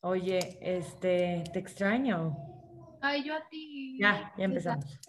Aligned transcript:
Oye, 0.00 0.58
este, 0.60 1.42
te 1.52 1.58
extraño. 1.58 2.36
Ay, 3.00 3.24
yo 3.24 3.34
a 3.34 3.48
ti. 3.48 3.98
Ya, 4.00 4.32
ya 4.38 4.44
empezamos. 4.44 5.00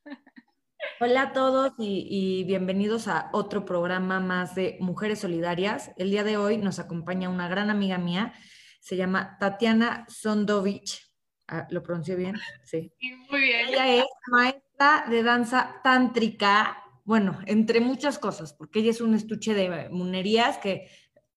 Hola 1.00 1.22
a 1.24 1.34
todos 1.34 1.74
y, 1.78 2.08
y, 2.10 2.44
bienvenidos 2.44 3.08
a 3.08 3.30
otro 3.34 3.66
programa 3.66 4.20
más 4.20 4.56
de 4.56 4.78
Mujeres 4.80 5.20
Solidarias. 5.20 5.92
El 5.98 6.12
día 6.12 6.24
de 6.24 6.38
hoy 6.38 6.58
nos 6.58 6.80
acompaña 6.80 7.28
una 7.28 7.48
gran 7.48 7.70
amiga 7.70 7.98
mía, 7.98 8.34
se 8.80 8.96
llama 8.96 9.38
Tatiana 9.40 10.06
Sondovich. 10.08 11.12
Ah, 11.48 11.68
¿Lo 11.70 11.84
pronuncio 11.84 12.16
bien? 12.16 12.36
Sí. 12.64 12.94
Muy 13.30 13.42
bien. 13.42 13.70
Ella 13.70 13.96
es 13.96 14.06
maestra 14.28 15.06
de 15.10 15.22
danza 15.22 15.82
tántrica, 15.84 16.82
bueno, 17.12 17.38
entre 17.46 17.82
muchas 17.82 18.18
cosas, 18.18 18.54
porque 18.54 18.80
ella 18.80 18.92
es 18.92 19.02
un 19.02 19.14
estuche 19.14 19.54
de 19.54 19.90
monerías 19.90 20.60
que 20.60 20.90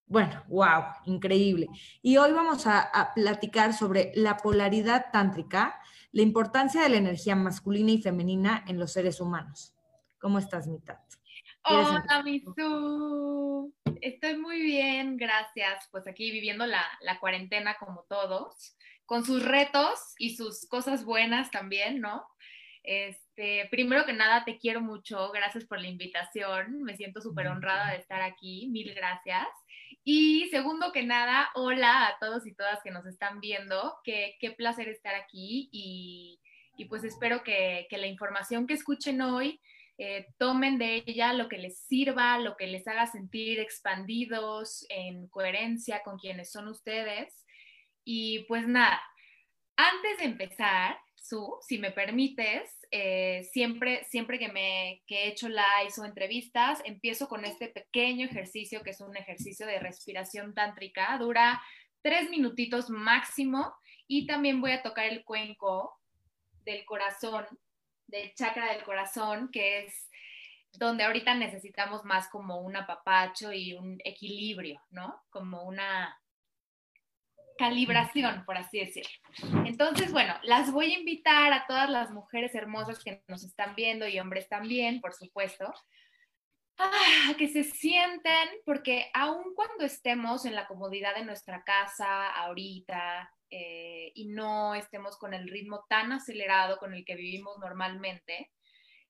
bueno, 0.06 0.44
wow, 0.46 0.84
increíble. 1.04 1.66
Y 2.00 2.16
hoy 2.16 2.30
vamos 2.30 2.68
a, 2.68 3.10
platicar 3.16 3.74
sobre 3.74 4.12
la 4.14 4.36
polaridad 4.36 5.06
tántrica, 5.12 5.80
la 6.12 6.22
importancia 6.22 6.80
de 6.80 6.90
la 6.90 6.98
energía 6.98 7.34
masculina 7.34 7.90
y 7.90 8.00
femenina 8.00 8.64
en 8.68 8.78
los 8.78 8.92
seres 8.92 9.20
humanos. 9.20 9.74
¿Cómo 10.20 10.38
estás, 10.38 10.68
Mitad? 10.68 11.00
Hola, 11.64 12.22
Misu. 12.22 13.74
Estoy 14.00 14.38
muy 14.38 14.62
bien, 14.62 15.16
gracias. 15.16 15.88
Pues 15.90 16.06
aquí 16.06 16.30
viviendo 16.30 16.66
la, 16.66 16.84
la 17.00 17.18
cuarentena 17.18 17.74
como 17.80 18.04
todos, 18.08 18.76
con 19.06 19.24
sus 19.24 19.44
retos 19.44 20.14
y 20.18 20.36
sus 20.36 20.68
cosas 20.68 21.04
buenas 21.04 21.50
también, 21.50 22.00
¿no? 22.00 22.24
Este, 22.84 23.66
primero 23.70 24.04
que 24.04 24.12
nada, 24.12 24.44
te 24.44 24.58
quiero 24.58 24.82
mucho. 24.82 25.32
Gracias 25.32 25.64
por 25.64 25.80
la 25.80 25.88
invitación. 25.88 26.82
Me 26.82 26.96
siento 26.96 27.20
súper 27.20 27.48
honrada 27.48 27.92
de 27.92 27.96
estar 27.96 28.20
aquí. 28.20 28.68
Mil 28.68 28.94
gracias. 28.94 29.48
Y 30.04 30.48
segundo 30.50 30.92
que 30.92 31.02
nada, 31.02 31.50
hola 31.54 32.06
a 32.06 32.18
todos 32.20 32.46
y 32.46 32.54
todas 32.54 32.82
que 32.84 32.90
nos 32.90 33.06
están 33.06 33.40
viendo. 33.40 33.96
Qué, 34.04 34.36
qué 34.38 34.50
placer 34.50 34.88
estar 34.88 35.14
aquí 35.14 35.70
y, 35.72 36.38
y 36.76 36.84
pues 36.84 37.04
espero 37.04 37.42
que, 37.42 37.86
que, 37.88 37.96
la 37.96 38.06
información 38.06 38.66
que 38.66 38.74
escuchen 38.74 39.22
hoy 39.22 39.62
eh, 39.96 40.26
tomen 40.36 40.76
de 40.76 41.04
ella 41.06 41.32
lo 41.32 41.48
que 41.48 41.56
les 41.56 41.78
sirva, 41.78 42.38
lo 42.38 42.54
que 42.56 42.66
les 42.66 42.86
haga 42.86 43.06
sentir 43.06 43.60
expandidos, 43.60 44.84
en 44.90 45.26
coherencia 45.28 46.02
con 46.04 46.18
quienes 46.18 46.52
son 46.52 46.68
ustedes. 46.68 47.46
Y 48.04 48.40
pues 48.40 48.68
nada, 48.68 49.00
antes 49.76 50.18
de 50.18 50.24
empezar, 50.24 50.98
Su, 51.24 51.56
si 51.62 51.78
me 51.78 51.90
permites, 51.90 52.86
eh, 52.90 53.48
siempre, 53.50 54.04
siempre 54.04 54.38
que, 54.38 54.48
me, 54.48 55.02
que 55.06 55.24
he 55.24 55.28
hecho 55.28 55.48
lives 55.48 55.98
o 55.98 56.04
entrevistas, 56.04 56.82
empiezo 56.84 57.28
con 57.28 57.46
este 57.46 57.68
pequeño 57.68 58.26
ejercicio 58.26 58.82
que 58.82 58.90
es 58.90 59.00
un 59.00 59.16
ejercicio 59.16 59.66
de 59.66 59.78
respiración 59.78 60.52
tántrica. 60.52 61.16
Dura 61.16 61.62
tres 62.02 62.28
minutitos 62.28 62.90
máximo 62.90 63.74
y 64.06 64.26
también 64.26 64.60
voy 64.60 64.72
a 64.72 64.82
tocar 64.82 65.06
el 65.06 65.24
cuenco 65.24 65.98
del 66.66 66.84
corazón, 66.84 67.46
del 68.06 68.34
chakra 68.34 68.74
del 68.74 68.82
corazón, 68.82 69.48
que 69.50 69.84
es 69.84 70.10
donde 70.72 71.04
ahorita 71.04 71.34
necesitamos 71.34 72.04
más 72.04 72.28
como 72.28 72.60
un 72.60 72.76
apapacho 72.76 73.50
y 73.50 73.72
un 73.72 73.98
equilibrio, 74.04 74.82
¿no? 74.90 75.22
Como 75.30 75.62
una 75.62 76.20
calibración, 77.56 78.44
por 78.44 78.56
así 78.56 78.78
decirlo. 78.78 79.10
Entonces, 79.64 80.12
bueno, 80.12 80.34
las 80.42 80.72
voy 80.72 80.92
a 80.92 80.98
invitar 80.98 81.52
a 81.52 81.66
todas 81.66 81.88
las 81.90 82.10
mujeres 82.10 82.54
hermosas 82.54 83.02
que 83.02 83.22
nos 83.28 83.44
están 83.44 83.74
viendo 83.74 84.06
y 84.08 84.18
hombres 84.18 84.48
también, 84.48 85.00
por 85.00 85.14
supuesto, 85.14 85.72
a 86.78 87.34
que 87.36 87.48
se 87.48 87.64
sienten, 87.64 88.48
porque 88.64 89.10
aun 89.14 89.54
cuando 89.54 89.84
estemos 89.84 90.44
en 90.44 90.54
la 90.54 90.66
comodidad 90.66 91.14
de 91.14 91.24
nuestra 91.24 91.62
casa 91.62 92.30
ahorita 92.30 93.30
eh, 93.50 94.10
y 94.14 94.26
no 94.26 94.74
estemos 94.74 95.16
con 95.16 95.34
el 95.34 95.48
ritmo 95.48 95.84
tan 95.88 96.12
acelerado 96.12 96.78
con 96.78 96.94
el 96.94 97.04
que 97.04 97.14
vivimos 97.14 97.58
normalmente, 97.58 98.50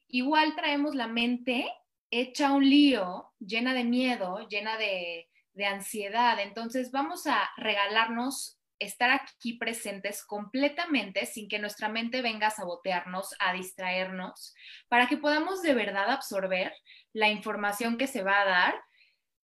igual 0.08 0.54
traemos 0.54 0.94
la 0.94 1.06
mente 1.06 1.70
hecha 2.10 2.52
un 2.52 2.68
lío, 2.68 3.32
llena 3.38 3.74
de 3.74 3.84
miedo, 3.84 4.46
llena 4.48 4.76
de 4.76 5.28
de 5.54 5.66
ansiedad. 5.66 6.38
Entonces 6.40 6.90
vamos 6.90 7.26
a 7.26 7.50
regalarnos 7.56 8.58
estar 8.78 9.10
aquí 9.10 9.54
presentes 9.54 10.24
completamente 10.24 11.26
sin 11.26 11.48
que 11.48 11.58
nuestra 11.58 11.88
mente 11.88 12.22
venga 12.22 12.48
a 12.48 12.50
sabotearnos, 12.50 13.34
a 13.38 13.52
distraernos, 13.52 14.54
para 14.88 15.06
que 15.06 15.16
podamos 15.16 15.62
de 15.62 15.74
verdad 15.74 16.10
absorber 16.10 16.72
la 17.12 17.28
información 17.30 17.96
que 17.96 18.06
se 18.06 18.22
va 18.22 18.40
a 18.40 18.44
dar 18.44 18.74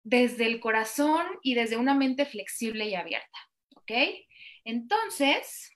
desde 0.03 0.45
el 0.45 0.59
corazón 0.59 1.25
y 1.41 1.55
desde 1.55 1.77
una 1.77 1.95
mente 1.95 2.25
flexible 2.25 2.85
y 2.85 2.95
abierta. 2.95 3.39
¿Ok? 3.75 3.91
Entonces, 4.63 5.74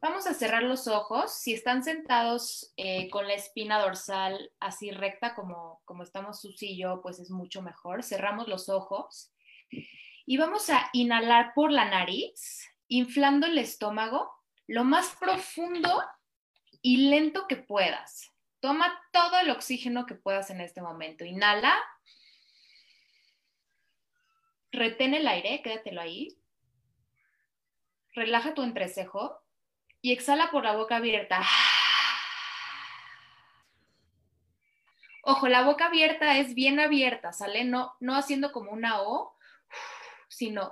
Vamos 0.00 0.26
a 0.26 0.34
cerrar 0.34 0.62
los 0.62 0.88
ojos. 0.88 1.32
Si 1.32 1.54
están 1.54 1.82
sentados 1.82 2.72
eh, 2.76 3.08
con 3.08 3.26
la 3.26 3.34
espina 3.34 3.80
dorsal 3.80 4.52
así 4.60 4.90
recta 4.90 5.34
como, 5.34 5.80
como 5.84 6.02
estamos 6.02 6.40
Sus 6.40 6.62
y 6.62 6.76
yo, 6.76 7.00
pues 7.00 7.18
es 7.18 7.30
mucho 7.30 7.62
mejor. 7.62 8.02
Cerramos 8.02 8.46
los 8.46 8.68
ojos 8.68 9.32
y 10.26 10.36
vamos 10.36 10.68
a 10.68 10.90
inhalar 10.92 11.52
por 11.54 11.72
la 11.72 11.88
nariz, 11.88 12.68
inflando 12.88 13.46
el 13.46 13.56
estómago 13.58 14.30
lo 14.66 14.84
más 14.84 15.16
profundo 15.18 16.02
y 16.82 17.08
lento 17.08 17.46
que 17.48 17.56
puedas. 17.56 18.32
Toma 18.60 19.00
todo 19.12 19.38
el 19.38 19.50
oxígeno 19.50 20.06
que 20.06 20.14
puedas 20.14 20.50
en 20.50 20.60
este 20.60 20.82
momento. 20.82 21.24
Inhala. 21.24 21.74
Retén 24.72 25.14
el 25.14 25.26
aire, 25.26 25.62
quédatelo 25.62 26.00
ahí. 26.02 26.36
Relaja 28.14 28.54
tu 28.54 28.62
entrecejo 28.62 29.45
y 30.06 30.12
exhala 30.12 30.52
por 30.52 30.62
la 30.62 30.76
boca 30.76 30.98
abierta. 30.98 31.42
Ojo, 35.24 35.48
la 35.48 35.64
boca 35.64 35.86
abierta 35.86 36.38
es 36.38 36.54
bien 36.54 36.78
abierta, 36.78 37.32
¿sale? 37.32 37.64
No, 37.64 37.96
no 37.98 38.14
haciendo 38.14 38.52
como 38.52 38.70
una 38.70 39.02
O, 39.02 39.36
sino 40.28 40.70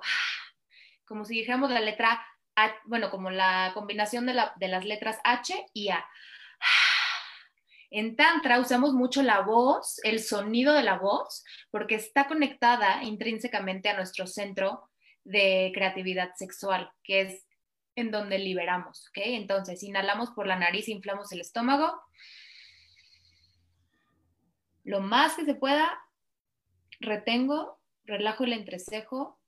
como 1.05 1.25
si 1.25 1.35
dijéramos 1.35 1.73
la 1.73 1.81
letra 1.81 2.25
A, 2.55 2.77
bueno, 2.85 3.11
como 3.11 3.29
la 3.33 3.73
combinación 3.75 4.25
de, 4.27 4.41
de 4.55 4.69
las 4.69 4.85
letras 4.85 5.19
H 5.25 5.67
y 5.73 5.89
A. 5.89 6.07
En 7.91 8.15
Tantra 8.15 8.61
usamos 8.61 8.93
mucho 8.93 9.21
la 9.25 9.41
voz, 9.41 9.99
el 10.05 10.23
sonido 10.23 10.75
de 10.75 10.85
la 10.85 10.99
voz, 10.99 11.43
porque 11.73 11.97
está 11.97 12.29
conectada 12.29 13.03
intrínsecamente 13.03 13.89
a 13.89 13.97
nuestro 13.97 14.29
centro 14.29 14.93
de 15.25 15.73
creatividad 15.75 16.35
sexual, 16.37 16.93
que 17.03 17.23
es 17.23 17.44
en 17.97 18.11
donde 18.11 18.39
liberamos, 18.39 19.09
¿ok? 19.09 19.19
Entonces, 19.25 19.83
inhalamos 19.83 20.31
por 20.31 20.47
la 20.47 20.57
nariz, 20.57 20.89
inflamos 20.89 21.33
el 21.33 21.41
estómago. 21.41 22.01
Lo 24.83 25.01
más 25.01 25.35
que 25.35 25.45
se 25.45 25.55
pueda, 25.55 25.99
retengo, 27.01 27.81
relajo 28.05 28.45
el 28.45 28.53
entrecejo 28.53 29.39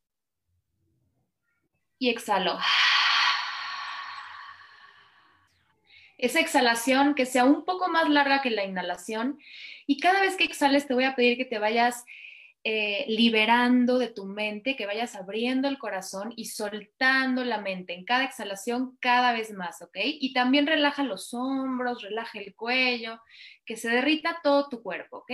y 1.98 2.10
exhalo. 2.10 2.58
Esa 6.18 6.40
exhalación 6.40 7.14
que 7.14 7.26
sea 7.26 7.44
un 7.44 7.64
poco 7.64 7.88
más 7.88 8.08
larga 8.08 8.40
que 8.40 8.50
la 8.50 8.64
inhalación 8.64 9.38
y 9.86 10.00
cada 10.00 10.22
vez 10.22 10.36
que 10.36 10.44
exhales 10.44 10.86
te 10.86 10.94
voy 10.94 11.04
a 11.04 11.14
pedir 11.14 11.36
que 11.36 11.44
te 11.44 11.58
vayas 11.58 12.04
eh, 12.68 13.04
liberando 13.06 13.96
de 13.96 14.08
tu 14.08 14.24
mente, 14.24 14.74
que 14.74 14.86
vayas 14.86 15.14
abriendo 15.14 15.68
el 15.68 15.78
corazón 15.78 16.32
y 16.34 16.46
soltando 16.46 17.44
la 17.44 17.60
mente 17.60 17.94
en 17.94 18.04
cada 18.04 18.24
exhalación 18.24 18.98
cada 19.00 19.32
vez 19.32 19.52
más, 19.52 19.82
¿ok? 19.82 19.96
Y 20.02 20.32
también 20.32 20.66
relaja 20.66 21.04
los 21.04 21.32
hombros, 21.32 22.02
relaja 22.02 22.40
el 22.40 22.56
cuello, 22.56 23.20
que 23.64 23.76
se 23.76 23.88
derrita 23.88 24.40
todo 24.42 24.68
tu 24.68 24.82
cuerpo, 24.82 25.18
¿ok? 25.18 25.30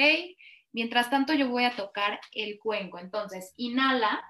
Mientras 0.72 1.08
tanto 1.08 1.32
yo 1.32 1.48
voy 1.48 1.64
a 1.64 1.74
tocar 1.74 2.20
el 2.32 2.58
cuenco. 2.58 2.98
Entonces, 2.98 3.54
inhala 3.56 4.22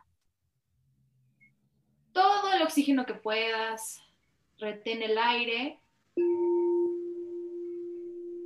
todo 2.13 2.53
el 2.53 2.63
oxígeno 2.63 3.05
que 3.05 3.15
puedas, 3.15 4.01
retén 4.59 5.03
el 5.03 5.19
aire 5.19 5.81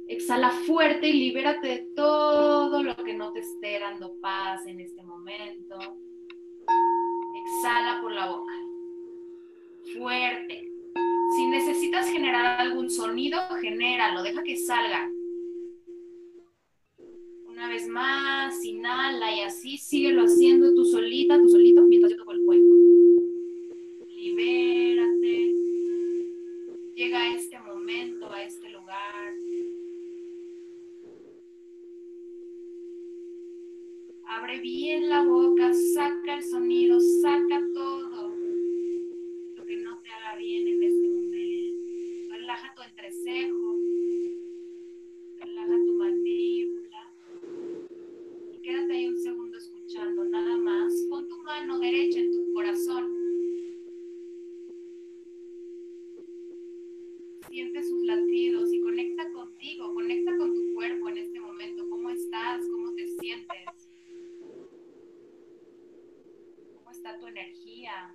Exhala 0.08 0.50
fuerte 0.50 1.08
y 1.08 1.12
libérate 1.14 1.66
de 1.66 1.78
todo 1.96 2.82
lo 2.82 2.94
que 2.96 3.14
no 3.14 3.32
te 3.32 3.40
esté 3.40 3.80
dando 3.80 4.14
paz 4.20 4.64
en 4.66 4.80
este 4.80 5.02
momento. 5.02 5.78
Exhala 7.44 8.00
por 8.00 8.12
la 8.12 8.30
boca. 8.30 8.52
Fuerte. 9.98 10.70
Si 11.36 11.46
necesitas 11.48 12.08
generar 12.08 12.60
algún 12.60 12.88
sonido, 12.88 13.38
genéralo, 13.60 14.22
deja 14.22 14.42
que 14.42 14.56
salga. 14.56 15.10
Una 17.46 17.68
vez 17.68 17.88
más, 17.88 18.64
inhala 18.64 19.34
y 19.34 19.40
así 19.40 19.76
síguelo 19.76 20.24
haciendo 20.24 20.74
tú 20.74 20.84
solita, 20.84 21.40
tú 21.40 21.48
solito, 21.48 21.82
mientras 21.82 22.12
yo 22.12 22.18
toco 22.18 22.32
el 22.32 22.42
cuerpo. 22.42 22.74
Libérate. 24.06 25.54
Llega 26.94 27.22
a 27.22 27.34
este 27.34 27.58
momento, 27.58 28.30
a 28.30 28.42
este 28.44 28.68
lugar. 28.70 29.34
Abre 34.28 34.54
bien 34.66 35.08
la 35.08 35.22
boca, 35.22 35.72
saca 35.72 36.38
el 36.38 36.42
sonido, 36.42 36.98
saca 37.00 37.62
todo 37.72 38.34
lo 39.54 39.64
que 39.64 39.76
no 39.76 39.96
te 39.98 40.08
haga 40.10 40.36
bien 40.38 40.66
en 40.66 40.82
este 40.82 41.08
momento. 41.08 42.34
Relaja 42.34 42.74
tu 42.74 42.82
entrecejo, 42.82 43.78
relaja 45.38 45.76
tu 45.86 45.92
mandíbula 45.92 47.12
y 48.54 48.58
quédate 48.58 48.92
ahí 48.92 49.06
un 49.06 49.18
segundo 49.18 49.56
escuchando, 49.56 50.24
nada 50.24 50.56
más. 50.56 50.92
Pon 51.08 51.28
tu 51.28 51.38
mano 51.44 51.78
derecha 51.78 52.18
en 52.18 52.32
tu 52.32 52.52
corazón. 52.52 53.14
Siente 57.48 57.84
sus 57.84 58.02
latidos 58.02 58.72
y 58.72 58.80
conecta 58.80 59.30
contigo, 59.30 59.94
conecta 59.94 60.36
con 60.36 60.52
tu 60.54 60.74
cuerpo 60.74 61.08
en 61.10 61.18
este 61.18 61.38
momento. 61.38 61.88
¿Cómo 61.88 62.10
estás? 62.10 62.66
¿Cómo 62.68 62.92
te 62.94 63.06
sientes? 63.06 63.56
tu 67.14 67.26
energía. 67.26 68.14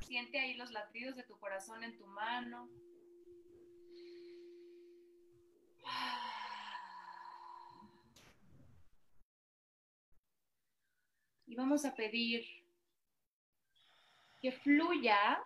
Siente 0.00 0.38
ahí 0.38 0.54
los 0.54 0.70
latidos 0.72 1.16
de 1.16 1.22
tu 1.24 1.36
corazón 1.66 1.84
en 1.84 1.96
tu 1.96 2.06
mano. 2.06 2.68
Y 11.46 11.54
vamos 11.54 11.84
a 11.84 11.94
pedir 11.94 12.44
que 14.40 14.52
fluya 14.52 15.42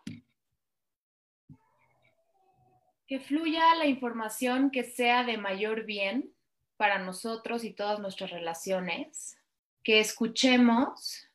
que 3.07 3.19
fluya 3.19 3.75
la 3.75 3.87
información 3.87 4.71
que 4.71 4.85
sea 4.85 5.25
de 5.25 5.37
mayor 5.37 5.85
bien 5.85 6.33
para 6.77 6.99
nosotros 6.99 7.65
y 7.65 7.73
todas 7.73 7.99
nuestras 7.99 8.31
relaciones, 8.31 9.37
que 9.83 9.99
escuchemos 9.99 11.27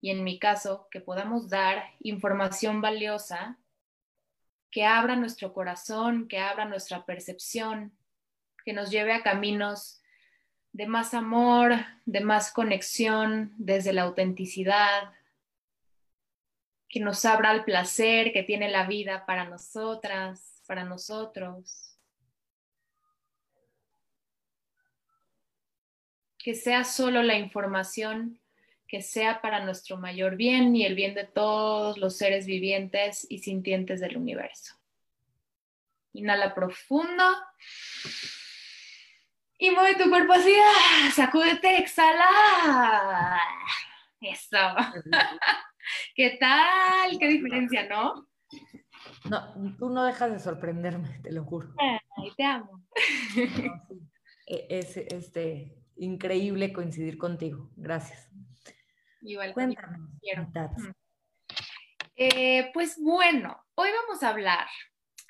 y 0.00 0.10
en 0.10 0.24
mi 0.24 0.38
caso, 0.38 0.88
que 0.90 1.00
podamos 1.00 1.50
dar 1.50 1.84
información 2.00 2.80
valiosa 2.80 3.58
que 4.76 4.84
abra 4.84 5.16
nuestro 5.16 5.54
corazón, 5.54 6.28
que 6.28 6.38
abra 6.38 6.66
nuestra 6.66 7.06
percepción, 7.06 7.96
que 8.62 8.74
nos 8.74 8.90
lleve 8.90 9.14
a 9.14 9.22
caminos 9.22 10.02
de 10.72 10.86
más 10.86 11.14
amor, 11.14 11.72
de 12.04 12.20
más 12.20 12.52
conexión 12.52 13.54
desde 13.56 13.94
la 13.94 14.02
autenticidad, 14.02 15.14
que 16.90 17.00
nos 17.00 17.24
abra 17.24 17.52
el 17.52 17.64
placer 17.64 18.34
que 18.34 18.42
tiene 18.42 18.70
la 18.70 18.86
vida 18.86 19.24
para 19.24 19.46
nosotras, 19.46 20.62
para 20.66 20.84
nosotros. 20.84 21.96
Que 26.36 26.54
sea 26.54 26.84
solo 26.84 27.22
la 27.22 27.38
información 27.38 28.42
que 28.88 29.02
sea 29.02 29.40
para 29.40 29.64
nuestro 29.64 29.96
mayor 29.96 30.36
bien 30.36 30.74
y 30.76 30.84
el 30.84 30.94
bien 30.94 31.14
de 31.14 31.24
todos 31.24 31.98
los 31.98 32.16
seres 32.16 32.46
vivientes 32.46 33.26
y 33.28 33.38
sintientes 33.38 34.00
del 34.00 34.16
universo. 34.16 34.74
Inhala 36.12 36.54
profundo. 36.54 37.24
Y 39.58 39.70
mueve 39.70 39.96
tu 39.96 40.08
cuerpo 40.10 40.34
así, 40.34 40.52
¡ah! 40.62 41.10
sacúdete, 41.14 41.78
exhala. 41.78 43.40
Eso. 44.20 44.56
¿Qué 46.14 46.36
tal? 46.38 47.18
¿Qué 47.18 47.28
diferencia, 47.28 47.88
no? 47.88 48.28
No, 49.30 49.76
tú 49.78 49.90
no 49.90 50.04
dejas 50.04 50.32
de 50.32 50.38
sorprenderme, 50.38 51.20
te 51.22 51.32
lo 51.32 51.44
juro. 51.44 51.74
Ay, 51.78 52.30
te 52.36 52.44
amo. 52.44 52.82
E, 54.48 54.66
es 54.70 54.96
este, 54.96 55.76
increíble 55.96 56.72
coincidir 56.72 57.18
contigo. 57.18 57.70
Gracias. 57.76 58.30
Igual. 59.26 59.52
Cuéntame. 59.54 59.98
Eh, 62.14 62.70
pues 62.72 62.96
bueno, 62.98 63.62
hoy 63.74 63.90
vamos 63.90 64.22
a 64.22 64.30
hablar, 64.30 64.66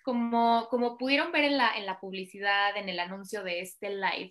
como, 0.04 0.68
como 0.70 0.96
pudieron 0.98 1.32
ver 1.32 1.44
en 1.44 1.56
la, 1.56 1.76
en 1.76 1.86
la 1.86 1.98
publicidad, 1.98 2.76
en 2.76 2.88
el 2.88 3.00
anuncio 3.00 3.42
de 3.42 3.60
este 3.60 3.90
live, 3.90 4.30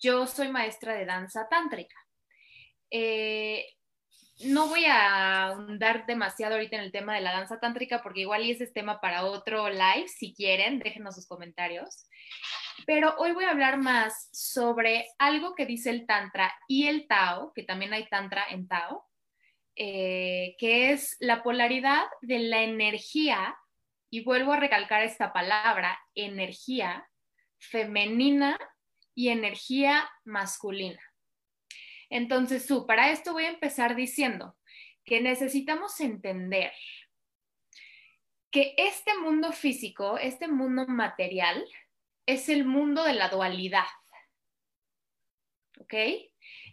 yo 0.00 0.26
soy 0.26 0.48
maestra 0.48 0.94
de 0.94 1.04
danza 1.04 1.46
tántrica. 1.48 1.94
Eh, 2.90 3.66
no 4.44 4.68
voy 4.68 4.86
a 4.86 5.44
ahondar 5.44 6.06
demasiado 6.06 6.54
ahorita 6.54 6.76
en 6.76 6.82
el 6.82 6.92
tema 6.92 7.14
de 7.14 7.20
la 7.20 7.32
danza 7.32 7.60
tántrica 7.60 8.02
porque 8.02 8.22
igual 8.22 8.44
y 8.44 8.50
ese 8.50 8.64
es 8.64 8.72
tema 8.72 9.00
para 9.00 9.24
otro 9.24 9.68
live, 9.68 10.08
si 10.08 10.34
quieren, 10.34 10.80
déjenos 10.80 11.14
sus 11.14 11.28
comentarios. 11.28 12.08
Pero 12.86 13.14
hoy 13.18 13.32
voy 13.32 13.44
a 13.44 13.50
hablar 13.50 13.78
más 13.78 14.28
sobre 14.32 15.06
algo 15.18 15.54
que 15.54 15.66
dice 15.66 15.90
el 15.90 16.06
Tantra 16.06 16.52
y 16.68 16.86
el 16.86 17.06
Tao, 17.06 17.52
que 17.54 17.62
también 17.62 17.92
hay 17.92 18.08
Tantra 18.08 18.44
en 18.50 18.68
Tao, 18.68 19.04
eh, 19.76 20.54
que 20.58 20.92
es 20.92 21.16
la 21.20 21.42
polaridad 21.42 22.04
de 22.20 22.38
la 22.40 22.62
energía, 22.62 23.56
y 24.10 24.24
vuelvo 24.24 24.52
a 24.52 24.60
recalcar 24.60 25.02
esta 25.02 25.32
palabra, 25.32 25.98
energía 26.14 27.08
femenina 27.58 28.58
y 29.14 29.28
energía 29.28 30.10
masculina. 30.24 31.00
Entonces, 32.10 32.66
su, 32.66 32.86
para 32.86 33.10
esto 33.10 33.32
voy 33.32 33.44
a 33.44 33.50
empezar 33.50 33.94
diciendo 33.96 34.56
que 35.04 35.20
necesitamos 35.20 35.98
entender 36.00 36.72
que 38.50 38.74
este 38.76 39.16
mundo 39.18 39.52
físico, 39.52 40.18
este 40.18 40.46
mundo 40.46 40.86
material, 40.86 41.64
es 42.26 42.48
el 42.48 42.64
mundo 42.64 43.04
de 43.04 43.14
la 43.14 43.28
dualidad. 43.28 43.86
¿Ok? 45.80 45.94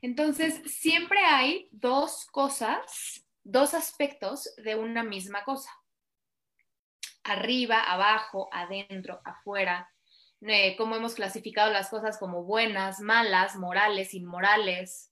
Entonces, 0.01 0.61
siempre 0.71 1.19
hay 1.19 1.67
dos 1.71 2.27
cosas, 2.31 3.25
dos 3.43 3.73
aspectos 3.73 4.53
de 4.57 4.75
una 4.75 5.03
misma 5.03 5.43
cosa. 5.43 5.71
Arriba, 7.23 7.83
abajo, 7.83 8.49
adentro, 8.51 9.21
afuera. 9.25 9.89
Eh, 10.41 10.75
cómo 10.77 10.95
hemos 10.95 11.15
clasificado 11.15 11.71
las 11.71 11.89
cosas 11.89 12.17
como 12.17 12.43
buenas, 12.43 13.01
malas, 13.01 13.57
morales, 13.57 14.13
inmorales, 14.13 15.11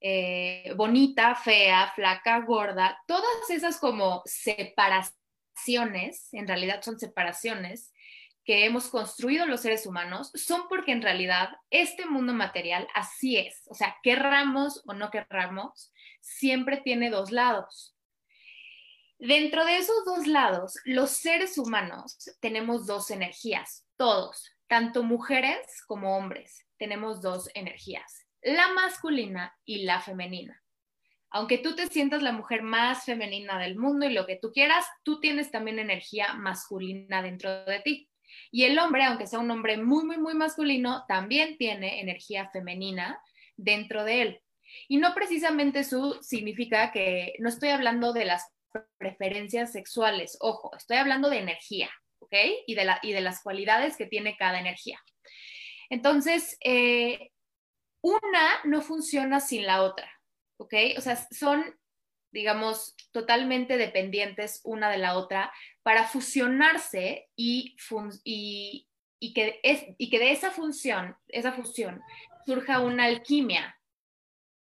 eh, 0.00 0.74
bonita, 0.76 1.34
fea, 1.34 1.90
flaca, 1.94 2.40
gorda, 2.40 3.02
todas 3.06 3.48
esas 3.48 3.78
como 3.78 4.22
separaciones, 4.26 6.28
en 6.32 6.46
realidad 6.46 6.82
son 6.82 7.00
separaciones 7.00 7.92
que 8.48 8.64
hemos 8.64 8.88
construido 8.88 9.44
los 9.44 9.60
seres 9.60 9.84
humanos, 9.84 10.32
son 10.32 10.68
porque 10.70 10.92
en 10.92 11.02
realidad 11.02 11.50
este 11.68 12.06
mundo 12.06 12.32
material 12.32 12.88
así 12.94 13.36
es. 13.36 13.60
O 13.68 13.74
sea, 13.74 13.98
querramos 14.02 14.82
o 14.86 14.94
no 14.94 15.10
querramos, 15.10 15.92
siempre 16.22 16.78
tiene 16.78 17.10
dos 17.10 17.30
lados. 17.30 17.94
Dentro 19.18 19.66
de 19.66 19.76
esos 19.76 20.02
dos 20.06 20.26
lados, 20.26 20.80
los 20.86 21.10
seres 21.10 21.58
humanos 21.58 22.16
tenemos 22.40 22.86
dos 22.86 23.10
energías, 23.10 23.84
todos, 23.98 24.50
tanto 24.66 25.02
mujeres 25.02 25.84
como 25.86 26.16
hombres, 26.16 26.64
tenemos 26.78 27.20
dos 27.20 27.50
energías 27.52 28.24
la 28.42 28.72
masculina 28.72 29.54
y 29.64 29.84
la 29.84 30.00
femenina. 30.00 30.62
Aunque 31.30 31.58
tú 31.58 31.74
te 31.74 31.88
sientas 31.88 32.22
la 32.22 32.32
mujer 32.32 32.62
más 32.62 33.04
femenina 33.04 33.58
del 33.58 33.76
mundo 33.76 34.06
y 34.06 34.12
lo 34.12 34.26
que 34.26 34.36
tú 34.36 34.50
quieras, 34.50 34.86
tú 35.02 35.20
tienes 35.20 35.50
también 35.50 35.78
energía 35.78 36.32
masculina 36.34 37.22
dentro 37.22 37.64
de 37.64 37.80
ti. 37.80 38.07
Y 38.50 38.64
el 38.64 38.78
hombre, 38.78 39.04
aunque 39.04 39.26
sea 39.26 39.38
un 39.38 39.50
hombre 39.50 39.76
muy, 39.76 40.04
muy, 40.04 40.18
muy 40.18 40.34
masculino, 40.34 41.04
también 41.06 41.56
tiene 41.58 42.00
energía 42.00 42.48
femenina 42.50 43.20
dentro 43.56 44.04
de 44.04 44.22
él. 44.22 44.40
Y 44.88 44.98
no 44.98 45.14
precisamente 45.14 45.80
eso 45.80 46.22
significa 46.22 46.92
que 46.92 47.34
no 47.38 47.48
estoy 47.48 47.70
hablando 47.70 48.12
de 48.12 48.24
las 48.24 48.46
preferencias 48.98 49.72
sexuales, 49.72 50.36
ojo, 50.40 50.70
estoy 50.76 50.98
hablando 50.98 51.30
de 51.30 51.38
energía, 51.38 51.90
¿ok? 52.18 52.34
Y 52.66 52.74
de, 52.74 52.84
la, 52.84 52.98
y 53.02 53.12
de 53.12 53.20
las 53.20 53.42
cualidades 53.42 53.96
que 53.96 54.06
tiene 54.06 54.36
cada 54.36 54.60
energía. 54.60 55.00
Entonces, 55.90 56.56
eh, 56.62 57.30
una 58.02 58.60
no 58.64 58.82
funciona 58.82 59.40
sin 59.40 59.66
la 59.66 59.82
otra, 59.82 60.10
¿ok? 60.58 60.74
O 60.96 61.00
sea, 61.00 61.16
son, 61.30 61.78
digamos, 62.30 62.96
totalmente 63.12 63.76
dependientes 63.76 64.60
una 64.64 64.90
de 64.90 64.98
la 64.98 65.16
otra 65.16 65.52
para 65.82 66.04
fusionarse 66.04 67.28
y, 67.36 67.76
y, 68.24 69.32
que, 69.34 69.60
es, 69.62 69.84
y 69.98 70.10
que 70.10 70.18
de 70.18 70.32
esa 70.32 70.50
función, 70.50 71.16
esa 71.28 71.52
fusión, 71.52 72.02
surja 72.44 72.80
una 72.80 73.04
alquimia, 73.04 73.78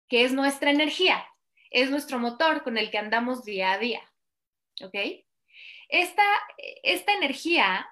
que 0.07 0.23
es 0.23 0.33
nuestra 0.33 0.71
energía, 0.71 1.25
es 1.71 1.89
nuestro 1.89 2.19
motor 2.19 2.63
con 2.63 2.77
el 2.77 2.91
que 2.91 2.97
andamos 2.97 3.43
día 3.43 3.73
a 3.73 3.77
día, 3.77 4.01
¿ok? 4.81 4.95
Esta, 5.89 6.23
esta 6.83 7.13
energía 7.13 7.87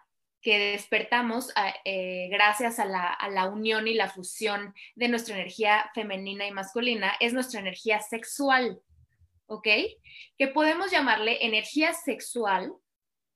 que 0.46 0.60
despertamos 0.60 1.51
eh, 1.86 2.27
gracias 2.29 2.77
a 2.77 2.86
la, 2.86 3.50
unión 3.50 3.88
y 3.88 3.96
la 3.96 4.12
fusión 4.12 4.75
de 4.94 5.08
nuestra 5.08 5.34
energía 5.34 5.89
femenina 5.96 6.46
y 6.46 6.51
masculina 6.51 7.13
es 7.20 7.34
nuestra 7.34 7.62
energía 7.62 8.00
sexual, 8.00 8.79
¿ok? 9.47 9.67
Que 10.37 10.47
podemos 10.47 10.91
llamarle 10.91 11.45
energía 11.45 11.93
sexual 11.93 12.73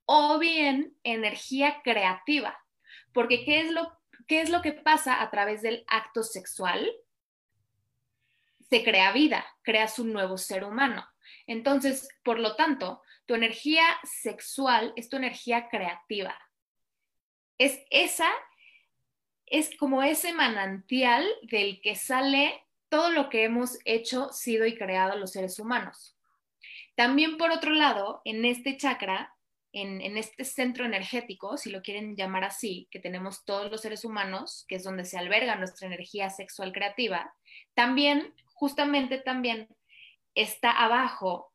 o 0.05 0.39
bien 0.39 0.97
energía 1.03 1.81
creativa. 1.83 2.57
Porque 3.13 3.45
¿qué 3.45 3.61
es 3.61 3.71
lo, 3.71 3.97
qué 4.27 4.41
es 4.41 4.49
lo 4.49 4.61
que 4.61 4.73
pasa 4.73 5.21
a 5.21 5.29
través 5.29 5.61
del 5.61 5.83
acto 5.87 6.23
sexual? 6.23 6.89
Se 8.69 8.83
crea 8.83 9.11
vida, 9.11 9.45
creas 9.63 9.99
un 9.99 10.13
nuevo 10.13 10.37
ser 10.37 10.63
humano. 10.63 11.07
Entonces, 11.47 12.07
por 12.23 12.39
lo 12.39 12.55
tanto, 12.55 13.01
tu 13.25 13.35
energía 13.35 13.83
sexual 14.03 14.93
es 14.95 15.09
tu 15.09 15.17
energía 15.17 15.69
creativa. 15.69 16.35
Es 17.59 17.79
esa, 17.91 18.29
es 19.45 19.75
como 19.77 20.01
ese 20.01 20.33
manantial 20.33 21.27
del 21.43 21.81
que 21.81 21.95
sale 21.95 22.65
todo 22.89 23.12
lo 23.12 23.29
que 23.29 23.43
hemos 23.43 23.79
hecho, 23.86 24.29
sido 24.31 24.65
y 24.65 24.75
creado 24.75 25.17
los 25.17 25.31
seres 25.31 25.60
humanos. 25.60 26.17
También 26.96 27.38
por 27.38 27.51
otro 27.51 27.72
lado, 27.72 28.22
en 28.25 28.43
este 28.43 28.75
chakra, 28.75 29.34
en, 29.72 30.17
este 30.17 30.43
centro 30.43 30.86
energético, 30.86 31.58
si 31.58 31.69
lo 31.69 31.81
quieren 31.81 32.15
llamar 32.15 32.43
así, 32.43 32.88
que 32.91 33.00
tenemos 33.00 33.46
todos 33.46 33.72
los 33.72 33.81
seres 33.81 34.03
humanos, 34.03 34.65
que 34.67 34.75
es 34.75 34.84
donde 34.84 35.05
se 35.05 35.17
alberga 35.17 35.55
nuestra 35.55 35.88
energía 35.88 36.29
sexual 36.29 36.74
creativa, 36.74 37.34
también, 37.75 38.34
justamente 38.53 39.19
también, 39.19 39.67
está 40.36 40.72
abajo, 40.72 41.53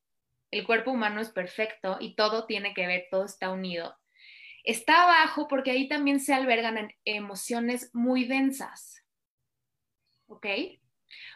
el 0.50 0.64
cuerpo 0.64 0.93
humano 0.93 1.21
es 1.21 1.31
perfecto 1.31 1.99
y 2.00 2.14
todo 2.14 2.47
tiene 2.47 2.73
que 2.73 2.87
ver, 2.87 3.09
todo 3.11 3.25
está 3.25 3.50
unido. 3.50 3.97
Está 4.62 5.03
abajo 5.03 5.49
porque 5.49 5.73
ahí 5.73 5.88
también 5.88 6.21
se 6.21 6.33
albergan 6.33 6.91
emociones 7.05 7.91
muy 7.93 8.25
densas. 8.25 9.05
¿Ok? 10.26 10.47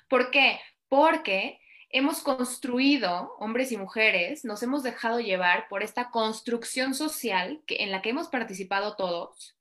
¿Por 0.08 0.30
qué? 0.30 0.60
Porque 0.88 1.60
hemos 1.90 2.20
construido, 2.20 3.34
hombres 3.38 3.72
y 3.72 3.76
mujeres, 3.76 4.44
nos 4.44 4.62
hemos 4.62 4.82
dejado 4.82 5.20
llevar 5.20 5.68
por 5.68 5.82
esta 5.82 6.10
construcción 6.10 6.94
social 6.94 7.62
que, 7.66 7.82
en 7.82 7.90
la 7.90 8.02
que 8.02 8.10
hemos 8.10 8.28
participado 8.28 8.96
todos, 8.96 9.56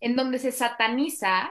en 0.00 0.16
donde 0.16 0.38
se 0.38 0.52
sataniza 0.52 1.50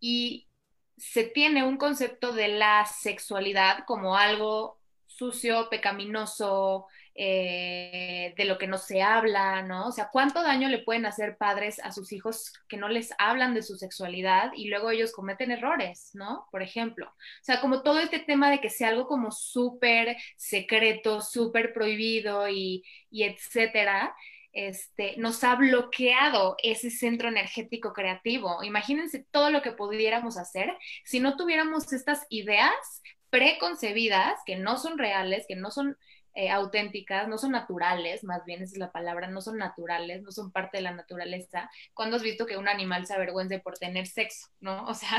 y 0.00 0.48
se 0.96 1.24
tiene 1.24 1.64
un 1.64 1.76
concepto 1.76 2.32
de 2.32 2.48
la 2.48 2.86
sexualidad 2.86 3.84
como 3.86 4.16
algo 4.16 4.78
sucio, 5.06 5.68
pecaminoso, 5.70 6.86
eh, 7.16 8.34
de 8.36 8.44
lo 8.44 8.58
que 8.58 8.66
no 8.66 8.76
se 8.76 9.00
habla, 9.00 9.62
¿no? 9.62 9.86
O 9.86 9.92
sea, 9.92 10.08
¿cuánto 10.12 10.42
daño 10.42 10.68
le 10.68 10.80
pueden 10.80 11.06
hacer 11.06 11.36
padres 11.36 11.78
a 11.78 11.92
sus 11.92 12.12
hijos 12.12 12.52
que 12.68 12.76
no 12.76 12.88
les 12.88 13.12
hablan 13.18 13.54
de 13.54 13.62
su 13.62 13.76
sexualidad 13.76 14.50
y 14.56 14.68
luego 14.68 14.90
ellos 14.90 15.12
cometen 15.12 15.52
errores, 15.52 16.10
¿no? 16.14 16.48
Por 16.50 16.62
ejemplo. 16.62 17.06
O 17.06 17.44
sea, 17.44 17.60
como 17.60 17.82
todo 17.82 18.00
este 18.00 18.18
tema 18.18 18.50
de 18.50 18.60
que 18.60 18.68
sea 18.68 18.88
algo 18.88 19.06
como 19.06 19.30
súper 19.30 20.16
secreto, 20.36 21.20
súper 21.20 21.72
prohibido 21.72 22.48
y, 22.48 22.84
y 23.10 23.22
etcétera. 23.24 24.14
Este, 24.52 25.16
nos 25.16 25.42
ha 25.42 25.56
bloqueado 25.56 26.54
ese 26.62 26.88
centro 26.90 27.28
energético 27.28 27.92
creativo. 27.92 28.62
Imagínense 28.62 29.26
todo 29.32 29.50
lo 29.50 29.62
que 29.62 29.72
pudiéramos 29.72 30.36
hacer 30.36 30.76
si 31.04 31.18
no 31.18 31.36
tuviéramos 31.36 31.92
estas 31.92 32.24
ideas 32.28 33.02
preconcebidas 33.30 34.38
que 34.46 34.54
no 34.54 34.78
son 34.78 34.96
reales, 34.96 35.44
que 35.48 35.56
no 35.56 35.72
son 35.72 35.98
eh, 36.34 36.50
auténticas, 36.50 37.28
no 37.28 37.38
son 37.38 37.52
naturales, 37.52 38.24
más 38.24 38.44
bien 38.44 38.62
esa 38.62 38.72
es 38.74 38.78
la 38.78 38.90
palabra, 38.92 39.28
no 39.28 39.40
son 39.40 39.56
naturales, 39.56 40.22
no 40.22 40.32
son 40.32 40.50
parte 40.50 40.78
de 40.78 40.82
la 40.82 40.92
naturaleza. 40.92 41.70
¿Cuándo 41.94 42.16
has 42.16 42.22
visto 42.22 42.46
que 42.46 42.56
un 42.56 42.68
animal 42.68 43.06
se 43.06 43.14
avergüence 43.14 43.60
por 43.60 43.78
tener 43.78 44.06
sexo, 44.06 44.48
no? 44.60 44.84
O 44.94 44.96
sea, 44.96 45.18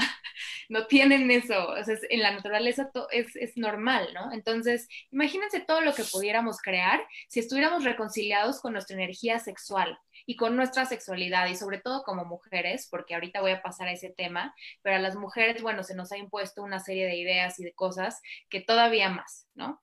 no 0.69 0.88
tienen 0.88 1.29
eso, 1.31 1.69
o 1.69 1.84
sea, 1.84 1.95
en 2.10 2.22
la 2.22 2.31
naturaleza 2.31 2.89
es, 3.12 3.36
es 3.36 3.57
normal, 3.57 4.10
¿no? 4.13 4.31
Entonces, 4.31 4.88
imagínense 5.12 5.60
todo 5.60 5.81
lo 5.81 5.93
que 5.93 6.03
pudiéramos 6.03 6.62
crear 6.62 7.05
si 7.27 7.39
estuviéramos 7.39 7.84
reconciliados 7.84 8.62
con 8.62 8.74
nuestra 8.74 8.95
energía 8.95 9.39
sexual 9.39 9.98
y 10.25 10.36
con 10.36 10.55
nuestra 10.55 10.86
sexualidad 10.86 11.48
y 11.48 11.55
sobre 11.55 11.79
todo 11.79 12.03
como 12.03 12.25
mujeres, 12.25 12.88
porque 12.89 13.15
ahorita 13.15 13.41
voy 13.41 13.51
a 13.51 13.62
pasar 13.62 13.88
a 13.88 13.93
ese 13.93 14.10
tema, 14.10 14.55
pero 14.81 14.95
a 14.95 15.00
las 15.00 15.15
mujeres, 15.15 15.62
bueno, 15.62 15.84
se 15.84 15.95
nos 15.95 16.12
ha 16.12 16.17
impuesto 16.17 16.63
una 16.63 16.79
serie 16.79 17.05
de 17.05 17.15
ideas 17.15 17.60
y 17.60 17.63
de 17.63 17.74
cosas 17.74 18.22
que 18.50 18.62
todavía 18.62 19.10
más, 19.10 19.48
¿no? 19.53 19.81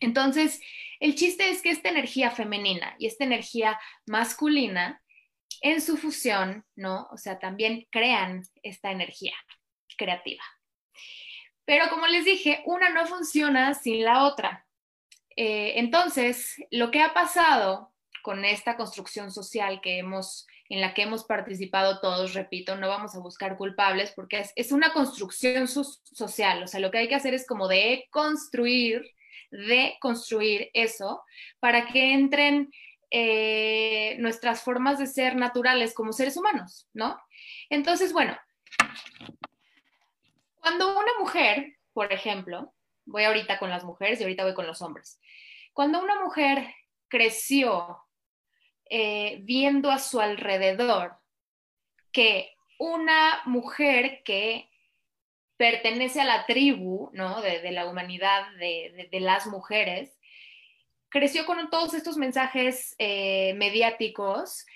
Entonces, 0.00 0.60
el 1.00 1.14
chiste 1.14 1.50
es 1.50 1.62
que 1.62 1.70
esta 1.70 1.88
energía 1.88 2.30
femenina 2.30 2.94
y 2.98 3.06
esta 3.06 3.24
energía 3.24 3.78
masculina, 4.06 5.02
en 5.62 5.80
su 5.80 5.96
fusión, 5.96 6.64
¿no? 6.74 7.08
O 7.10 7.16
sea, 7.16 7.38
también 7.38 7.86
crean 7.90 8.42
esta 8.62 8.90
energía 8.90 9.34
creativa. 9.96 10.42
Pero 11.64 11.88
como 11.88 12.06
les 12.06 12.24
dije, 12.24 12.62
una 12.66 12.90
no 12.90 13.06
funciona 13.06 13.74
sin 13.74 14.04
la 14.04 14.24
otra. 14.24 14.66
Eh, 15.34 15.74
entonces, 15.76 16.56
lo 16.70 16.90
que 16.90 17.02
ha 17.02 17.12
pasado 17.12 17.92
con 18.22 18.44
esta 18.44 18.76
construcción 18.76 19.30
social 19.30 19.80
que 19.80 19.98
hemos, 19.98 20.46
en 20.68 20.80
la 20.80 20.94
que 20.94 21.02
hemos 21.02 21.24
participado 21.24 22.00
todos, 22.00 22.34
repito, 22.34 22.76
no 22.76 22.88
vamos 22.88 23.14
a 23.14 23.20
buscar 23.20 23.56
culpables 23.56 24.12
porque 24.14 24.40
es, 24.40 24.52
es 24.56 24.72
una 24.72 24.92
construcción 24.92 25.68
social, 25.68 26.62
o 26.62 26.66
sea, 26.66 26.80
lo 26.80 26.90
que 26.90 26.98
hay 26.98 27.08
que 27.08 27.14
hacer 27.14 27.34
es 27.34 27.46
como 27.46 27.68
de 27.68 28.06
construir 28.10 29.02
de 29.50 29.96
construir 30.00 30.70
eso 30.74 31.22
para 31.60 31.86
que 31.86 32.12
entren 32.12 32.70
eh, 33.10 34.16
nuestras 34.18 34.62
formas 34.62 34.98
de 34.98 35.06
ser 35.06 35.36
naturales 35.36 35.94
como 35.94 36.12
seres 36.12 36.36
humanos, 36.36 36.88
¿no? 36.92 37.20
Entonces, 37.70 38.12
bueno, 38.12 38.36
cuando 40.60 40.98
una 40.98 41.12
mujer, 41.20 41.76
por 41.92 42.12
ejemplo, 42.12 42.74
voy 43.04 43.24
ahorita 43.24 43.58
con 43.58 43.70
las 43.70 43.84
mujeres 43.84 44.20
y 44.20 44.24
ahorita 44.24 44.44
voy 44.44 44.54
con 44.54 44.66
los 44.66 44.82
hombres, 44.82 45.20
cuando 45.72 46.02
una 46.02 46.20
mujer 46.22 46.74
creció 47.08 48.02
eh, 48.90 49.40
viendo 49.42 49.90
a 49.90 49.98
su 49.98 50.20
alrededor 50.20 51.16
que 52.12 52.54
una 52.78 53.42
mujer 53.44 54.22
que 54.24 54.70
pertenece 55.56 56.20
a 56.20 56.24
la 56.24 56.46
tribu, 56.46 57.10
¿no? 57.12 57.40
De, 57.40 57.70
la 57.72 57.86
humanidad, 57.86 58.44
de, 58.58 59.08
las 59.20 59.46
mujeres, 59.46 60.18
creció 61.08 61.46
con 61.46 61.70
todos 61.70 61.94
estos 61.94 62.16
mensajes 62.16 62.94
eh, 62.98 63.54
mediáticos 63.54 64.66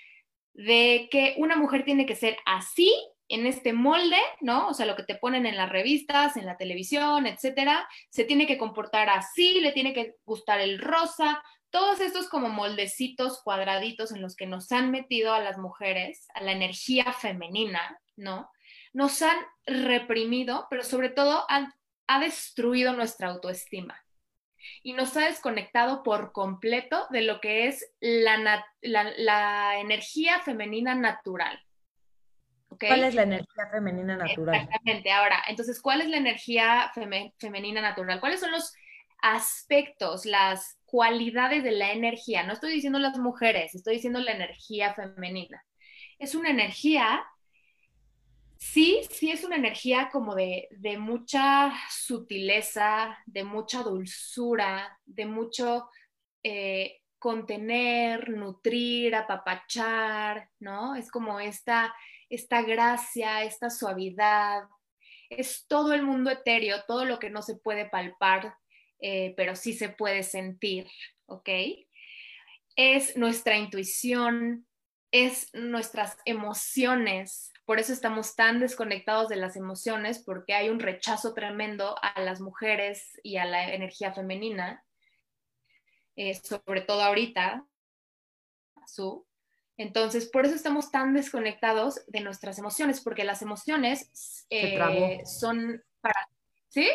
de 0.53 1.07
que 1.11 1.35
una 1.37 1.55
mujer 1.55 1.85
tiene 1.85 2.05
que 2.05 2.15
ser 2.15 2.37
así, 2.45 2.93
en 3.31 3.45
este 3.45 3.71
molde, 3.71 4.19
¿no? 4.41 4.67
O 4.67 4.73
sea, 4.73 4.85
lo 4.85 4.97
que 4.97 5.03
te 5.03 5.15
ponen 5.15 5.45
en 5.45 5.55
las 5.55 5.69
revistas, 5.69 6.35
en 6.35 6.45
la 6.45 6.57
televisión, 6.57 7.25
etcétera, 7.25 7.87
se 8.09 8.25
tiene 8.25 8.45
que 8.45 8.57
comportar 8.57 9.09
así, 9.09 9.61
le 9.61 9.71
tiene 9.71 9.93
que 9.93 10.15
gustar 10.25 10.59
el 10.59 10.79
rosa, 10.79 11.41
todos 11.69 12.01
estos 12.01 12.27
como 12.27 12.49
moldecitos 12.49 13.41
cuadraditos 13.41 14.11
en 14.11 14.21
los 14.21 14.35
que 14.35 14.47
nos 14.47 14.69
han 14.73 14.91
metido 14.91 15.33
a 15.33 15.39
las 15.39 15.57
mujeres, 15.57 16.27
a 16.33 16.43
la 16.43 16.51
energía 16.51 17.13
femenina, 17.13 17.97
¿no? 18.17 18.49
Nos 18.93 19.21
han 19.21 19.37
reprimido, 19.65 20.67
pero 20.69 20.83
sobre 20.83 21.09
todo 21.09 21.45
han, 21.49 21.73
ha 22.07 22.19
destruido 22.19 22.93
nuestra 22.93 23.29
autoestima 23.29 23.99
y 24.83 24.93
nos 24.93 25.15
ha 25.17 25.25
desconectado 25.27 26.03
por 26.03 26.31
completo 26.31 27.07
de 27.09 27.21
lo 27.21 27.39
que 27.39 27.67
es 27.67 27.93
la, 27.99 28.65
la, 28.81 29.79
energía 29.79 30.39
femenina 30.39 30.95
natural. 30.95 31.59
¿Cuál 32.67 33.03
es 33.03 33.15
la 33.15 33.23
energía 33.23 33.67
femenina 33.71 34.15
natural? 34.15 34.55
Exactamente. 34.55 35.11
Ahora, 35.11 35.43
entonces, 35.47 35.81
¿cuál 35.81 36.01
es 36.01 36.09
la 36.09 36.17
energía 36.17 36.91
femenina 37.37 37.81
natural? 37.81 38.19
¿Cuáles 38.19 38.39
son 38.39 38.51
los 38.51 38.73
aspectos, 39.21 40.25
las 40.25 40.79
cualidades 40.85 41.63
de 41.63 41.71
la 41.71 41.91
energía? 41.91 42.43
No 42.43 42.53
estoy 42.53 42.71
diciendo 42.71 42.97
las 42.97 43.17
mujeres, 43.17 43.75
estoy 43.75 43.95
diciendo 43.95 44.19
la 44.19 44.31
energía 44.31 44.93
femenina. 44.93 45.63
Es 46.17 46.33
una 46.33 46.49
energía 46.49 47.23
sí, 48.61 49.01
sí 49.09 49.31
es 49.31 49.43
una 49.43 49.57
energía 49.57 50.09
como 50.11 50.35
de, 50.35 50.69
mucha 50.99 51.73
sutileza, 51.89 53.17
de 53.25 53.43
mucha 53.43 53.81
dulzura, 53.83 54.99
de 55.05 55.25
mucho 55.25 55.89
eh, 56.43 56.99
contener, 57.19 58.29
nutrir, 58.29 59.15
apapachar, 59.15 60.49
¿no? 60.59 60.95
Es 60.95 61.09
como 61.11 61.39
esta, 61.39 61.93
esta 62.29 62.61
gracia, 62.61 63.43
esta 63.43 63.69
suavidad. 63.69 64.63
Es 65.29 65.65
todo 65.67 65.93
el 65.93 66.03
mundo 66.03 66.29
etéreo, 66.29 66.83
todo 66.87 67.05
lo 67.05 67.19
que 67.19 67.29
no 67.29 67.41
se 67.41 67.55
puede 67.55 67.89
palpar, 67.89 68.55
eh, 68.99 69.33
pero 69.35 69.55
sí 69.55 69.73
se 69.73 69.89
puede 69.89 70.23
sentir, 70.23 70.87
¿ok? 71.25 71.49
Es 72.75 73.17
nuestra 73.17 73.57
intuición, 73.57 74.67
es 75.11 75.49
nuestras 75.53 76.17
emociones, 76.25 77.50
por 77.71 77.79
eso 77.79 77.93
estamos 77.93 78.35
tan 78.35 78.59
desconectados 78.59 79.29
de 79.29 79.37
las 79.37 79.55
emociones, 79.55 80.19
porque 80.19 80.53
hay 80.53 80.67
un 80.67 80.81
rechazo 80.81 81.33
tremendo 81.33 81.95
a 82.01 82.19
las 82.19 82.41
mujeres 82.41 83.17
y 83.23 83.37
a 83.37 83.45
la 83.45 83.73
energía 83.73 84.11
femenina, 84.13 84.83
eh, 86.17 86.33
sobre 86.33 86.81
todo 86.81 87.01
ahorita, 87.01 87.65
su. 88.85 89.25
Entonces, 89.77 90.29
por 90.29 90.45
eso 90.45 90.53
estamos 90.53 90.91
tan 90.91 91.13
desconectados 91.13 92.05
de 92.07 92.19
nuestras 92.19 92.59
emociones, 92.59 92.99
porque 92.99 93.23
las 93.23 93.41
emociones 93.41 94.45
eh, 94.49 95.21
son 95.23 95.81
para... 96.01 96.27
¿Sí? 96.67 96.89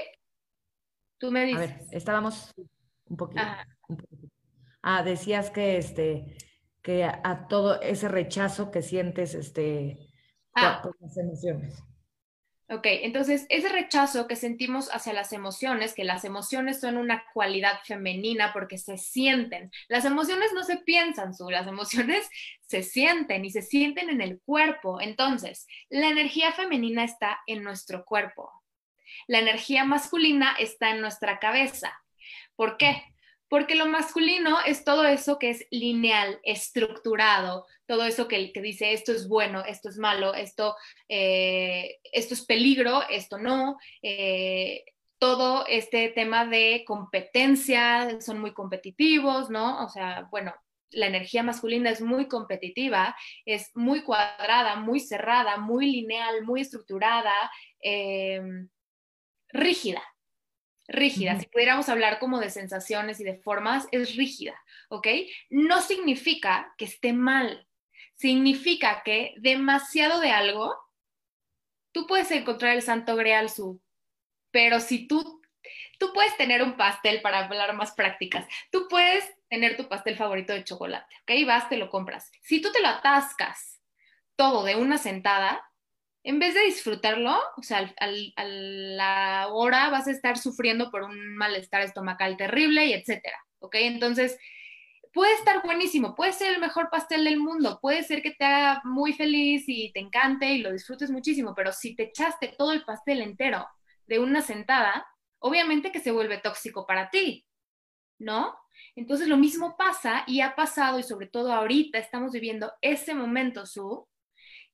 Tú 1.16 1.32
me 1.32 1.46
dices. 1.46 1.70
A 1.70 1.74
ver, 1.74 1.86
estábamos 1.90 2.52
un 3.06 3.16
poquito, 3.16 3.40
Ah, 4.82 5.02
decías 5.02 5.48
que 5.48 5.78
este 5.78 6.36
que 6.82 7.02
a, 7.02 7.48
todo 7.48 7.80
ese 7.80 8.08
rechazo 8.08 8.70
que 8.70 8.82
sientes 8.82 9.34
este, 9.34 10.05
ah. 10.56 10.80
por 10.82 10.96
las 11.00 11.16
emociones. 11.16 11.82
Ok, 12.68 12.84
entonces 12.84 13.46
ese 13.48 13.68
rechazo 13.68 14.26
que 14.26 14.34
sentimos 14.34 14.88
hacia 14.92 15.12
las 15.12 15.32
emociones, 15.32 15.94
que 15.94 16.02
las 16.02 16.24
emociones 16.24 16.80
son 16.80 16.96
una 16.96 17.22
cualidad 17.32 17.78
femenina 17.84 18.52
porque 18.52 18.76
se 18.76 18.98
sienten. 18.98 19.70
Las 19.86 20.04
emociones 20.04 20.50
no 20.52 20.64
se 20.64 20.78
piensan, 20.78 21.32
su, 21.32 21.48
las 21.48 21.68
emociones 21.68 22.28
se 22.62 22.82
sienten 22.82 23.44
y 23.44 23.50
se 23.50 23.62
sienten 23.62 24.10
en 24.10 24.20
el 24.20 24.40
cuerpo. 24.40 25.00
Entonces, 25.00 25.68
la 25.90 26.08
energía 26.08 26.50
femenina 26.52 27.04
está 27.04 27.38
en 27.46 27.62
nuestro 27.62 28.04
cuerpo. 28.04 28.50
La 29.28 29.38
energía 29.38 29.84
masculina 29.84 30.56
está 30.58 30.90
en 30.90 31.00
nuestra 31.00 31.38
cabeza. 31.38 31.92
¿Por 32.56 32.78
qué? 32.78 33.04
Porque 33.48 33.76
lo 33.76 33.86
masculino 33.86 34.58
es 34.66 34.84
todo 34.84 35.04
eso 35.04 35.38
que 35.38 35.50
es 35.50 35.66
lineal, 35.70 36.40
estructurado, 36.42 37.66
todo 37.86 38.04
eso 38.04 38.26
que, 38.26 38.52
dice 38.54 38.92
esto 38.92 39.12
es 39.12 39.28
bueno, 39.28 39.64
esto 39.64 39.88
es 39.88 39.98
malo, 39.98 40.34
esto, 40.34 40.74
eh, 41.08 41.98
esto 42.12 42.34
es 42.34 42.44
peligro, 42.44 43.02
esto 43.08 43.38
no. 43.38 43.78
Eh, 44.02 44.84
todo 45.18 45.64
este 45.66 46.08
tema 46.10 46.46
de 46.46 46.84
competencia, 46.86 48.20
son 48.20 48.40
muy 48.40 48.52
competitivos, 48.52 49.48
¿no? 49.50 49.84
O 49.84 49.88
sea, 49.88 50.28
bueno, 50.30 50.54
la 50.90 51.06
energía 51.06 51.42
masculina 51.42 51.90
es 51.90 52.00
muy 52.00 52.28
competitiva, 52.28 53.16
es 53.44 53.70
muy 53.74 54.02
cuadrada, 54.02 54.76
muy 54.76 55.00
cerrada, 55.00 55.56
muy 55.56 55.90
lineal, 55.90 56.44
muy 56.44 56.60
estructurada, 56.62 57.32
eh, 57.80 58.40
rígida, 59.48 60.02
rígida. 60.88 61.38
Si 61.38 61.46
pudiéramos 61.46 61.88
hablar 61.88 62.18
como 62.18 62.38
de 62.38 62.50
sensaciones 62.50 63.20
y 63.20 63.24
de 63.24 63.36
formas, 63.36 63.86
es 63.92 64.16
rígida, 64.16 64.54
¿ok? 64.88 65.08
No 65.50 65.80
significa 65.80 66.74
que 66.78 66.84
esté 66.84 67.12
mal, 67.12 67.66
significa 68.14 69.02
que 69.04 69.34
demasiado 69.38 70.20
de 70.20 70.30
algo, 70.30 70.74
tú 71.92 72.06
puedes 72.06 72.30
encontrar 72.30 72.74
el 72.74 72.82
santo 72.82 73.16
grial 73.16 73.50
su, 73.50 73.80
pero 74.50 74.80
si 74.80 75.06
tú, 75.06 75.42
tú 75.98 76.12
puedes 76.12 76.36
tener 76.36 76.62
un 76.62 76.76
pastel 76.76 77.20
para 77.20 77.40
hablar 77.40 77.74
más 77.74 77.92
prácticas, 77.92 78.46
tú 78.70 78.86
puedes 78.88 79.24
tener 79.48 79.76
tu 79.76 79.88
pastel 79.88 80.16
favorito 80.16 80.52
de 80.52 80.64
chocolate, 80.64 81.14
¿ok? 81.22 81.46
Vas, 81.46 81.68
te 81.68 81.76
lo 81.76 81.88
compras. 81.90 82.30
Si 82.42 82.60
tú 82.60 82.72
te 82.72 82.80
lo 82.80 82.88
atascas 82.88 83.80
todo 84.36 84.64
de 84.64 84.76
una 84.76 84.98
sentada, 84.98 85.62
en 86.26 86.40
vez 86.40 86.54
de 86.54 86.62
disfrutarlo, 86.62 87.38
o 87.56 87.62
sea, 87.62 87.94
a 87.98 88.44
la 88.44 89.46
hora 89.52 89.90
vas 89.90 90.08
a 90.08 90.10
estar 90.10 90.36
sufriendo 90.38 90.90
por 90.90 91.04
un 91.04 91.36
malestar 91.36 91.82
estomacal 91.82 92.36
terrible 92.36 92.84
y 92.84 92.94
etcétera, 92.94 93.38
¿ok? 93.60 93.76
Entonces, 93.78 94.36
puede 95.12 95.32
estar 95.34 95.62
buenísimo, 95.62 96.16
puede 96.16 96.32
ser 96.32 96.52
el 96.52 96.60
mejor 96.60 96.90
pastel 96.90 97.22
del 97.22 97.38
mundo, 97.38 97.78
puede 97.80 98.02
ser 98.02 98.22
que 98.22 98.32
te 98.32 98.44
haga 98.44 98.82
muy 98.82 99.12
feliz 99.12 99.66
y 99.68 99.92
te 99.92 100.00
encante 100.00 100.50
y 100.50 100.58
lo 100.58 100.72
disfrutes 100.72 101.12
muchísimo, 101.12 101.54
pero 101.54 101.70
si 101.72 101.94
te 101.94 102.02
echaste 102.02 102.56
todo 102.58 102.72
el 102.72 102.84
pastel 102.84 103.20
entero 103.20 103.64
de 104.08 104.18
una 104.18 104.42
sentada, 104.42 105.06
obviamente 105.38 105.92
que 105.92 106.00
se 106.00 106.10
vuelve 106.10 106.38
tóxico 106.38 106.88
para 106.88 107.08
ti, 107.08 107.46
¿no? 108.18 108.58
Entonces 108.96 109.28
lo 109.28 109.36
mismo 109.36 109.76
pasa 109.76 110.24
y 110.26 110.40
ha 110.40 110.56
pasado 110.56 110.98
y 110.98 111.04
sobre 111.04 111.28
todo 111.28 111.52
ahorita 111.52 111.98
estamos 111.98 112.32
viviendo 112.32 112.72
ese 112.80 113.14
momento, 113.14 113.64
Su, 113.64 114.08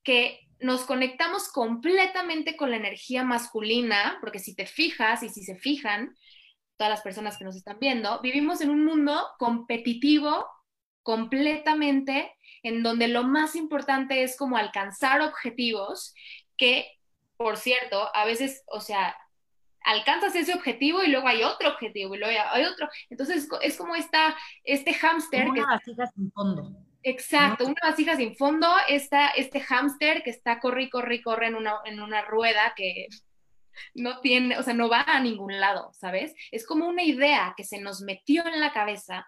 que 0.03 0.39
nos 0.63 0.85
conectamos 0.85 1.51
completamente 1.51 2.55
con 2.55 2.71
la 2.71 2.77
energía 2.77 3.23
masculina, 3.23 4.17
porque 4.21 4.39
si 4.39 4.55
te 4.55 4.65
fijas 4.65 5.21
y 5.21 5.29
si 5.29 5.43
se 5.43 5.57
fijan, 5.57 6.15
todas 6.77 6.89
las 6.89 7.01
personas 7.01 7.37
que 7.37 7.43
nos 7.43 7.55
están 7.55 7.79
viendo, 7.79 8.19
vivimos 8.21 8.61
en 8.61 8.69
un 8.69 8.85
mundo 8.85 9.27
competitivo 9.37 10.47
completamente, 11.03 12.33
en 12.63 12.81
donde 12.81 13.09
lo 13.09 13.23
más 13.23 13.55
importante 13.55 14.23
es 14.23 14.37
como 14.37 14.55
alcanzar 14.55 15.21
objetivos 15.21 16.13
que, 16.55 16.87
por 17.35 17.57
cierto, 17.57 18.09
a 18.15 18.25
veces, 18.25 18.63
o 18.67 18.79
sea, 18.79 19.17
alcanzas 19.83 20.33
ese 20.33 20.53
objetivo 20.53 21.03
y 21.03 21.09
luego 21.09 21.27
hay 21.27 21.43
otro 21.43 21.69
objetivo 21.71 22.15
y 22.15 22.19
luego 22.19 22.39
hay 22.51 22.63
otro. 22.63 22.87
Entonces 23.09 23.49
es 23.61 23.77
como 23.77 23.95
esta, 23.95 24.35
este 24.63 24.93
hámster 24.93 25.47
que... 25.53 25.61
sin 26.15 26.31
fondo. 26.31 26.71
Exacto, 27.03 27.65
una 27.65 27.75
vasija 27.83 28.15
sin 28.15 28.35
fondo, 28.35 28.67
está 28.87 29.29
este 29.29 29.59
hámster 29.59 30.23
que 30.23 30.29
está 30.29 30.59
corre 30.59 30.89
corre 30.89 31.21
corre 31.21 31.47
en 31.47 31.55
una, 31.55 31.75
en 31.85 32.01
una 32.01 32.21
rueda 32.21 32.73
que 32.75 33.07
no 33.93 34.19
tiene, 34.21 34.57
o 34.57 34.63
sea, 34.63 34.73
no 34.73 34.89
va 34.89 35.01
a 35.01 35.19
ningún 35.19 35.59
lado, 35.59 35.91
¿sabes? 35.93 36.33
Es 36.51 36.65
como 36.65 36.87
una 36.87 37.03
idea 37.03 37.53
que 37.57 37.63
se 37.63 37.79
nos 37.81 38.01
metió 38.01 38.45
en 38.47 38.59
la 38.59 38.71
cabeza 38.71 39.27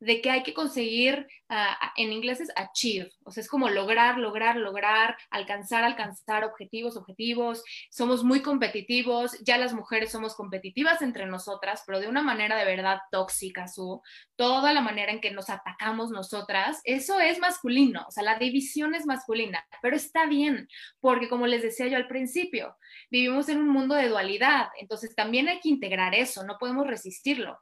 de 0.00 0.22
que 0.22 0.30
hay 0.30 0.42
que 0.42 0.54
conseguir, 0.54 1.26
ah, 1.48 1.92
en 1.96 2.12
inglés 2.12 2.40
es 2.40 2.50
achieve, 2.56 3.12
o 3.22 3.30
sea, 3.30 3.42
es 3.42 3.48
como 3.48 3.68
lograr, 3.68 4.18
lograr, 4.18 4.56
lograr, 4.56 5.16
alcanzar, 5.30 5.84
alcanzar 5.84 6.44
objetivos, 6.44 6.96
objetivos. 6.96 7.62
Somos 7.90 8.24
muy 8.24 8.40
competitivos, 8.40 9.38
ya 9.44 9.58
las 9.58 9.74
mujeres 9.74 10.10
somos 10.10 10.34
competitivas 10.34 11.02
entre 11.02 11.26
nosotras, 11.26 11.82
pero 11.86 12.00
de 12.00 12.08
una 12.08 12.22
manera 12.22 12.56
de 12.56 12.64
verdad 12.64 12.98
tóxica, 13.10 13.68
su, 13.68 14.00
toda 14.36 14.72
la 14.72 14.80
manera 14.80 15.12
en 15.12 15.20
que 15.20 15.30
nos 15.30 15.50
atacamos 15.50 16.10
nosotras, 16.10 16.80
eso 16.84 17.20
es 17.20 17.38
masculino, 17.38 18.04
o 18.08 18.10
sea, 18.10 18.22
la 18.22 18.38
división 18.38 18.94
es 18.94 19.04
masculina, 19.06 19.64
pero 19.82 19.96
está 19.96 20.26
bien, 20.26 20.66
porque 21.00 21.28
como 21.28 21.46
les 21.46 21.62
decía 21.62 21.88
yo 21.88 21.96
al 21.96 22.08
principio, 22.08 22.76
vivimos 23.10 23.48
en 23.50 23.58
un 23.58 23.68
mundo 23.68 23.94
de 23.94 24.08
dualidad, 24.08 24.68
entonces 24.80 25.14
también 25.14 25.48
hay 25.48 25.60
que 25.60 25.68
integrar 25.68 26.14
eso, 26.14 26.42
no 26.44 26.56
podemos 26.58 26.86
resistirlo. 26.86 27.58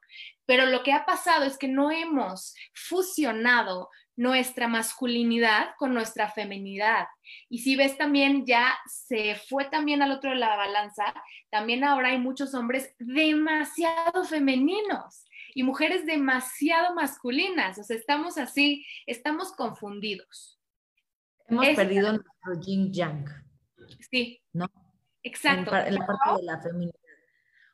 Pero 0.49 0.65
lo 0.65 0.83
que 0.83 0.95
ha 0.95 1.05
pasado 1.05 1.45
es 1.45 1.59
que 1.59 1.69
no 1.69 1.91
hemos 1.91 2.55
fusionado 2.73 3.91
nuestra 4.17 4.67
masculinidad 4.67 5.75
con 5.77 5.93
nuestra 5.93 6.31
feminidad. 6.31 7.07
Y 7.51 7.59
si 7.59 7.77
ves 7.77 7.99
también, 7.99 8.47
ya 8.47 8.79
se 8.87 9.35
fue 9.35 9.67
también 9.67 10.01
al 10.01 10.11
otro 10.11 10.31
de 10.31 10.37
la 10.37 10.57
balanza, 10.57 11.05
también 11.51 11.85
ahora 11.85 12.09
hay 12.09 12.19
muchos 12.19 12.55
hombres 12.55 12.95
demasiado 12.99 14.25
femeninos 14.25 15.27
y 15.55 15.65
mujeres 15.65 16.07
demasiado 16.07 16.95
masculinas. 16.95 17.79
O 17.79 17.85
sea, 17.85 17.99
estamos 17.99 18.39
así, 18.39 18.87
estamos 19.05 19.53
confundidos. 19.53 20.59
Hemos 21.47 21.69
perdido 21.77 22.13
nuestro 22.13 22.61
yin 22.65 22.91
yang. 22.91 23.27
Sí. 24.11 24.41
¿No? 24.55 24.67
Exacto. 25.23 25.77
En, 25.77 25.95
la 25.95 26.07
parte 26.07 26.41
de 26.41 26.43
la 26.43 26.59
feminidad. 26.63 27.08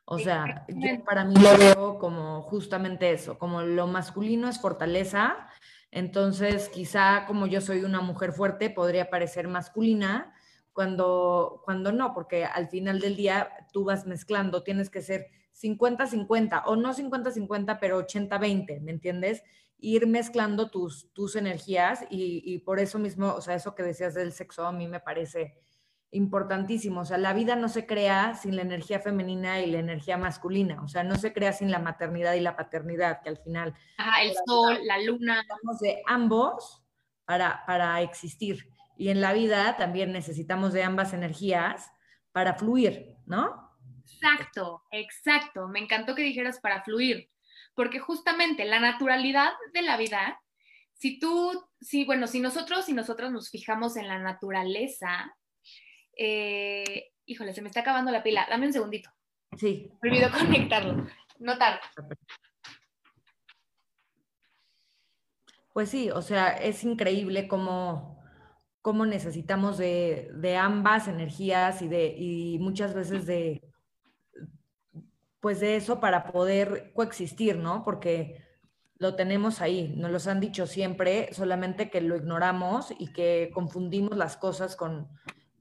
O 0.07 0.19
sea, 0.19 0.65
yo 0.67 1.03
para 1.03 1.25
mí 1.25 1.33
lo 1.35 1.57
veo 1.57 1.97
como 1.97 2.43
justamente 2.43 3.11
eso, 3.11 3.39
como 3.39 3.63
lo 3.63 3.87
masculino 3.87 4.47
es 4.47 4.61
fortaleza, 4.61 5.49
entonces 5.89 6.69
quizá 6.69 7.25
como 7.25 7.47
yo 7.47 7.59
soy 7.59 7.83
una 7.83 8.01
mujer 8.01 8.31
fuerte 8.31 8.69
podría 8.69 9.09
parecer 9.09 9.47
masculina 9.47 10.31
cuando, 10.73 11.61
cuando 11.65 11.91
no, 11.91 12.13
porque 12.13 12.45
al 12.45 12.67
final 12.67 12.99
del 12.99 13.15
día 13.15 13.49
tú 13.73 13.85
vas 13.85 14.05
mezclando, 14.05 14.61
tienes 14.61 14.91
que 14.91 15.01
ser 15.01 15.27
50-50 15.59 16.63
o 16.65 16.75
no 16.75 16.93
50-50, 16.93 17.79
pero 17.79 18.05
80-20, 18.05 18.81
¿me 18.81 18.91
entiendes? 18.91 19.41
Ir 19.79 20.05
mezclando 20.05 20.69
tus, 20.69 21.11
tus 21.13 21.35
energías 21.35 22.03
y, 22.11 22.43
y 22.45 22.59
por 22.59 22.79
eso 22.79 22.99
mismo, 22.99 23.33
o 23.33 23.41
sea, 23.41 23.55
eso 23.55 23.73
que 23.73 23.83
decías 23.83 24.13
del 24.13 24.33
sexo 24.33 24.67
a 24.67 24.71
mí 24.71 24.87
me 24.87 24.99
parece 24.99 25.55
importantísimo. 26.15 27.01
O 27.01 27.05
sea, 27.05 27.17
la 27.17 27.33
vida 27.33 27.55
no 27.55 27.69
se 27.69 27.85
crea 27.85 28.35
sin 28.35 28.55
la 28.55 28.61
energía 28.61 28.99
femenina 28.99 29.61
y 29.61 29.69
la 29.69 29.79
energía 29.79 30.17
masculina. 30.17 30.81
O 30.81 30.87
sea, 30.87 31.03
no 31.03 31.15
se 31.15 31.33
crea 31.33 31.53
sin 31.53 31.71
la 31.71 31.79
maternidad 31.79 32.33
y 32.33 32.39
la 32.39 32.55
paternidad, 32.55 33.21
que 33.21 33.29
al 33.29 33.37
final... 33.37 33.73
Ajá, 33.97 34.23
el 34.23 34.33
sol, 34.45 34.79
la 34.83 34.99
luna. 35.01 35.35
Necesitamos 35.35 35.79
de 35.79 36.01
ambos 36.07 36.83
para, 37.25 37.63
para 37.65 38.01
existir. 38.01 38.69
Y 38.97 39.09
en 39.09 39.21
la 39.21 39.33
vida 39.33 39.75
también 39.77 40.11
necesitamos 40.11 40.73
de 40.73 40.83
ambas 40.83 41.13
energías 41.13 41.91
para 42.31 42.55
fluir, 42.55 43.17
¿no? 43.25 43.77
Exacto, 44.05 44.83
exacto. 44.91 45.67
Me 45.67 45.79
encantó 45.79 46.15
que 46.15 46.21
dijeras 46.21 46.59
para 46.59 46.83
fluir, 46.83 47.29
porque 47.73 47.99
justamente 47.99 48.65
la 48.65 48.79
naturalidad 48.79 49.51
de 49.73 49.81
la 49.81 49.97
vida, 49.97 50.39
si 50.93 51.19
tú, 51.19 51.65
si, 51.81 52.05
bueno, 52.05 52.27
si 52.27 52.39
nosotros 52.39 52.87
y 52.87 52.93
nosotros 52.93 53.31
nos 53.31 53.49
fijamos 53.49 53.97
en 53.97 54.07
la 54.07 54.19
naturaleza, 54.19 55.35
eh, 56.15 57.11
híjole, 57.25 57.53
se 57.53 57.61
me 57.61 57.67
está 57.67 57.81
acabando 57.81 58.11
la 58.11 58.23
pila. 58.23 58.45
Dame 58.49 58.67
un 58.67 58.73
segundito. 58.73 59.09
Sí. 59.57 59.91
Me 60.01 60.09
olvidó 60.09 60.31
conectarlo. 60.31 61.07
No 61.39 61.57
tarda. 61.57 61.81
Pues 65.73 65.89
sí, 65.89 66.09
o 66.09 66.21
sea, 66.21 66.49
es 66.49 66.83
increíble 66.85 67.49
cómo, 67.49 68.23
cómo 68.81 69.05
necesitamos 69.05 69.77
de, 69.77 70.31
de, 70.35 70.55
ambas 70.55 71.09
energías 71.09 71.81
y, 71.81 71.89
de, 71.89 72.15
y 72.17 72.59
muchas 72.59 72.93
veces 72.93 73.25
de, 73.25 73.61
pues 75.41 75.59
de 75.59 75.75
eso 75.75 75.99
para 75.99 76.31
poder 76.31 76.93
coexistir, 76.93 77.57
¿no? 77.57 77.83
Porque 77.83 78.41
lo 78.97 79.15
tenemos 79.15 79.59
ahí, 79.59 79.93
nos 79.97 80.11
los 80.11 80.27
han 80.27 80.39
dicho 80.39 80.65
siempre, 80.65 81.33
solamente 81.33 81.89
que 81.89 81.99
lo 81.99 82.15
ignoramos 82.15 82.93
y 82.97 83.11
que 83.11 83.51
confundimos 83.53 84.15
las 84.15 84.37
cosas 84.37 84.77
con, 84.77 85.09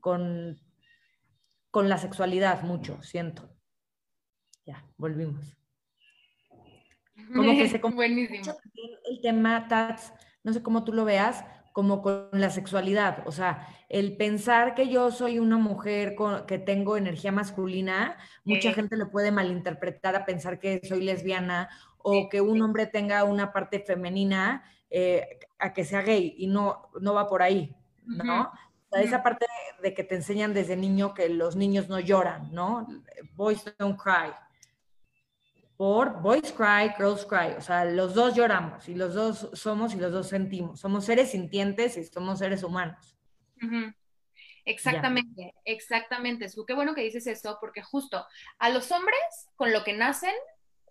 con, 0.04 0.60
con 1.70 1.88
la 1.88 1.96
sexualidad 1.96 2.62
mucho, 2.62 3.02
siento. 3.02 3.48
Ya, 4.66 4.84
volvimos. 4.98 5.56
Como 7.34 7.52
que 7.52 7.70
se 7.70 7.78
Buenísimo. 7.94 8.54
el 9.08 9.22
tema, 9.22 9.66
Tats, 9.66 10.12
no 10.42 10.52
sé 10.52 10.62
cómo 10.62 10.84
tú 10.84 10.92
lo 10.92 11.06
veas, 11.06 11.42
como 11.72 12.02
con 12.02 12.28
la 12.32 12.50
sexualidad. 12.50 13.26
O 13.26 13.32
sea, 13.32 13.66
el 13.88 14.18
pensar 14.18 14.74
que 14.74 14.90
yo 14.90 15.10
soy 15.10 15.38
una 15.38 15.56
mujer 15.56 16.14
con, 16.16 16.44
que 16.44 16.58
tengo 16.58 16.98
energía 16.98 17.32
masculina, 17.32 18.18
mucha 18.44 18.74
gente 18.74 18.98
lo 18.98 19.10
puede 19.10 19.32
malinterpretar 19.32 20.16
a 20.16 20.26
pensar 20.26 20.58
que 20.58 20.82
soy 20.84 21.02
lesbiana 21.02 21.70
o 21.96 22.28
que 22.28 22.42
un 22.42 22.60
hombre 22.60 22.86
tenga 22.86 23.24
una 23.24 23.54
parte 23.54 23.80
femenina 23.80 24.64
eh, 24.90 25.38
a 25.58 25.72
que 25.72 25.86
sea 25.86 26.02
gay 26.02 26.34
y 26.36 26.46
no, 26.46 26.90
no 27.00 27.14
va 27.14 27.26
por 27.26 27.40
ahí, 27.40 27.74
¿no? 28.04 28.52
Sea, 28.94 29.02
esa 29.02 29.22
parte 29.22 29.46
de 29.82 29.94
que 29.94 30.04
te 30.04 30.14
enseñan 30.14 30.54
desde 30.54 30.76
niño 30.76 31.14
que 31.14 31.28
los 31.28 31.56
niños 31.56 31.88
no 31.88 32.00
lloran, 32.00 32.52
¿no? 32.52 32.86
Boys 33.34 33.64
don't 33.78 34.00
cry. 34.00 34.32
Por 35.76 36.20
boys 36.20 36.52
cry, 36.52 36.90
girls 36.96 37.26
cry. 37.26 37.54
O 37.58 37.60
sea, 37.60 37.84
los 37.84 38.14
dos 38.14 38.34
lloramos 38.34 38.88
y 38.88 38.94
los 38.94 39.14
dos 39.14 39.50
somos 39.54 39.94
y 39.94 39.98
los 39.98 40.12
dos 40.12 40.28
sentimos. 40.28 40.80
Somos 40.80 41.04
seres 41.04 41.32
sintientes 41.32 41.96
y 41.96 42.04
somos 42.04 42.38
seres 42.38 42.62
humanos. 42.62 43.16
Exactamente, 44.64 45.54
exactamente. 45.64 46.48
Su, 46.48 46.64
qué 46.64 46.74
bueno 46.74 46.94
que 46.94 47.02
dices 47.02 47.26
eso, 47.26 47.58
porque 47.60 47.82
justo 47.82 48.26
a 48.58 48.70
los 48.70 48.90
hombres 48.92 49.18
con 49.56 49.72
lo 49.72 49.84
que 49.84 49.92
nacen 49.92 50.34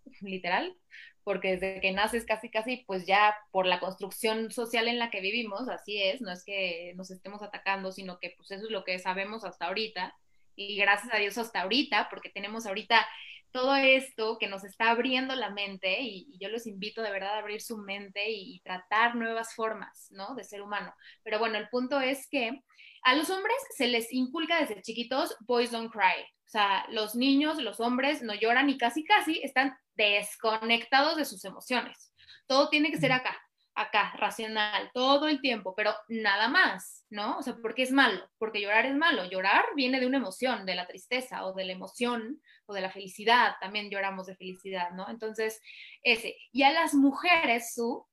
literal, 0.22 0.76
porque 1.24 1.54
desde 1.54 1.82
que 1.82 1.92
naces 1.92 2.26
casi 2.26 2.50
casi, 2.50 2.84
pues 2.86 3.06
ya 3.06 3.36
por 3.52 3.66
la 3.66 3.80
construcción 3.80 4.52
social 4.52 4.88
en 4.88 5.00
la 5.00 5.10
que 5.10 5.22
vivimos, 5.22 5.70
así 5.70 6.02
es, 6.02 6.22
no 6.22 6.32
es 6.32 6.44
que 6.44 6.94
nos 6.96 7.12
estemos 7.12 7.42
atacando, 7.42 7.92
sino 7.92 8.20
que 8.20 8.34
pues 8.38 8.52
eso 8.52 8.66
es 8.66 8.72
lo 8.72 8.84
que 8.84 9.00
sabemos 9.00 9.44
hasta 9.44 9.68
ahorita, 9.68 10.16
y 10.56 10.76
gracias 10.78 11.14
a 11.14 11.18
Dios 11.18 11.38
hasta 11.38 11.62
ahorita, 11.62 12.08
porque 12.10 12.30
tenemos 12.30 12.66
ahorita 12.66 13.08
todo 13.52 13.76
esto 13.76 14.38
que 14.40 14.48
nos 14.48 14.64
está 14.64 14.90
abriendo 14.90 15.36
la 15.36 15.50
mente, 15.52 16.02
y, 16.02 16.38
yo 16.40 16.50
los 16.50 16.68
invito 16.68 17.02
de 17.02 17.12
verdad 17.12 17.36
a 17.36 17.40
abrir 17.40 17.62
su 17.62 17.78
mente 17.78 18.30
y, 18.30 18.56
y 18.56 18.60
tratar 18.62 19.16
nuevas 19.16 19.54
formas, 19.56 20.08
¿no? 20.12 20.36
De 20.36 20.44
ser 20.44 20.62
humano. 20.62 20.94
Pero 21.24 21.40
bueno, 21.40 21.58
el 21.58 21.70
punto 21.70 22.00
es 22.02 22.28
que 22.30 22.64
a 23.04 23.16
los 23.16 23.30
hombres 23.30 23.58
se 23.76 23.88
les 23.88 24.12
inculca 24.14 24.60
desde 24.60 24.82
chiquitos, 24.82 25.36
boys 25.42 25.72
don't 25.72 25.92
cry. 25.92 26.26
O 26.54 26.56
sea, 26.56 26.86
los 26.90 27.16
niños, 27.16 27.58
los 27.58 27.80
hombres 27.80 28.22
no 28.22 28.36
lloran 28.36 28.70
y 28.70 28.78
casi 28.78 29.04
casi 29.04 29.42
están 29.42 29.76
desconectados 29.96 31.18
de 31.18 31.26
sus 31.26 31.44
emociones. 31.46 32.14
Todo 32.46 32.70
tiene 32.70 32.92
que 32.92 33.00
ser 33.00 33.12
acá, 33.12 33.36
acá, 33.74 34.14
racional, 34.18 34.92
todo 34.94 35.28
el 35.28 35.42
tiempo, 35.42 35.74
pero 35.76 35.96
nada 36.10 36.50
más, 36.50 37.08
¿no? 37.10 37.40
O 37.40 37.42
sea, 37.42 37.56
porque 37.60 37.82
es 37.82 37.92
malo, 37.92 38.30
porque 38.38 38.62
llorar 38.62 38.86
es 38.86 38.96
malo. 38.96 39.26
Llorar 39.26 39.66
viene 39.76 40.00
de 40.00 40.06
una 40.06 40.18
emoción, 40.20 40.68
de 40.68 40.76
la 40.76 40.86
tristeza 40.86 41.44
o 41.44 41.54
de 41.54 41.66
la 41.66 41.74
emoción 41.74 42.40
o 42.68 42.76
de 42.76 42.82
la 42.82 42.92
felicidad, 42.92 43.56
también 43.60 43.90
lloramos 43.90 44.28
de 44.28 44.36
felicidad, 44.36 44.92
¿no? 44.92 45.10
Entonces, 45.10 45.60
ese. 46.04 46.38
Y 46.52 46.62
a 46.62 46.72
las 46.72 46.94
mujeres, 46.94 47.74
su, 47.74 48.06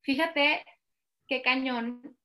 fíjate 0.00 0.64
qué 1.28 1.40
cañón 1.40 2.18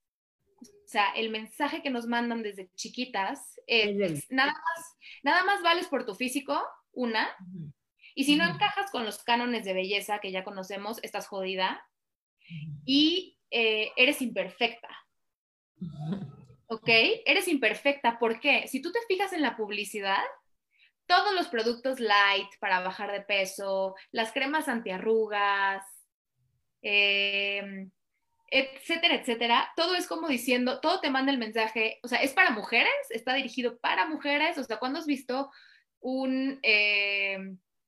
sea, 0.91 1.11
el 1.15 1.29
mensaje 1.29 1.81
que 1.81 1.89
nos 1.89 2.05
mandan 2.05 2.43
desde 2.43 2.69
chiquitas 2.75 3.59
es, 3.65 4.29
nada, 4.29 4.51
más, 4.51 4.97
nada 5.23 5.43
más 5.45 5.61
vales 5.61 5.87
por 5.87 6.05
tu 6.05 6.15
físico, 6.15 6.61
una, 6.91 7.29
y 8.13 8.25
si 8.25 8.35
no 8.35 8.43
encajas 8.43 8.91
con 8.91 9.05
los 9.05 9.23
cánones 9.23 9.63
de 9.63 9.73
belleza 9.73 10.19
que 10.19 10.31
ya 10.31 10.43
conocemos, 10.43 10.99
estás 11.01 11.27
jodida, 11.27 11.87
y 12.85 13.37
eh, 13.49 13.91
eres 13.95 14.21
imperfecta. 14.21 14.89
¿Ok? 16.67 16.89
Eres 17.25 17.47
imperfecta. 17.47 18.19
¿Por 18.19 18.39
qué? 18.41 18.67
Si 18.67 18.81
tú 18.81 18.91
te 18.91 18.99
fijas 19.07 19.31
en 19.31 19.41
la 19.41 19.55
publicidad, 19.55 20.23
todos 21.05 21.33
los 21.33 21.47
productos 21.47 22.01
light 22.01 22.49
para 22.59 22.81
bajar 22.81 23.11
de 23.13 23.21
peso, 23.21 23.95
las 24.11 24.33
cremas 24.33 24.67
antiarrugas, 24.67 25.85
eh, 26.81 27.87
etcétera, 28.51 29.15
etcétera, 29.15 29.71
todo 29.77 29.95
es 29.95 30.07
como 30.07 30.27
diciendo, 30.27 30.81
todo 30.81 30.99
te 30.99 31.09
manda 31.09 31.31
el 31.31 31.37
mensaje, 31.37 31.99
o 32.03 32.07
sea, 32.09 32.21
es 32.21 32.33
para 32.33 32.51
mujeres, 32.51 32.91
está 33.09 33.33
dirigido 33.33 33.79
para 33.79 34.07
mujeres, 34.07 34.57
o 34.57 34.63
sea, 34.63 34.77
cuando 34.77 34.99
has 34.99 35.05
visto 35.05 35.49
un, 36.01 36.59
eh, 36.61 37.37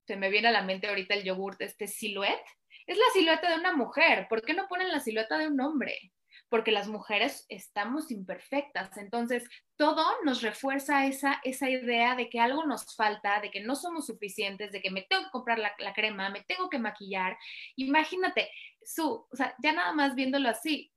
se 0.08 0.16
me 0.16 0.30
viene 0.30 0.48
a 0.48 0.52
la 0.52 0.64
mente 0.64 0.88
ahorita 0.88 1.16
el 1.16 1.24
yogurt, 1.24 1.62
este 1.62 1.88
siluet, 1.88 2.42
es 2.88 2.98
la 2.98 3.04
silueta 3.14 3.50
de 3.50 3.60
una 3.60 3.76
mujer, 3.76 4.28
¿por 4.30 4.42
qué 4.42 4.54
no 4.54 4.68
ponen 4.70 4.90
la 4.90 5.02
silueta 5.02 5.38
de 5.38 5.48
un 5.48 5.60
hombre? 5.60 6.14
Porque 6.54 6.72
las 6.72 6.88
mujeres 6.88 7.48
estamos 7.50 8.12
imperfectas. 8.12 8.96
Entonces, 8.98 9.44
todo 9.76 10.06
nos 10.24 10.44
refuerza 10.44 11.08
esa, 11.08 11.42
esa 11.44 11.68
idea 11.68 12.16
de 12.16 12.30
que 12.30 12.40
algo 12.40 12.64
nos 12.68 12.96
falta, 12.96 13.42
de 13.42 13.50
que 13.50 13.62
no 13.62 13.76
somos 13.76 14.06
suficientes, 14.06 14.72
de 14.72 14.80
que 14.80 14.92
me 14.92 15.02
tengo 15.02 15.24
que 15.24 15.32
comprar 15.32 15.58
la, 15.58 15.74
crema, 15.96 16.30
me 16.30 16.44
tengo 16.44 16.70
que 16.70 16.78
maquillar. 16.78 17.40
Imagínate, 17.76 18.52
su, 18.86 19.26
o 19.32 19.36
sea, 19.36 19.56
ya 19.64 19.74
nada 19.74 19.94
más 19.94 20.14
viéndolo 20.14 20.48
así, 20.48 20.94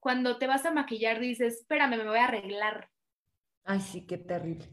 cuando 0.00 0.36
te 0.36 0.46
vas 0.46 0.66
a 0.66 0.70
maquillar 0.70 1.18
dices, 1.18 1.60
espérame, 1.60 1.96
me 1.96 2.04
voy 2.04 2.18
a 2.18 2.24
arreglar. 2.24 2.90
Ay, 3.64 3.80
sí, 3.80 4.06
qué 4.06 4.18
terrible. 4.18 4.66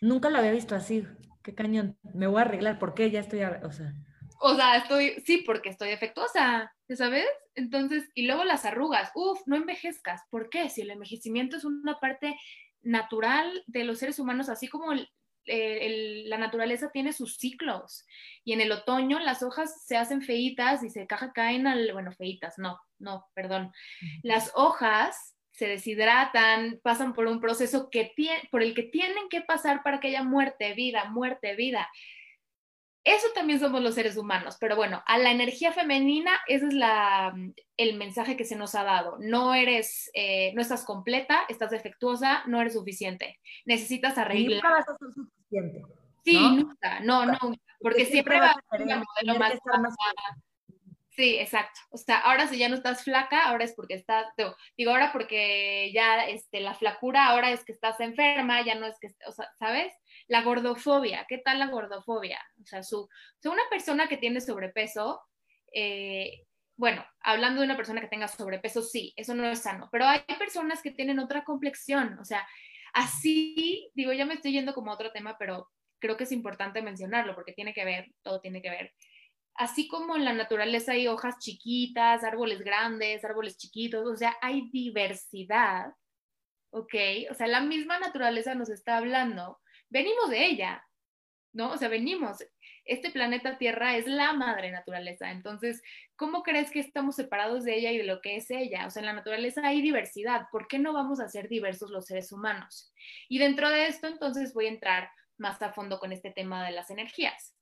Nunca 0.00 0.30
lo 0.30 0.38
había 0.38 0.50
visto 0.50 0.74
así. 0.74 1.06
Qué 1.44 1.54
cañón. 1.54 1.96
Me 2.12 2.26
voy 2.26 2.40
a 2.40 2.42
arreglar. 2.42 2.80
¿Por 2.80 2.92
qué? 2.94 3.08
Ya 3.12 3.20
estoy, 3.20 3.44
o 3.44 3.70
sea. 3.70 3.94
O 4.40 4.56
sea, 4.56 4.78
estoy, 4.78 5.22
sí, 5.24 5.44
porque 5.46 5.68
estoy 5.68 5.90
defectuosa, 5.90 6.72
¿sabes? 6.94 7.26
Entonces, 7.54 8.08
y 8.14 8.26
luego 8.26 8.44
las 8.44 8.64
arrugas, 8.64 9.10
uff, 9.14 9.40
no 9.46 9.56
envejezcas. 9.56 10.22
¿Por 10.30 10.50
qué? 10.50 10.68
Si 10.68 10.82
el 10.82 10.90
envejecimiento 10.90 11.56
es 11.56 11.64
una 11.64 11.98
parte 11.98 12.36
natural 12.82 13.64
de 13.66 13.84
los 13.84 13.98
seres 13.98 14.18
humanos, 14.18 14.48
así 14.48 14.68
como 14.68 14.92
la 14.94 16.38
naturaleza 16.38 16.90
tiene 16.92 17.12
sus 17.12 17.36
ciclos. 17.36 18.06
Y 18.44 18.52
en 18.52 18.60
el 18.60 18.72
otoño 18.72 19.18
las 19.18 19.42
hojas 19.42 19.84
se 19.84 19.96
hacen 19.96 20.22
feitas 20.22 20.82
y 20.82 20.90
se 20.90 21.06
caen 21.06 21.66
al, 21.66 21.92
bueno, 21.92 22.12
feitas, 22.12 22.58
no, 22.58 22.78
no, 22.98 23.26
perdón. 23.34 23.72
Las 24.22 24.52
hojas 24.54 25.36
se 25.52 25.66
deshidratan, 25.66 26.80
pasan 26.82 27.14
por 27.14 27.26
un 27.26 27.40
proceso 27.40 27.88
que 27.90 28.12
por 28.50 28.62
el 28.62 28.74
que 28.74 28.82
tienen 28.82 29.28
que 29.30 29.40
pasar 29.40 29.82
para 29.82 30.00
que 30.00 30.08
haya 30.08 30.22
muerte, 30.22 30.74
vida, 30.74 31.06
muerte, 31.06 31.56
vida. 31.56 31.88
Eso 33.06 33.28
también 33.36 33.60
somos 33.60 33.80
los 33.80 33.94
seres 33.94 34.16
humanos, 34.16 34.56
pero 34.58 34.74
bueno, 34.74 35.00
a 35.06 35.16
la 35.16 35.30
energía 35.30 35.70
femenina, 35.70 36.40
ese 36.48 36.66
es 36.66 36.74
la, 36.74 37.32
el 37.76 37.96
mensaje 37.96 38.36
que 38.36 38.44
se 38.44 38.56
nos 38.56 38.74
ha 38.74 38.82
dado. 38.82 39.16
No 39.20 39.54
eres, 39.54 40.10
eh, 40.12 40.52
no 40.56 40.60
estás 40.60 40.84
completa, 40.84 41.42
estás 41.48 41.70
defectuosa, 41.70 42.42
no 42.48 42.60
eres 42.60 42.72
suficiente. 42.72 43.38
Necesitas 43.64 44.18
arreglar. 44.18 44.60
Nunca 44.60 44.70
vas 44.70 44.88
a 44.88 44.96
ser 44.98 45.12
suficiente. 45.14 45.82
Sí, 46.24 46.36
nunca, 46.36 46.98
no, 46.98 47.26
no, 47.26 47.38
porque, 47.80 48.06
siempre, 48.06 48.40
va 48.40 48.50
a 48.50 48.76
ser 48.76 48.80
modelo 48.80 49.38
más, 49.38 49.54
más 49.64 49.94
Sí, 51.10 51.38
exacto. 51.38 51.80
O 51.90 51.96
sea, 51.96 52.18
ahora 52.18 52.48
si 52.48 52.58
ya 52.58 52.68
no 52.68 52.74
estás 52.74 53.04
flaca, 53.04 53.46
ahora 53.46 53.64
es 53.64 53.72
porque 53.74 53.94
estás, 53.94 54.26
digo, 54.76 54.90
ahora 54.90 55.12
porque 55.12 55.90
ya 55.94 56.26
este, 56.26 56.60
la 56.60 56.74
flacura, 56.74 57.28
ahora 57.28 57.52
es 57.52 57.64
que 57.64 57.72
estás 57.72 58.00
enferma, 58.00 58.62
ya 58.62 58.74
no 58.74 58.84
es 58.84 58.98
que, 59.00 59.14
o 59.26 59.32
sea, 59.32 59.48
¿sabes? 59.58 59.94
La 60.28 60.42
gordofobia, 60.42 61.24
¿qué 61.28 61.38
tal 61.38 61.58
la 61.58 61.68
gordofobia? 61.68 62.40
O 62.62 62.66
sea, 62.66 62.82
su, 62.82 63.08
una 63.44 63.62
persona 63.70 64.08
que 64.08 64.16
tiene 64.16 64.40
sobrepeso, 64.40 65.22
eh, 65.72 66.44
bueno, 66.76 67.04
hablando 67.20 67.60
de 67.60 67.66
una 67.66 67.76
persona 67.76 68.00
que 68.00 68.08
tenga 68.08 68.28
sobrepeso, 68.28 68.82
sí, 68.82 69.12
eso 69.16 69.34
no 69.34 69.46
es 69.48 69.60
sano, 69.60 69.88
pero 69.92 70.06
hay 70.06 70.20
personas 70.38 70.82
que 70.82 70.90
tienen 70.90 71.18
otra 71.18 71.44
complexión, 71.44 72.18
o 72.18 72.24
sea, 72.24 72.46
así, 72.92 73.90
digo, 73.94 74.12
ya 74.12 74.26
me 74.26 74.34
estoy 74.34 74.52
yendo 74.52 74.74
como 74.74 74.90
a 74.90 74.94
otro 74.94 75.12
tema, 75.12 75.36
pero 75.38 75.70
creo 75.98 76.16
que 76.16 76.24
es 76.24 76.32
importante 76.32 76.82
mencionarlo 76.82 77.34
porque 77.34 77.52
tiene 77.52 77.72
que 77.72 77.84
ver, 77.84 78.12
todo 78.22 78.40
tiene 78.40 78.60
que 78.60 78.70
ver 78.70 78.92
así 79.56 79.88
como 79.88 80.16
en 80.16 80.24
la 80.24 80.32
naturaleza 80.32 80.92
hay 80.92 81.08
hojas 81.08 81.38
chiquitas, 81.38 82.24
árboles 82.24 82.60
grandes, 82.60 83.24
árboles 83.24 83.56
chiquitos, 83.56 84.06
o 84.06 84.16
sea, 84.16 84.36
hay 84.40 84.68
diversidad, 84.70 85.92
¿ok? 86.70 86.94
O 87.30 87.34
sea, 87.34 87.46
la 87.46 87.60
misma 87.60 87.98
naturaleza 87.98 88.54
nos 88.54 88.68
está 88.70 88.98
hablando, 88.98 89.58
venimos 89.88 90.30
de 90.30 90.46
ella, 90.46 90.84
¿no? 91.52 91.72
O 91.72 91.76
sea, 91.76 91.88
venimos, 91.88 92.38
este 92.84 93.10
planeta 93.10 93.58
Tierra 93.58 93.96
es 93.96 94.06
la 94.06 94.32
madre 94.32 94.70
naturaleza, 94.70 95.30
entonces, 95.30 95.82
¿cómo 96.16 96.42
crees 96.42 96.70
que 96.70 96.80
estamos 96.80 97.16
separados 97.16 97.64
de 97.64 97.76
ella 97.76 97.92
y 97.92 97.98
de 97.98 98.04
lo 98.04 98.20
que 98.20 98.36
es 98.36 98.50
ella? 98.50 98.86
O 98.86 98.90
sea, 98.90 99.00
en 99.00 99.06
la 99.06 99.12
naturaleza 99.12 99.66
hay 99.66 99.80
diversidad, 99.82 100.46
¿por 100.52 100.68
qué 100.68 100.78
no 100.78 100.92
vamos 100.92 101.20
a 101.20 101.28
ser 101.28 101.48
diversos 101.48 101.90
los 101.90 102.06
seres 102.06 102.32
humanos? 102.32 102.92
Y 103.28 103.38
dentro 103.38 103.70
de 103.70 103.86
esto, 103.86 104.06
entonces, 104.06 104.54
voy 104.54 104.66
a 104.66 104.70
entrar 104.70 105.10
más 105.38 105.60
a 105.62 105.72
fondo 105.72 105.98
con 105.98 106.12
este 106.12 106.30
tema 106.30 106.64
de 106.64 106.72
las 106.72 106.90
energías 106.90 107.56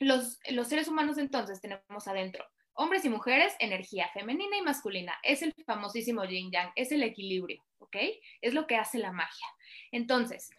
los, 0.00 0.38
seres 0.66 0.88
humanos 0.88 1.18
entonces 1.18 1.60
tenemos 1.60 2.08
adentro 2.08 2.44
hombres 2.74 3.04
y 3.04 3.10
mujeres, 3.10 3.54
energía 3.58 4.08
femenina 4.14 4.56
y 4.56 4.62
masculina. 4.62 5.12
Es 5.22 5.42
el 5.42 5.52
famosísimo 5.66 6.24
yin 6.24 6.50
yang, 6.50 6.72
es 6.76 6.92
el 6.92 7.02
equilibrio, 7.02 7.62
¿ok? 7.78 7.96
Es 8.40 8.54
lo 8.54 8.66
que 8.66 8.76
hace 8.76 8.98
la 8.98 9.12
magia. 9.12 9.46
Entonces, 9.92 10.50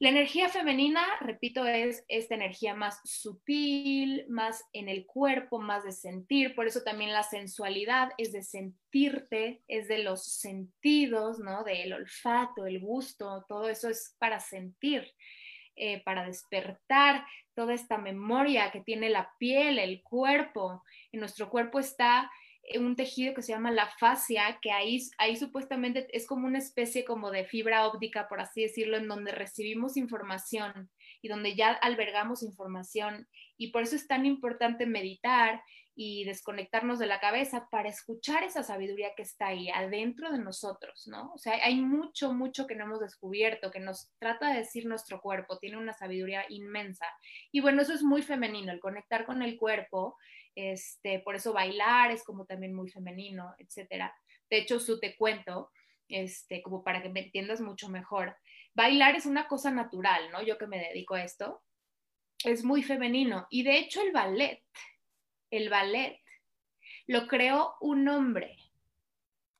la 0.00 0.08
energía 0.08 0.48
femenina, 0.48 1.02
repito, 1.20 1.64
es 1.66 2.04
esta 2.08 2.34
energía 2.34 2.74
más 2.74 3.00
sutil, 3.04 4.26
más 4.28 4.64
en 4.72 4.88
el 4.88 5.06
cuerpo, 5.06 5.60
más 5.60 5.84
de 5.84 5.92
sentir. 5.92 6.54
Por 6.56 6.66
eso 6.66 6.82
también 6.82 7.12
la 7.12 7.22
sensualidad 7.22 8.10
es 8.18 8.32
de 8.32 8.42
sentirte, 8.42 9.62
es 9.68 9.86
de 9.86 9.98
los 9.98 10.24
sentidos, 10.24 11.38
¿no? 11.38 11.62
Del 11.62 11.92
olfato, 11.92 12.66
el 12.66 12.80
gusto, 12.80 13.44
todo 13.48 13.68
eso 13.68 13.88
es 13.88 14.16
para 14.18 14.40
sentir. 14.40 15.12
Eh, 15.76 16.04
para 16.04 16.24
despertar 16.24 17.26
toda 17.52 17.74
esta 17.74 17.98
memoria 17.98 18.70
que 18.70 18.80
tiene 18.80 19.08
la 19.08 19.32
piel, 19.40 19.80
el 19.80 20.02
cuerpo. 20.04 20.84
En 21.10 21.18
nuestro 21.18 21.50
cuerpo 21.50 21.80
está 21.80 22.30
un 22.78 22.96
tejido 22.96 23.34
que 23.34 23.42
se 23.42 23.52
llama 23.52 23.70
la 23.70 23.88
fascia, 23.98 24.58
que 24.62 24.70
ahí, 24.70 25.00
ahí 25.18 25.36
supuestamente 25.36 26.06
es 26.12 26.26
como 26.26 26.46
una 26.46 26.58
especie 26.58 27.04
como 27.04 27.30
de 27.30 27.44
fibra 27.44 27.86
óptica, 27.86 28.28
por 28.28 28.40
así 28.40 28.62
decirlo, 28.62 28.96
en 28.96 29.08
donde 29.08 29.32
recibimos 29.32 29.96
información 29.96 30.90
y 31.20 31.28
donde 31.28 31.54
ya 31.54 31.72
albergamos 31.72 32.42
información. 32.42 33.28
Y 33.56 33.70
por 33.70 33.82
eso 33.82 33.96
es 33.96 34.06
tan 34.06 34.26
importante 34.26 34.86
meditar 34.86 35.62
y 35.96 36.24
desconectarnos 36.24 36.98
de 36.98 37.06
la 37.06 37.20
cabeza 37.20 37.68
para 37.70 37.88
escuchar 37.88 38.42
esa 38.42 38.62
sabiduría 38.62 39.14
que 39.16 39.22
está 39.22 39.48
ahí 39.48 39.70
adentro 39.70 40.32
de 40.32 40.38
nosotros, 40.38 41.06
¿no? 41.06 41.32
O 41.32 41.38
sea, 41.38 41.54
hay 41.62 41.80
mucho, 41.80 42.32
mucho 42.32 42.66
que 42.66 42.74
no 42.74 42.84
hemos 42.84 43.00
descubierto, 43.00 43.70
que 43.70 43.78
nos 43.78 44.10
trata 44.18 44.50
de 44.50 44.58
decir 44.58 44.86
nuestro 44.86 45.20
cuerpo, 45.20 45.58
tiene 45.58 45.78
una 45.78 45.92
sabiduría 45.92 46.44
inmensa. 46.48 47.06
Y 47.52 47.60
bueno, 47.60 47.82
eso 47.82 47.94
es 47.94 48.02
muy 48.02 48.22
femenino, 48.22 48.72
el 48.72 48.80
conectar 48.80 49.24
con 49.24 49.42
el 49.42 49.56
cuerpo, 49.56 50.16
este, 50.54 51.20
por 51.20 51.34
eso 51.34 51.52
bailar 51.52 52.10
es 52.10 52.24
como 52.24 52.46
también 52.46 52.74
muy 52.74 52.90
femenino, 52.90 53.54
etcétera. 53.58 54.14
De 54.50 54.58
hecho, 54.58 54.78
su 54.80 55.00
te 55.00 55.16
cuento, 55.16 55.70
este, 56.08 56.62
como 56.62 56.84
para 56.84 57.02
que 57.02 57.08
me 57.08 57.20
entiendas 57.20 57.60
mucho 57.60 57.88
mejor. 57.88 58.36
Bailar 58.74 59.16
es 59.16 59.26
una 59.26 59.48
cosa 59.48 59.70
natural, 59.70 60.30
¿no? 60.30 60.42
Yo 60.42 60.58
que 60.58 60.66
me 60.66 60.78
dedico 60.78 61.14
a 61.14 61.24
esto, 61.24 61.62
es 62.44 62.64
muy 62.64 62.82
femenino. 62.82 63.46
Y 63.50 63.62
de 63.62 63.78
hecho 63.78 64.02
el 64.02 64.12
ballet, 64.12 64.62
el 65.50 65.70
ballet, 65.70 66.20
lo 67.06 67.26
creó 67.26 67.74
un 67.80 68.08
hombre. 68.08 68.56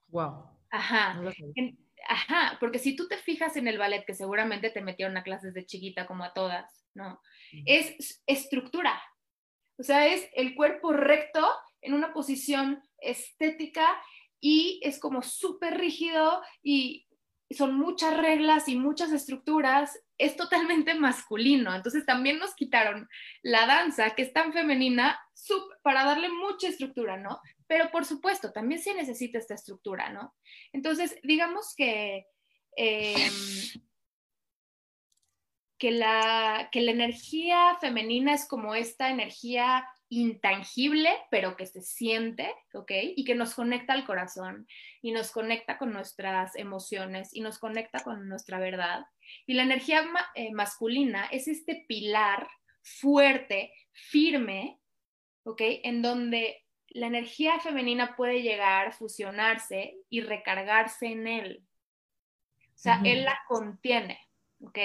Wow. 0.08 0.50
Ajá. 0.70 1.20
ajá, 2.08 2.56
porque 2.58 2.78
si 2.78 2.96
tú 2.96 3.08
te 3.08 3.16
fijas 3.16 3.56
en 3.56 3.68
el 3.68 3.78
ballet, 3.78 4.04
que 4.04 4.14
seguramente 4.14 4.70
te 4.70 4.80
metieron 4.80 5.16
a 5.16 5.22
clases 5.22 5.54
de 5.54 5.66
chiquita 5.66 6.06
como 6.06 6.24
a 6.24 6.32
todas, 6.32 6.84
¿no? 6.94 7.20
Es 7.66 8.22
estructura. 8.26 9.00
O 9.78 9.82
sea, 9.82 10.06
es 10.06 10.28
el 10.34 10.54
cuerpo 10.54 10.92
recto 10.92 11.46
en 11.80 11.94
una 11.94 12.12
posición 12.12 12.82
estética 12.98 13.86
y 14.40 14.80
es 14.82 14.98
como 14.98 15.22
súper 15.22 15.78
rígido 15.78 16.42
y 16.62 17.06
son 17.50 17.76
muchas 17.76 18.16
reglas 18.16 18.68
y 18.68 18.76
muchas 18.76 19.12
estructuras, 19.12 19.98
es 20.18 20.36
totalmente 20.36 20.94
masculino. 20.94 21.74
Entonces 21.74 22.04
también 22.06 22.38
nos 22.38 22.54
quitaron 22.54 23.08
la 23.42 23.66
danza, 23.66 24.14
que 24.14 24.22
es 24.22 24.32
tan 24.32 24.52
femenina, 24.52 25.20
para 25.82 26.04
darle 26.04 26.28
mucha 26.30 26.68
estructura, 26.68 27.16
¿no? 27.16 27.40
Pero 27.66 27.90
por 27.90 28.04
supuesto, 28.04 28.52
también 28.52 28.80
se 28.80 28.94
necesita 28.94 29.38
esta 29.38 29.54
estructura, 29.54 30.10
¿no? 30.10 30.34
Entonces, 30.72 31.18
digamos 31.22 31.74
que, 31.76 32.26
em, 32.76 33.32
que, 35.78 35.90
la, 35.90 36.68
que 36.72 36.80
la 36.80 36.92
energía 36.92 37.76
femenina 37.80 38.34
es 38.34 38.46
como 38.46 38.74
esta 38.74 39.10
energía 39.10 39.86
intangible, 40.08 41.10
pero 41.30 41.56
que 41.56 41.66
se 41.66 41.82
siente, 41.82 42.52
¿ok? 42.72 42.90
Y 43.16 43.24
que 43.24 43.34
nos 43.34 43.54
conecta 43.54 43.92
al 43.92 44.04
corazón 44.04 44.68
y 45.02 45.12
nos 45.12 45.32
conecta 45.32 45.78
con 45.78 45.92
nuestras 45.92 46.54
emociones 46.56 47.34
y 47.34 47.40
nos 47.40 47.58
conecta 47.58 48.00
con 48.00 48.28
nuestra 48.28 48.58
verdad. 48.58 49.04
Y 49.46 49.54
la 49.54 49.64
energía 49.64 50.04
eh, 50.34 50.52
masculina 50.52 51.26
es 51.26 51.48
este 51.48 51.84
pilar 51.88 52.48
fuerte, 52.82 53.72
firme, 53.92 54.78
¿ok? 55.44 55.60
En 55.82 56.02
donde 56.02 56.64
la 56.88 57.06
energía 57.08 57.58
femenina 57.58 58.14
puede 58.14 58.42
llegar, 58.42 58.92
fusionarse 58.92 59.96
y 60.08 60.20
recargarse 60.20 61.06
en 61.06 61.26
él. 61.26 61.64
O 62.74 62.76
sea, 62.76 63.00
él 63.04 63.24
la 63.24 63.40
contiene, 63.48 64.20
¿ok? 64.60 64.78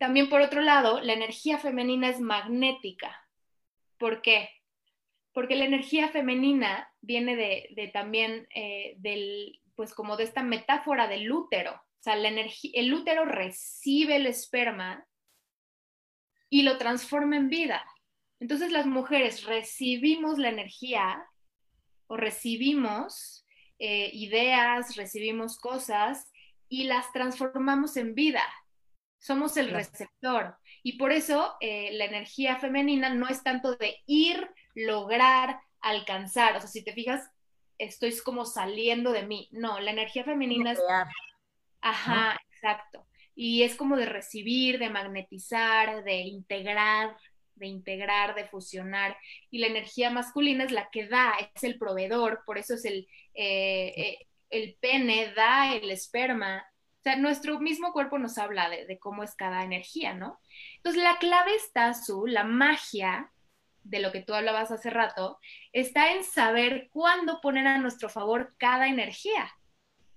También 0.00 0.30
por 0.30 0.40
otro 0.40 0.62
lado, 0.62 0.98
la 1.02 1.12
energía 1.12 1.58
femenina 1.58 2.08
es 2.08 2.20
magnética. 2.20 3.14
¿Por 3.98 4.22
qué? 4.22 4.48
Porque 5.34 5.56
la 5.56 5.66
energía 5.66 6.08
femenina 6.08 6.90
viene 7.02 7.36
de, 7.36 7.90
también 7.92 8.48
eh, 8.54 8.94
del, 8.96 9.60
pues 9.74 9.92
como 9.92 10.16
de 10.16 10.24
esta 10.24 10.42
metáfora 10.42 11.06
del 11.06 11.30
útero. 11.30 11.72
O 11.72 12.02
sea, 12.02 12.16
la 12.16 12.28
energía, 12.28 12.70
el 12.76 12.94
útero 12.94 13.26
recibe 13.26 14.16
el 14.16 14.26
esperma 14.26 15.06
y 16.48 16.62
lo 16.62 16.78
transforma 16.78 17.36
en 17.36 17.50
vida. 17.50 17.84
Entonces 18.40 18.72
las 18.72 18.86
mujeres 18.86 19.44
recibimos 19.44 20.38
la 20.38 20.48
energía 20.48 21.26
o 22.06 22.16
recibimos 22.16 23.44
eh, 23.78 24.08
ideas, 24.14 24.96
recibimos 24.96 25.58
cosas 25.58 26.32
y 26.70 26.84
las 26.84 27.12
transformamos 27.12 27.98
en 27.98 28.14
vida. 28.14 28.42
Somos 29.20 29.56
el 29.58 29.70
receptor. 29.70 30.56
Y 30.82 30.96
por 30.96 31.12
eso 31.12 31.54
eh, 31.60 31.90
la 31.92 32.06
energía 32.06 32.56
femenina 32.56 33.14
no 33.14 33.28
es 33.28 33.42
tanto 33.42 33.76
de 33.76 33.98
ir, 34.06 34.48
lograr, 34.74 35.60
alcanzar. 35.80 36.56
O 36.56 36.60
sea, 36.60 36.68
si 36.68 36.82
te 36.82 36.94
fijas, 36.94 37.28
estoy 37.78 38.16
como 38.24 38.46
saliendo 38.46 39.12
de 39.12 39.26
mí. 39.26 39.48
No, 39.52 39.78
la 39.78 39.90
energía 39.90 40.24
femenina 40.24 40.72
es... 40.72 40.80
Ajá, 41.82 42.38
exacto. 42.50 43.06
Y 43.34 43.62
es 43.62 43.76
como 43.76 43.96
de 43.96 44.06
recibir, 44.06 44.78
de 44.78 44.90
magnetizar, 44.90 46.02
de 46.02 46.16
integrar, 46.16 47.16
de 47.54 47.66
integrar, 47.66 48.34
de 48.34 48.48
fusionar. 48.48 49.16
Y 49.50 49.58
la 49.58 49.66
energía 49.66 50.10
masculina 50.10 50.64
es 50.64 50.72
la 50.72 50.88
que 50.90 51.06
da, 51.06 51.34
es 51.54 51.62
el 51.62 51.78
proveedor, 51.78 52.42
por 52.44 52.58
eso 52.58 52.74
es 52.74 52.84
el, 52.84 53.06
eh, 53.34 53.92
eh, 53.96 54.18
el 54.48 54.76
pene, 54.80 55.32
da 55.34 55.74
el 55.74 55.90
esperma. 55.90 56.66
O 57.00 57.02
sea, 57.02 57.16
nuestro 57.16 57.58
mismo 57.60 57.92
cuerpo 57.92 58.18
nos 58.18 58.36
habla 58.36 58.68
de, 58.68 58.86
de, 58.86 58.98
cómo 58.98 59.22
es 59.22 59.34
cada 59.34 59.64
energía, 59.64 60.12
¿no? 60.12 60.38
Entonces, 60.76 61.02
la 61.02 61.18
clave 61.18 61.54
está, 61.54 61.88
azul, 61.88 62.32
la 62.32 62.44
magia 62.44 63.32
de 63.84 64.00
lo 64.00 64.12
que 64.12 64.22
tú 64.22 64.34
hablabas 64.34 64.70
hace 64.70 64.90
rato, 64.90 65.38
está 65.72 66.12
en 66.12 66.24
saber 66.24 66.88
cuándo 66.92 67.40
poner 67.40 67.66
a 67.66 67.78
nuestro 67.78 68.08
favor 68.08 68.54
cada 68.58 68.88
energía. 68.88 69.50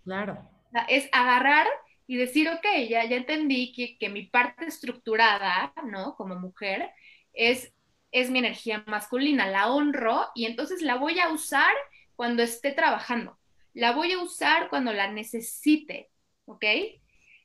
Claro. 0.03 0.49
es 0.89 1.07
agarrar 1.13 1.67
y 2.07 2.17
decir, 2.17 2.49
ok, 2.49 2.65
ya, 2.89 3.05
ya 3.05 3.15
entendí 3.15 3.71
que, 3.71 3.97
que 3.97 4.09
mi 4.09 4.27
parte 4.27 4.65
estructurada, 4.65 5.73
¿no? 5.85 6.15
Como 6.15 6.35
mujer, 6.35 6.91
es, 7.31 7.73
es 8.11 8.29
mi 8.29 8.39
energía 8.39 8.83
masculina, 8.87 9.47
la 9.47 9.71
honro 9.71 10.27
y 10.35 10.45
entonces 10.45 10.81
la 10.81 10.95
voy 10.95 11.19
a 11.19 11.29
usar 11.29 11.73
cuando 12.15 12.43
esté 12.43 12.71
trabajando, 12.71 13.39
la 13.73 13.93
voy 13.93 14.11
a 14.11 14.21
usar 14.21 14.69
cuando 14.69 14.93
la 14.93 15.11
necesite, 15.11 16.11
¿ok? 16.45 16.65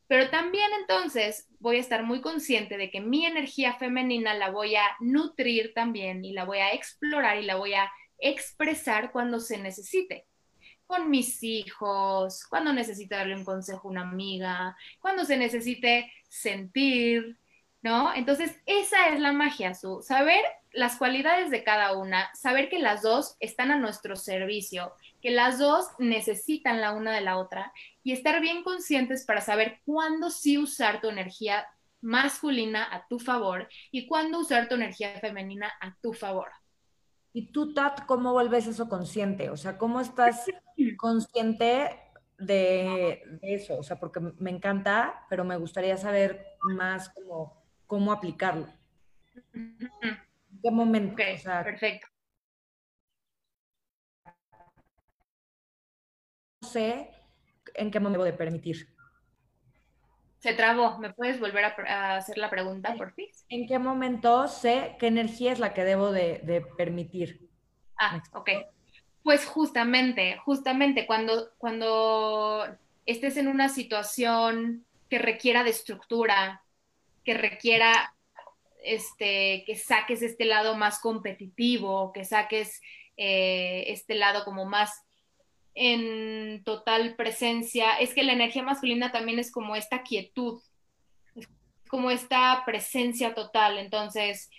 Pero 0.07 0.31
también 0.31 0.69
entonces 0.81 1.47
voy 1.61 1.77
a 1.77 1.81
estar 1.81 2.03
muy 2.03 2.21
consciente 2.23 2.79
de 2.79 2.91
que 2.91 3.01
mi 3.01 3.27
energía 3.27 3.75
femenina 3.75 4.35
la 4.35 4.51
voy 4.51 4.75
a 4.75 4.85
nutrir 5.01 5.73
también 5.75 6.25
y 6.25 6.33
la 6.33 6.45
voy 6.45 6.59
a 6.59 6.73
explorar 6.73 7.39
y 7.39 7.45
la 7.45 7.57
voy 7.57 7.75
a 7.75 7.93
expresar 8.19 9.13
cuando 9.13 9.39
se 9.39 9.59
necesite. 9.59 10.27
Con 10.87 11.11
mis 11.11 11.43
hijos, 11.43 12.47
cuando 12.49 12.73
necesite 12.73 13.15
darle 13.15 13.37
un 13.37 13.45
consejo 13.45 13.89
a 13.89 13.91
una 13.91 14.01
amiga, 14.03 14.75
cuando 15.01 15.27
se 15.27 15.37
necesite 15.37 16.11
sentir, 16.31 17.39
¿no? 17.83 18.15
Entonces, 18.15 18.57
esa 18.65 19.11
es 19.11 19.21
la 19.21 19.33
magia, 19.33 19.75
su 19.75 20.01
saber 20.01 20.43
las 20.73 20.97
cualidades 20.97 21.51
de 21.51 21.65
cada 21.65 21.97
una, 21.97 22.31
saber 22.35 22.69
que 22.69 22.79
las 22.79 23.03
dos 23.03 23.37
están 23.41 23.71
a 23.71 23.79
nuestro 23.79 24.17
servicio, 24.17 24.93
que 25.21 25.31
las 25.31 25.59
dos 25.59 25.87
necesitan 25.99 26.81
la 26.81 26.93
una 26.93 27.13
de 27.15 27.21
la 27.21 27.39
otra 27.39 27.73
y 28.03 28.13
estar 28.13 28.41
bien 28.41 28.63
conscientes 28.63 29.25
para 29.25 29.41
saber 29.41 29.81
cuándo 29.85 30.31
sí 30.31 30.59
usar 30.59 31.01
tu 31.01 31.09
energía 31.09 31.67
masculina 32.01 32.87
a 32.91 33.07
tu 33.09 33.19
favor 33.19 33.69
y 33.91 34.07
cuándo 34.07 34.39
usar 34.41 34.69
tu 34.69 34.77
energía 34.77 35.19
femenina 35.21 35.73
a 35.81 35.97
tu 36.01 36.13
favor. 36.13 36.49
¿Y 37.33 37.53
tú, 37.53 37.75
Tat, 37.75 38.07
cómo 38.07 38.33
vuelves 38.33 38.67
eso 38.67 38.89
consciente? 38.89 39.51
O 39.51 39.57
sea, 39.57 39.79
¿cómo 39.79 40.01
estás 40.01 40.47
consciente 40.97 41.99
de, 42.39 43.23
de 43.41 43.55
eso? 43.55 43.79
O 43.79 43.83
sea, 43.83 43.99
porque 43.99 44.21
me 44.21 44.51
encanta, 44.51 45.27
pero 45.29 45.45
me 45.45 45.57
gustaría 45.57 45.97
saber 45.97 46.47
más 46.63 47.09
como 47.11 47.63
cómo 47.87 48.13
aplicarlo. 48.13 48.67
¿En 50.59 50.63
qué 50.63 50.71
momento? 50.73 51.17
perfecto. 51.65 52.09
No 56.61 56.69
sé 56.69 57.11
en 57.75 57.91
qué 57.93 58.01
momento 58.01 58.19
debo 58.19 58.25
de 58.25 58.33
permitir. 58.33 58.89
Se 60.41 60.55
trabó. 60.55 60.99
¿Me 60.99 61.13
puedes 61.13 61.39
volver 61.39 61.65
a, 61.65 62.17
hacer 62.17 62.39
la 62.39 62.51
pregunta, 62.51 62.95
por 62.97 63.13
fin? 63.13 63.29
¿En 63.49 63.69
qué 63.69 63.79
momento 63.79 64.49
sé 64.49 64.97
qué 64.99 65.07
energía 65.07 65.53
es 65.53 65.61
la 65.61 65.75
que 65.75 65.85
debo 65.85 66.11
de, 66.11 66.67
permitir? 66.77 67.49
Ah, 67.97 68.21
ok. 68.33 68.51
Pues 69.23 69.47
justamente, 69.47 70.39
justamente 70.45 71.07
cuando, 71.07 71.51
cuando 71.59 72.67
estés 73.07 73.37
en 73.37 73.47
una 73.47 73.69
situación 73.69 74.85
que 75.09 75.19
requiera 75.19 75.63
de 75.63 75.71
estructura, 75.71 76.63
que 77.25 77.35
requiera 77.35 78.15
este, 78.95 79.65
que 79.67 79.77
saques 79.77 80.23
este 80.23 80.45
lado 80.45 80.77
más 80.77 81.01
competitivo, 81.01 82.13
que 82.13 82.25
saques 82.25 82.81
eh, 83.17 83.85
este 83.89 84.15
lado 84.15 84.45
como 84.45 84.65
más 84.65 85.05
en 85.75 86.65
total 86.65 87.15
presencia. 87.17 87.99
Es 87.99 88.15
que 88.15 88.23
la 88.23 88.33
energía 88.33 88.63
masculina 88.63 89.13
también 89.13 89.39
es 89.39 89.53
como 89.53 89.77
esta 89.77 90.03
quietud, 90.03 90.61
como 91.89 92.11
esta 92.11 92.63
presencia 92.65 93.35
total. 93.35 93.79
Entonces, 93.79 94.51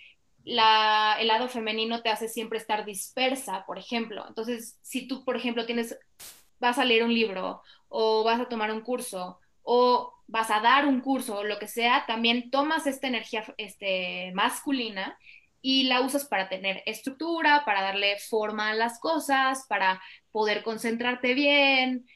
el 0.44 0.56
lado 0.56 1.48
femenino 1.48 2.02
te 2.02 2.08
hace 2.08 2.28
siempre 2.28 2.58
estar 2.58 2.84
dispersa, 2.84 3.64
por 3.66 3.78
ejemplo. 3.78 4.24
Entonces, 4.26 4.78
si 4.82 5.06
tú, 5.06 5.24
por 5.24 5.36
ejemplo, 5.36 5.66
tienes, 5.66 5.98
vas 6.58 6.78
a 6.78 6.84
leer 6.84 7.04
un 7.04 7.14
libro 7.14 7.62
o 7.88 8.24
vas 8.24 8.40
a 8.40 8.48
tomar 8.48 8.70
un 8.70 8.80
curso 8.80 9.38
o 9.62 10.14
vas 10.30 10.50
a 10.50 10.60
dar 10.60 10.86
un 10.86 11.00
curso 11.00 11.38
o 11.38 11.44
lo 11.44 11.58
que 11.58 11.66
sea, 11.66 12.04
también 12.06 12.50
tomas 12.50 12.86
esta 12.86 13.08
energía 13.08 13.44
este, 13.56 14.30
masculina 14.34 15.18
y 15.60 15.84
la 15.84 16.00
usas 16.00 16.24
para 16.24 16.48
tener 16.48 16.82
estructura, 16.86 17.64
para 17.66 17.82
darle 17.82 18.16
forma 18.18 18.70
a 18.70 18.74
las 18.74 18.98
cosas, 19.00 19.66
para 19.68 20.00
poder 20.30 20.62
concentrarte 20.62 21.34
bien, 21.34 22.06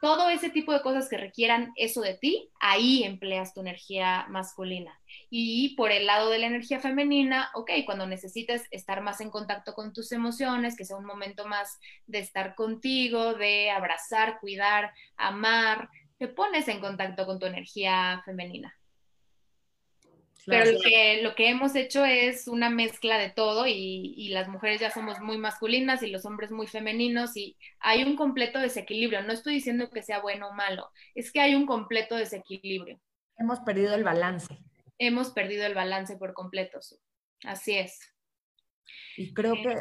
todo 0.00 0.28
ese 0.28 0.50
tipo 0.50 0.72
de 0.72 0.82
cosas 0.82 1.08
que 1.08 1.16
requieran 1.16 1.72
eso 1.76 2.00
de 2.00 2.14
ti, 2.14 2.50
ahí 2.60 3.02
empleas 3.02 3.54
tu 3.54 3.60
energía 3.60 4.26
masculina. 4.28 4.98
Y 5.30 5.74
por 5.74 5.90
el 5.90 6.06
lado 6.06 6.30
de 6.30 6.38
la 6.38 6.46
energía 6.46 6.80
femenina, 6.80 7.50
ok, 7.54 7.70
cuando 7.84 8.06
necesites 8.06 8.64
estar 8.70 9.00
más 9.02 9.20
en 9.20 9.30
contacto 9.30 9.74
con 9.74 9.92
tus 9.92 10.12
emociones, 10.12 10.76
que 10.76 10.84
sea 10.84 10.96
un 10.96 11.06
momento 11.06 11.46
más 11.46 11.78
de 12.06 12.18
estar 12.18 12.54
contigo, 12.54 13.34
de 13.34 13.70
abrazar, 13.70 14.38
cuidar, 14.40 14.92
amar, 15.16 15.88
te 16.18 16.28
pones 16.28 16.68
en 16.68 16.80
contacto 16.80 17.26
con 17.26 17.38
tu 17.38 17.46
energía 17.46 18.22
femenina. 18.24 18.74
Pero 20.46 20.70
lo 20.70 20.78
que, 20.78 21.22
lo 21.22 21.34
que 21.34 21.48
hemos 21.48 21.74
hecho 21.74 22.04
es 22.04 22.46
una 22.46 22.70
mezcla 22.70 23.18
de 23.18 23.30
todo 23.30 23.66
y, 23.66 24.14
y, 24.16 24.28
las 24.28 24.48
mujeres 24.48 24.80
ya 24.80 24.90
somos 24.90 25.18
muy 25.20 25.38
masculinas 25.38 26.04
y 26.04 26.06
los 26.06 26.24
hombres 26.24 26.52
muy 26.52 26.68
femeninos 26.68 27.36
y 27.36 27.56
hay 27.80 28.04
un 28.04 28.14
completo 28.14 28.60
desequilibrio. 28.60 29.22
No 29.22 29.32
estoy 29.32 29.54
diciendo 29.54 29.90
que 29.90 30.02
sea 30.02 30.20
bueno 30.20 30.48
o 30.48 30.52
malo, 30.52 30.88
es 31.16 31.32
que 31.32 31.40
hay 31.40 31.56
un 31.56 31.66
completo 31.66 32.14
desequilibrio. 32.14 33.00
Hemos 33.38 33.58
perdido 33.60 33.96
el 33.96 34.04
balance. 34.04 34.56
Hemos 34.98 35.30
perdido 35.30 35.66
el 35.66 35.74
balance 35.74 36.16
por 36.16 36.32
completo. 36.32 36.78
Así 37.42 37.76
es. 37.76 37.98
Y 39.16 39.34
creo 39.34 39.54
eh, 39.54 39.62
que, 39.62 39.74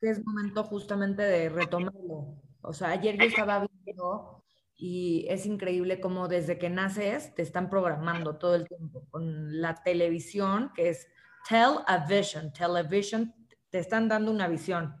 que 0.00 0.10
es 0.10 0.24
momento 0.24 0.64
justamente 0.64 1.22
de 1.22 1.50
retomarlo. 1.50 2.40
O 2.62 2.72
sea, 2.72 2.88
ayer 2.90 3.18
yo 3.18 3.24
estaba 3.24 3.66
viendo 3.84 4.42
y 4.80 5.26
es 5.28 5.44
increíble 5.44 6.00
cómo 6.00 6.28
desde 6.28 6.56
que 6.56 6.70
naces 6.70 7.34
te 7.34 7.42
están 7.42 7.68
programando 7.68 8.36
todo 8.36 8.54
el 8.54 8.68
tiempo 8.68 9.04
con 9.10 9.60
la 9.60 9.74
televisión, 9.82 10.72
que 10.72 10.90
es 10.90 11.08
tell 11.48 11.80
a 11.88 12.06
vision, 12.06 12.52
television, 12.52 13.34
te 13.70 13.80
están 13.80 14.06
dando 14.08 14.30
una 14.30 14.46
visión 14.46 14.96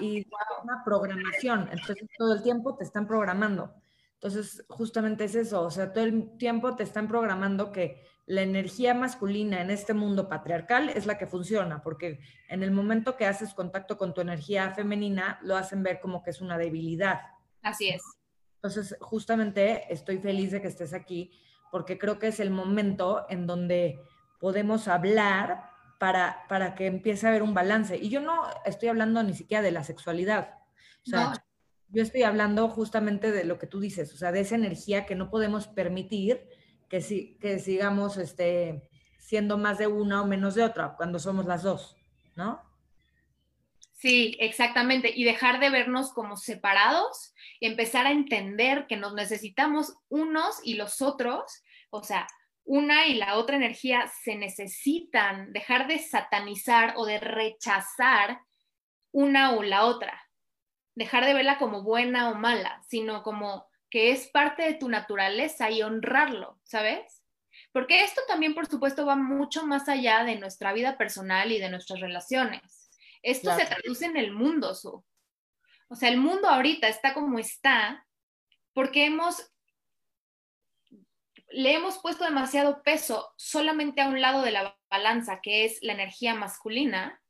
y, 0.00 0.24
una 0.62 0.84
programación, 0.84 1.68
entonces 1.72 2.08
todo 2.16 2.34
el 2.34 2.42
tiempo 2.42 2.76
te 2.76 2.84
están 2.84 3.06
programando. 3.08 3.74
Entonces, 4.14 4.64
justamente 4.68 5.24
es 5.24 5.34
eso, 5.34 5.62
o 5.62 5.70
sea, 5.70 5.92
todo 5.92 6.04
el 6.04 6.36
tiempo 6.36 6.76
te 6.76 6.84
están 6.84 7.08
programando 7.08 7.72
que 7.72 8.04
la 8.26 8.42
energía 8.42 8.94
masculina 8.94 9.60
en 9.60 9.70
este 9.70 9.92
mundo 9.92 10.28
patriarcal 10.28 10.90
es 10.90 11.06
la 11.06 11.18
que 11.18 11.26
funciona, 11.26 11.82
porque 11.82 12.20
en 12.48 12.62
el 12.62 12.70
momento 12.70 13.16
que 13.16 13.26
haces 13.26 13.54
contacto 13.54 13.98
con 13.98 14.14
tu 14.14 14.20
energía 14.20 14.70
femenina, 14.72 15.40
lo 15.42 15.56
hacen 15.56 15.82
ver 15.82 16.00
como 16.00 16.22
que 16.22 16.30
es 16.30 16.40
una 16.40 16.58
debilidad. 16.58 17.22
Así 17.62 17.88
es. 17.88 18.02
Entonces, 18.62 18.94
justamente 19.00 19.92
estoy 19.92 20.18
feliz 20.18 20.50
de 20.50 20.60
que 20.60 20.68
estés 20.68 20.92
aquí 20.92 21.32
porque 21.70 21.98
creo 21.98 22.18
que 22.18 22.28
es 22.28 22.40
el 22.40 22.50
momento 22.50 23.24
en 23.30 23.46
donde 23.46 24.00
podemos 24.38 24.86
hablar 24.86 25.70
para, 25.98 26.44
para 26.48 26.74
que 26.74 26.86
empiece 26.86 27.26
a 27.26 27.30
haber 27.30 27.42
un 27.42 27.54
balance. 27.54 27.96
Y 27.96 28.08
yo 28.10 28.20
no 28.20 28.42
estoy 28.64 28.88
hablando 28.88 29.22
ni 29.22 29.34
siquiera 29.34 29.62
de 29.62 29.70
la 29.70 29.84
sexualidad. 29.84 30.58
O 31.06 31.10
sea, 31.10 31.32
yo 31.88 32.02
estoy 32.02 32.22
hablando 32.22 32.68
justamente 32.68 33.32
de 33.32 33.44
lo 33.44 33.58
que 33.58 33.66
tú 33.66 33.80
dices, 33.80 34.12
o 34.12 34.16
sea, 34.16 34.32
de 34.32 34.40
esa 34.40 34.54
energía 34.54 35.06
que 35.06 35.14
no 35.14 35.30
podemos 35.30 35.66
permitir 35.66 36.46
que, 36.88 37.00
si, 37.00 37.38
que 37.38 37.58
sigamos 37.58 38.16
este, 38.16 38.88
siendo 39.18 39.58
más 39.58 39.78
de 39.78 39.86
una 39.86 40.22
o 40.22 40.26
menos 40.26 40.54
de 40.54 40.64
otra 40.64 40.96
cuando 40.96 41.18
somos 41.18 41.46
las 41.46 41.62
dos, 41.62 41.96
¿no? 42.36 42.62
Sí, 44.00 44.34
exactamente. 44.40 45.12
Y 45.14 45.24
dejar 45.24 45.60
de 45.60 45.68
vernos 45.68 46.14
como 46.14 46.38
separados 46.38 47.34
y 47.60 47.66
empezar 47.66 48.06
a 48.06 48.12
entender 48.12 48.86
que 48.86 48.96
nos 48.96 49.12
necesitamos 49.12 49.94
unos 50.08 50.58
y 50.64 50.74
los 50.74 51.02
otros. 51.02 51.62
O 51.90 52.02
sea, 52.02 52.26
una 52.64 53.06
y 53.06 53.14
la 53.14 53.36
otra 53.36 53.56
energía 53.56 54.10
se 54.24 54.36
necesitan. 54.36 55.52
Dejar 55.52 55.86
de 55.86 55.98
satanizar 55.98 56.94
o 56.96 57.04
de 57.04 57.20
rechazar 57.20 58.40
una 59.12 59.52
o 59.52 59.62
la 59.62 59.84
otra. 59.84 60.18
Dejar 60.94 61.26
de 61.26 61.34
verla 61.34 61.58
como 61.58 61.82
buena 61.82 62.30
o 62.30 62.34
mala, 62.34 62.82
sino 62.88 63.22
como 63.22 63.68
que 63.90 64.12
es 64.12 64.28
parte 64.28 64.62
de 64.62 64.74
tu 64.74 64.88
naturaleza 64.88 65.70
y 65.70 65.82
honrarlo, 65.82 66.58
¿sabes? 66.64 67.22
Porque 67.70 68.02
esto 68.02 68.22
también, 68.26 68.54
por 68.54 68.66
supuesto, 68.66 69.04
va 69.04 69.16
mucho 69.16 69.66
más 69.66 69.90
allá 69.90 70.24
de 70.24 70.36
nuestra 70.36 70.72
vida 70.72 70.96
personal 70.96 71.52
y 71.52 71.58
de 71.58 71.68
nuestras 71.68 72.00
relaciones 72.00 72.79
esto 73.22 73.54
se 73.56 73.66
traduce 73.66 74.06
en 74.06 74.16
el 74.16 74.32
mundo, 74.32 74.74
Su. 74.74 75.04
O 75.88 75.94
sea, 75.94 76.08
el 76.08 76.18
mundo 76.18 76.48
ahorita 76.48 76.88
está 76.88 77.14
como 77.14 77.38
está 77.38 78.06
porque 78.72 79.06
hemos, 79.06 79.52
le 81.48 81.74
hemos 81.74 81.98
puesto 81.98 82.24
demasiado 82.24 82.82
peso 82.82 83.32
solamente 83.36 84.00
a 84.00 84.08
un 84.08 84.20
lado 84.20 84.42
de 84.42 84.52
la 84.52 84.78
balanza, 84.88 85.40
que 85.42 85.64
es 85.64 85.78
la 85.82 85.92
energía 85.92 86.34
masculina, 86.34 87.20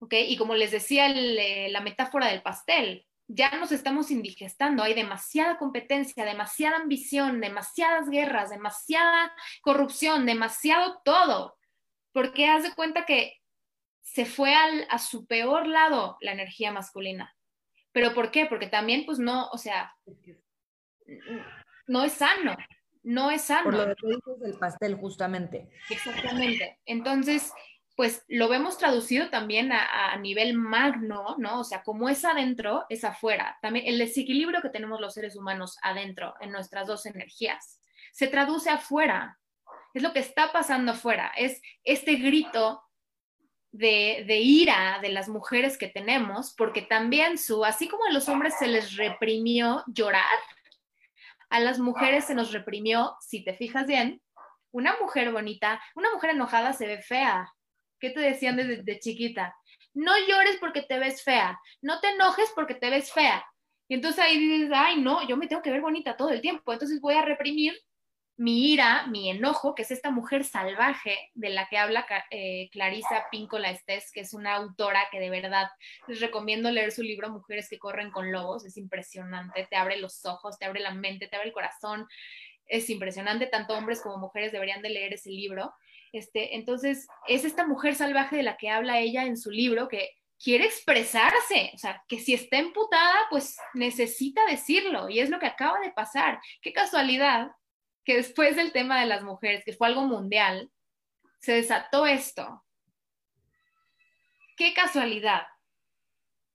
¿ok? 0.00 0.14
Y 0.14 0.36
como 0.36 0.54
les 0.54 0.70
decía 0.70 1.08
eh, 1.08 1.68
la 1.70 1.80
metáfora 1.80 2.28
del 2.28 2.42
pastel, 2.42 3.06
ya 3.26 3.50
nos 3.58 3.70
estamos 3.70 4.10
indigestando, 4.10 4.82
hay 4.82 4.94
demasiada 4.94 5.56
competencia, 5.56 6.24
demasiada 6.24 6.76
ambición, 6.76 7.40
demasiadas 7.40 8.08
guerras, 8.08 8.50
demasiada 8.50 9.32
corrupción, 9.62 10.26
demasiado 10.26 11.00
todo, 11.04 11.56
porque 12.12 12.48
haz 12.48 12.64
de 12.64 12.74
cuenta 12.74 13.04
que 13.06 13.39
se 14.12 14.24
fue 14.24 14.54
al, 14.54 14.86
a 14.90 14.98
su 14.98 15.26
peor 15.26 15.68
lado 15.68 16.16
la 16.20 16.32
energía 16.32 16.72
masculina. 16.72 17.36
¿Pero 17.92 18.12
por 18.12 18.32
qué? 18.32 18.46
Porque 18.46 18.66
también, 18.66 19.06
pues 19.06 19.20
no, 19.20 19.48
o 19.50 19.58
sea, 19.58 19.94
no 21.86 22.02
es 22.02 22.12
sano, 22.14 22.56
no 23.04 23.30
es 23.30 23.42
sano. 23.42 23.64
Por 23.64 23.74
lo 23.74 23.94
que 23.94 24.06
dices 24.08 24.40
del 24.40 24.58
pastel, 24.58 24.96
justamente. 24.96 25.68
Exactamente. 25.88 26.80
Entonces, 26.86 27.52
pues 27.94 28.24
lo 28.26 28.48
vemos 28.48 28.78
traducido 28.78 29.30
también 29.30 29.70
a, 29.70 30.12
a, 30.12 30.16
nivel 30.16 30.54
magno, 30.54 31.36
¿no? 31.38 31.60
O 31.60 31.64
sea, 31.64 31.84
como 31.84 32.08
es 32.08 32.24
adentro, 32.24 32.86
es 32.88 33.04
afuera. 33.04 33.58
También 33.62 33.86
el 33.86 33.98
desequilibrio 33.98 34.60
que 34.60 34.70
tenemos 34.70 35.00
los 35.00 35.14
seres 35.14 35.36
humanos 35.36 35.78
adentro, 35.82 36.34
en 36.40 36.50
nuestras 36.50 36.88
dos 36.88 37.06
energías, 37.06 37.80
se 38.12 38.26
traduce 38.26 38.70
afuera. 38.70 39.38
Es 39.94 40.02
lo 40.02 40.12
que 40.12 40.20
está 40.20 40.50
pasando 40.50 40.92
afuera. 40.92 41.32
Es 41.36 41.62
este 41.84 42.16
grito 42.16 42.82
de, 43.72 44.40
ira 44.40 44.98
de 45.00 45.10
las 45.10 45.28
mujeres 45.28 45.78
que 45.78 45.88
tenemos, 45.88 46.54
porque 46.56 46.82
también 46.82 47.38
su, 47.38 47.64
así 47.64 47.88
como 47.88 48.04
a 48.04 48.12
los 48.12 48.28
hombres 48.28 48.54
se 48.58 48.66
les 48.66 48.96
reprimió 48.96 49.84
llorar, 49.86 50.38
a 51.48 51.60
las 51.60 51.78
mujeres 51.78 52.24
se 52.24 52.34
nos 52.34 52.52
reprimió, 52.52 53.16
si 53.20 53.44
te 53.44 53.54
fijas 53.54 53.86
bien, 53.86 54.20
una 54.72 54.94
mujer 55.00 55.32
bonita, 55.32 55.82
una 55.94 56.12
mujer 56.12 56.30
enojada 56.30 56.72
se 56.72 56.86
ve 56.86 57.02
fea. 57.02 57.52
¿Qué 57.98 58.10
te 58.10 58.20
decían 58.20 58.56
desde 58.56 58.98
chiquita? 58.98 59.54
No 59.92 60.12
llores 60.28 60.56
porque 60.58 60.82
te 60.82 60.98
ves 60.98 61.22
fea, 61.22 61.60
no 61.82 62.00
te 62.00 62.10
enojes 62.10 62.50
porque 62.54 62.74
te 62.74 62.88
ves 62.88 63.12
fea. 63.12 63.44
Y 63.88 63.94
entonces 63.94 64.24
ahí 64.24 64.38
dices, 64.38 64.70
ay, 64.72 65.00
no, 65.00 65.26
yo 65.26 65.36
me 65.36 65.48
tengo 65.48 65.62
que 65.62 65.72
ver 65.72 65.80
bonita 65.80 66.16
todo 66.16 66.30
el 66.30 66.40
tiempo, 66.40 66.72
entonces 66.72 67.00
voy 67.00 67.14
a 67.14 67.24
reprimir 67.24 67.74
mi 68.40 68.72
ira, 68.72 69.06
mi 69.08 69.28
enojo, 69.28 69.74
que 69.74 69.82
es 69.82 69.90
esta 69.90 70.10
mujer 70.10 70.44
salvaje 70.44 71.30
de 71.34 71.50
la 71.50 71.68
que 71.68 71.76
habla 71.76 72.06
eh, 72.30 72.70
Clarisa 72.72 73.26
Píncola 73.30 73.70
Estés, 73.70 74.10
que 74.10 74.20
es 74.20 74.32
una 74.32 74.54
autora 74.54 75.08
que 75.12 75.20
de 75.20 75.28
verdad 75.28 75.68
les 76.08 76.20
recomiendo 76.20 76.70
leer 76.70 76.90
su 76.90 77.02
libro 77.02 77.28
Mujeres 77.28 77.68
que 77.68 77.78
corren 77.78 78.10
con 78.10 78.32
lobos, 78.32 78.64
es 78.64 78.78
impresionante, 78.78 79.66
te 79.68 79.76
abre 79.76 79.98
los 79.98 80.24
ojos, 80.24 80.58
te 80.58 80.64
abre 80.64 80.80
la 80.80 80.94
mente, 80.94 81.28
te 81.28 81.36
abre 81.36 81.48
el 81.48 81.52
corazón, 81.52 82.08
es 82.64 82.88
impresionante, 82.88 83.46
tanto 83.46 83.74
hombres 83.74 84.00
como 84.00 84.16
mujeres 84.16 84.52
deberían 84.52 84.80
de 84.80 84.88
leer 84.88 85.12
ese 85.12 85.28
libro. 85.28 85.74
Este, 86.10 86.56
entonces, 86.56 87.08
es 87.28 87.44
esta 87.44 87.66
mujer 87.66 87.94
salvaje 87.94 88.36
de 88.36 88.42
la 88.42 88.56
que 88.56 88.70
habla 88.70 89.00
ella 89.00 89.26
en 89.26 89.36
su 89.36 89.50
libro 89.50 89.86
que 89.86 90.16
quiere 90.42 90.64
expresarse, 90.64 91.72
o 91.74 91.78
sea, 91.78 92.02
que 92.08 92.18
si 92.18 92.32
está 92.32 92.56
emputada, 92.56 93.26
pues 93.28 93.58
necesita 93.74 94.46
decirlo, 94.46 95.10
y 95.10 95.20
es 95.20 95.28
lo 95.28 95.38
que 95.38 95.46
acaba 95.46 95.78
de 95.80 95.92
pasar. 95.92 96.40
Qué 96.62 96.72
casualidad 96.72 97.50
que 98.10 98.16
después 98.16 98.56
del 98.56 98.72
tema 98.72 99.00
de 99.00 99.06
las 99.06 99.22
mujeres, 99.22 99.62
que 99.64 99.72
fue 99.72 99.86
algo 99.86 100.02
mundial, 100.02 100.68
se 101.38 101.52
desató 101.52 102.08
esto. 102.08 102.64
Qué 104.56 104.74
casualidad, 104.74 105.42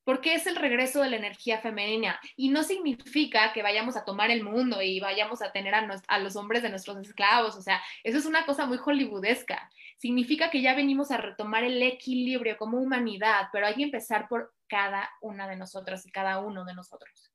porque 0.03 0.33
es 0.33 0.47
el 0.47 0.57
regreso 0.57 1.01
de 1.01 1.09
la 1.09 1.15
energía 1.15 1.61
femenina 1.61 2.19
y 2.35 2.49
no 2.49 2.61
significa 2.63 3.53
que 3.53 3.63
vayamos 3.63 3.95
a 3.95 4.03
tomar 4.03 4.31
el 4.31 4.43
mundo 4.43 4.81
y 4.81 4.99
vayamos 4.99 5.41
a 5.41 5.53
tener 5.53 5.73
a, 5.75 6.19
los 6.19 6.35
hombres 6.35 6.61
de 6.61 6.69
nuestros 6.71 6.97
esclavos, 6.97 7.55
o 7.55 7.61
sea, 7.61 7.81
eso 8.03 8.17
es 8.17 8.25
una 8.25 8.45
cosa 8.45 8.65
muy 8.65 8.77
hollywoodesca. 8.77 9.71
Significa 9.95 10.49
que 10.49 10.61
ya 10.61 10.75
venimos 10.75 11.09
a 11.09 11.17
retomar 11.17 11.63
el 11.63 11.81
equilibrio 11.81 12.57
como 12.57 12.81
humanidad, 12.81 13.47
pero 13.53 13.65
hay 13.65 13.75
que 13.75 13.83
empezar 13.83 14.27
por 14.27 14.53
cada 14.67 15.09
una 15.21 15.47
de 15.47 15.55
nosotras 15.55 16.05
y 16.05 16.11
cada 16.11 16.39
uno 16.39 16.65
de 16.65 16.73
nosotros. 16.73 17.31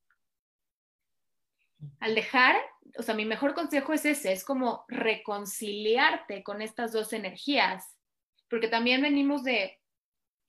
Al 2.01 2.15
dejar, 2.15 2.57
o 2.99 3.03
sea, 3.03 3.15
mi 3.15 3.25
mejor 3.25 3.55
consejo 3.55 3.93
es 3.93 4.05
ese, 4.05 4.33
es 4.33 4.45
como 4.45 4.85
reconciliarte 4.89 6.43
con 6.43 6.63
estas 6.63 6.93
dos 6.93 7.13
energías, 7.13 7.97
porque 8.49 8.69
también 8.69 9.03
venimos 9.03 9.45
de 9.45 9.81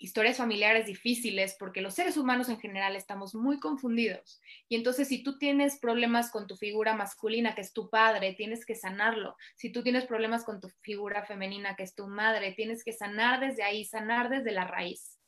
historias 0.01 0.37
familiares 0.37 0.87
difíciles, 0.87 1.55
porque 1.59 1.81
los 1.81 1.93
seres 1.93 2.17
humanos 2.17 2.49
en 2.49 2.59
general 2.59 2.95
estamos 2.95 3.35
muy 3.35 3.59
confundidos. 3.59 4.41
Y 4.67 4.75
entonces 4.75 5.07
si 5.07 5.23
tú 5.23 5.37
tienes 5.37 5.79
problemas 5.79 6.31
con 6.31 6.47
tu 6.47 6.57
figura 6.57 6.95
masculina, 6.95 7.53
que 7.53 7.61
es 7.61 7.71
tu 7.71 7.89
padre, 7.89 8.33
tienes 8.33 8.65
que 8.65 8.73
sanarlo. 8.73 9.37
Si 9.55 9.71
tú 9.71 9.83
tienes 9.83 10.05
problemas 10.05 10.43
con 10.43 10.59
tu 10.59 10.69
figura 10.81 11.23
femenina, 11.23 11.75
que 11.75 11.83
es 11.83 11.93
tu 11.93 12.07
madre, 12.07 12.53
tienes 12.53 12.83
que 12.83 12.93
sanar 12.93 13.39
desde 13.39 13.61
ahí, 13.61 13.85
sanar 13.85 14.29
desde 14.29 14.51
la 14.51 14.65
raíz. 14.65 15.19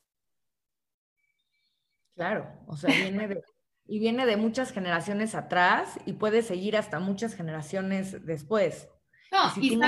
Claro, 2.15 2.51
o 2.67 2.75
sea, 2.75 2.93
viene 2.95 3.27
de, 3.27 3.43
y 3.85 3.99
viene 3.99 4.25
de 4.25 4.37
muchas 4.37 4.71
generaciones 4.71 5.35
atrás 5.35 5.99
y 6.05 6.13
puede 6.13 6.41
seguir 6.41 6.77
hasta 6.77 6.99
muchas 6.99 7.35
generaciones 7.35 8.25
después. 8.25 8.89
No, 9.31 9.47
y, 9.57 9.69
si 9.69 9.75
tú 9.75 9.81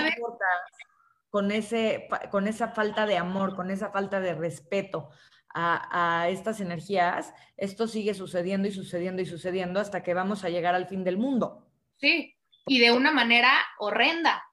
con, 1.30 1.52
ese, 1.52 2.08
con 2.32 2.48
esa 2.48 2.70
falta 2.70 3.06
de 3.06 3.18
amor, 3.18 3.56
con 3.56 3.70
esa 3.72 3.92
falta 3.92 4.20
de 4.20 4.34
respeto 4.34 5.10
a, 5.54 6.22
a, 6.22 6.30
estas 6.30 6.62
energías, 6.62 7.34
esto 7.58 7.88
sigue 7.88 8.14
sucediendo 8.14 8.68
y 8.68 8.72
sucediendo 8.72 9.22
y 9.22 9.26
sucediendo 9.26 9.80
hasta 9.80 10.04
que 10.04 10.14
vamos 10.14 10.44
a 10.44 10.50
llegar 10.50 10.76
al 10.76 10.88
fin 10.88 11.04
del 11.04 11.18
mundo. 11.18 11.68
Sí, 11.98 12.36
y 12.66 12.80
de 12.80 12.92
una 12.92 13.12
manera 13.12 13.52
horrenda, 13.78 14.44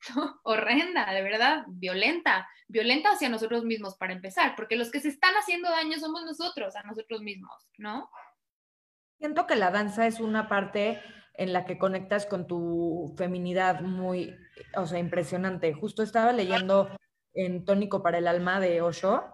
horrenda, 0.42 1.12
de 1.12 1.22
verdad, 1.22 1.64
violenta, 1.68 2.48
violenta 2.68 3.10
hacia 3.10 3.28
nosotros 3.28 3.64
mismos 3.64 3.96
para 3.96 4.12
empezar, 4.12 4.54
porque 4.56 4.76
los 4.76 4.90
que 4.90 5.00
se 5.00 5.08
están 5.08 5.34
haciendo 5.34 5.70
daño 5.70 5.98
somos 5.98 6.24
nosotros, 6.24 6.74
a 6.76 6.82
nosotros 6.82 7.22
mismos, 7.22 7.68
¿no? 7.78 8.10
Siento 9.18 9.46
que 9.46 9.56
la 9.56 9.70
danza 9.70 10.06
es 10.06 10.20
una 10.20 10.48
parte 10.48 11.00
en 11.34 11.52
la 11.52 11.64
que 11.64 11.78
conectas 11.78 12.26
con 12.26 12.46
tu 12.46 13.14
feminidad 13.16 13.80
muy, 13.80 14.34
o 14.76 14.86
sea, 14.86 14.98
impresionante. 14.98 15.72
Justo 15.72 16.02
estaba 16.02 16.32
leyendo 16.32 16.90
en 17.34 17.64
Tónico 17.64 18.02
para 18.02 18.18
el 18.18 18.26
Alma 18.26 18.60
de 18.60 18.80
Osho, 18.82 19.24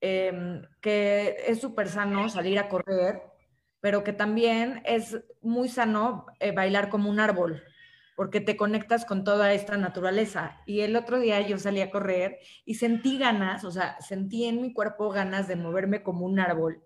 em, 0.00 0.62
que 0.80 1.36
es 1.46 1.60
súper 1.60 1.88
sano 1.88 2.28
salir 2.28 2.58
a 2.58 2.68
correr, 2.68 3.22
pero 3.80 4.04
que 4.04 4.12
también 4.12 4.82
es 4.84 5.18
muy 5.40 5.68
sano 5.68 6.26
eh, 6.40 6.52
bailar 6.52 6.88
como 6.88 7.10
un 7.10 7.20
árbol, 7.20 7.62
porque 8.16 8.40
te 8.40 8.56
conectas 8.56 9.04
con 9.04 9.24
toda 9.24 9.52
esta 9.52 9.76
naturaleza. 9.76 10.60
Y 10.66 10.80
el 10.80 10.96
otro 10.96 11.18
día 11.18 11.40
yo 11.40 11.58
salí 11.58 11.80
a 11.80 11.90
correr 11.90 12.38
y 12.64 12.74
sentí 12.74 13.18
ganas, 13.18 13.64
o 13.64 13.70
sea, 13.70 14.00
sentí 14.00 14.44
en 14.44 14.62
mi 14.62 14.72
cuerpo 14.72 15.10
ganas 15.10 15.48
de 15.48 15.56
moverme 15.56 16.02
como 16.02 16.26
un 16.26 16.38
árbol 16.40 16.82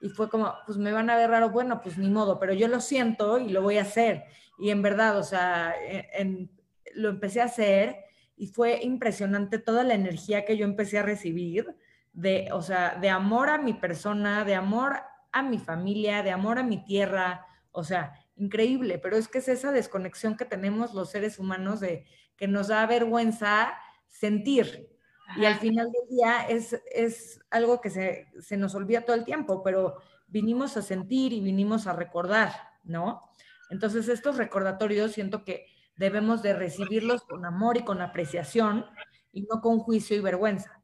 y 0.00 0.08
fue 0.08 0.28
como, 0.28 0.54
pues 0.66 0.78
me 0.78 0.92
van 0.92 1.10
a 1.10 1.16
ver 1.16 1.30
raro, 1.30 1.50
bueno, 1.50 1.80
pues 1.80 1.98
ni 1.98 2.08
modo, 2.08 2.38
pero 2.38 2.52
yo 2.52 2.68
lo 2.68 2.80
siento 2.80 3.38
y 3.38 3.48
lo 3.48 3.62
voy 3.62 3.78
a 3.78 3.82
hacer. 3.82 4.24
Y 4.58 4.70
en 4.70 4.82
verdad, 4.82 5.18
o 5.18 5.22
sea, 5.22 5.74
e, 5.80 6.48
lo 6.94 7.08
empecé 7.08 7.40
a 7.40 7.44
hacer 7.46 7.96
y 8.36 8.48
fue 8.48 8.80
impresionante 8.82 9.58
toda 9.58 9.84
la 9.84 9.94
energía 9.94 10.44
que 10.44 10.56
yo 10.56 10.64
empecé 10.64 10.98
a 10.98 11.02
recibir 11.02 11.76
de, 12.12 12.48
o 12.52 12.62
sea, 12.62 12.96
de 13.00 13.10
amor 13.10 13.50
a 13.50 13.58
mi 13.58 13.74
persona, 13.74 14.44
de 14.44 14.54
amor 14.54 15.00
a 15.32 15.42
mi 15.42 15.58
familia, 15.58 16.22
de 16.22 16.30
amor 16.30 16.58
a 16.58 16.62
mi 16.62 16.82
tierra, 16.84 17.46
o 17.72 17.84
sea, 17.84 18.14
increíble, 18.36 18.98
pero 18.98 19.16
es 19.16 19.28
que 19.28 19.38
es 19.38 19.48
esa 19.48 19.72
desconexión 19.72 20.36
que 20.36 20.44
tenemos 20.44 20.94
los 20.94 21.10
seres 21.10 21.38
humanos 21.38 21.80
de 21.80 22.06
que 22.36 22.48
nos 22.48 22.68
da 22.68 22.86
vergüenza 22.86 23.74
sentir, 24.08 24.95
y 25.34 25.44
al 25.44 25.56
final 25.56 25.90
del 25.90 26.16
día 26.16 26.46
es, 26.48 26.80
es 26.92 27.40
algo 27.50 27.80
que 27.80 27.90
se, 27.90 28.28
se, 28.40 28.56
nos 28.56 28.74
olvida 28.74 29.02
todo 29.02 29.16
el 29.16 29.24
tiempo, 29.24 29.62
pero 29.62 29.96
vinimos 30.28 30.76
a 30.76 30.82
sentir 30.82 31.32
y 31.32 31.40
vinimos 31.40 31.86
a 31.86 31.92
recordar, 31.92 32.52
¿no? 32.84 33.22
Entonces 33.70 34.08
estos 34.08 34.36
recordatorios 34.36 35.12
siento 35.12 35.44
que 35.44 35.66
debemos 35.96 36.42
de 36.42 36.54
recibirlos 36.54 37.22
con 37.22 37.44
amor 37.44 37.76
y 37.76 37.84
con 37.84 38.00
apreciación 38.00 38.86
y 39.32 39.42
no 39.42 39.60
con 39.60 39.78
juicio 39.80 40.16
y 40.16 40.20
vergüenza, 40.20 40.80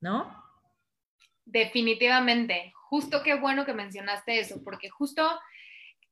¿no? 0.00 0.42
Definitivamente. 1.44 2.72
Justo 2.88 3.22
qué 3.22 3.34
bueno 3.34 3.64
que 3.64 3.74
mencionaste 3.74 4.40
eso, 4.40 4.62
porque 4.64 4.90
justo 4.90 5.22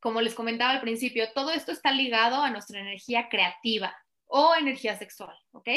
como 0.01 0.23
les 0.23 0.35
comentaba 0.35 0.71
al 0.71 0.81
principio, 0.81 1.31
todo 1.35 1.51
esto 1.51 1.73
está 1.73 1.93
ligado 1.93 2.43
a 2.43 2.51
nuestra 2.51 2.81
energía 2.81 3.29
creativa 3.29 3.95
o 4.31 4.55
energía 4.55 4.97
sexual, 4.97 5.37
¿ok? 5.53 5.69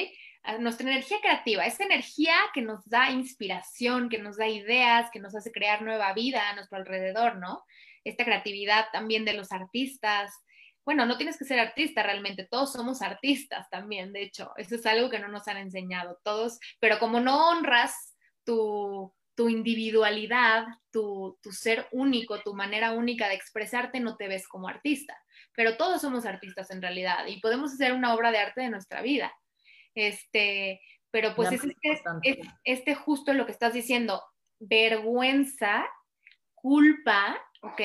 nuestra 0.60 0.90
energía 0.90 1.20
creativa, 1.22 1.66
esa 1.66 1.86
energía 1.86 2.36
que 2.54 2.62
nos 2.62 2.88
da 2.90 3.12
inspiración, 3.12 4.10
que 4.10 4.18
nos 4.18 4.38
da 4.38 4.48
ideas, 4.48 5.10
que 5.12 5.20
nos 5.20 5.34
hace 5.36 5.52
crear 5.52 5.82
nueva 5.82 6.14
vida 6.14 6.50
a 6.50 6.56
nuestro 6.56 6.78
alrededor, 6.78 7.38
¿no? 7.38 7.64
Esta 8.04 8.26
creatividad 8.26 8.88
también 8.92 9.24
de 9.24 9.34
los 9.34 9.54
artistas. 9.54 10.34
Bueno, 10.84 11.06
no 11.06 11.16
tienes 11.16 11.38
que 11.38 11.46
ser 11.46 11.60
artista 11.60 12.04
realmente, 12.04 12.46
todos 12.46 12.74
somos 12.74 13.02
artistas 13.02 13.70
también, 13.70 14.12
de 14.12 14.24
hecho, 14.24 14.52
eso 14.58 14.76
es 14.76 14.86
algo 14.86 15.10
que 15.10 15.20
no 15.20 15.30
nos 15.30 15.48
han 15.48 15.58
enseñado 15.58 16.20
todos, 16.26 16.60
pero 16.82 17.00
como 17.00 17.22
no 17.22 17.50
honras 17.50 18.18
tu, 18.44 19.14
tu 19.34 19.48
individualidad, 19.48 20.66
tu, 20.92 21.40
tu 21.42 21.54
ser 21.54 21.88
único, 21.94 22.42
tu 22.42 22.54
manera 22.54 22.92
única 22.92 23.30
de 23.30 23.36
expresarte, 23.36 24.02
no 24.02 24.18
te 24.18 24.28
ves 24.28 24.46
como 24.46 24.68
artista, 24.68 25.18
pero 25.56 25.78
todos 25.78 26.02
somos 26.02 26.26
artistas 26.26 26.72
en 26.72 26.82
realidad 26.82 27.26
y 27.28 27.40
podemos 27.40 27.74
hacer 27.74 27.94
una 27.94 28.14
obra 28.14 28.32
de 28.32 28.40
arte 28.40 28.62
de 28.62 28.70
nuestra 28.70 29.02
vida 29.02 29.34
este, 29.96 30.82
pero 31.12 31.36
pues 31.36 31.52
es 31.52 31.62
este, 31.64 32.42
este, 32.64 32.96
justo 32.96 33.34
lo 33.34 33.46
que 33.46 33.52
estás 33.52 33.74
diciendo, 33.74 34.24
vergüenza, 34.60 35.86
culpa, 36.56 37.40
¿ok? 37.62 37.82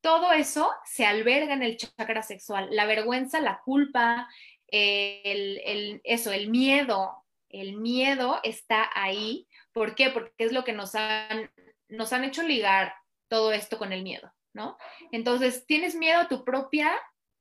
Todo 0.00 0.32
eso 0.32 0.72
se 0.84 1.04
alberga 1.04 1.54
en 1.54 1.62
el 1.62 1.76
chakra 1.76 2.22
sexual. 2.22 2.68
La 2.70 2.86
vergüenza, 2.86 3.40
la 3.40 3.60
culpa, 3.64 4.28
el, 4.68 5.60
el, 5.64 6.00
eso, 6.04 6.32
el 6.32 6.48
miedo, 6.50 7.24
el 7.48 7.76
miedo 7.76 8.38
está 8.44 8.90
ahí. 8.94 9.48
¿Por 9.72 9.94
qué? 9.94 10.10
Porque 10.10 10.32
es 10.38 10.52
lo 10.52 10.64
que 10.64 10.72
nos 10.72 10.94
han, 10.94 11.50
nos 11.88 12.12
han 12.12 12.24
hecho 12.24 12.42
ligar 12.42 12.94
todo 13.28 13.52
esto 13.52 13.78
con 13.78 13.92
el 13.92 14.04
miedo, 14.04 14.32
¿no? 14.56 14.76
Entonces, 15.12 15.64
tienes 15.66 15.94
miedo 15.94 16.18
a 16.18 16.28
tu 16.28 16.44
propia 16.44 16.90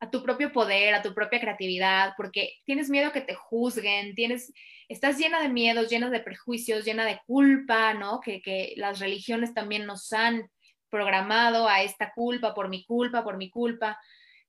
a 0.02 0.12
tu 0.12 0.22
propio 0.22 0.52
poder, 0.52 0.94
a 0.94 1.02
tu 1.02 1.14
propia 1.14 1.40
creatividad, 1.40 2.14
porque 2.18 2.58
tienes 2.66 2.90
miedo 2.90 3.14
que 3.14 3.22
te 3.22 3.34
juzguen, 3.34 4.14
tienes, 4.14 4.54
estás 4.90 5.18
llena 5.18 5.42
de 5.42 5.50
miedos, 5.50 5.90
llena 5.90 6.10
de 6.10 6.20
prejuicios, 6.20 6.84
llena 6.84 7.06
de 7.06 7.22
culpa, 7.26 7.94
¿no? 7.94 8.20
Que, 8.20 8.42
que 8.42 8.74
las 8.76 9.00
religiones 9.00 9.54
también 9.54 9.86
nos 9.86 10.12
han 10.12 10.52
programado 10.90 11.68
a 11.68 11.82
esta 11.82 12.12
culpa, 12.14 12.54
por 12.54 12.70
mi 12.70 12.86
culpa, 12.86 13.24
por 13.24 13.38
mi 13.38 13.50
culpa, 13.50 13.98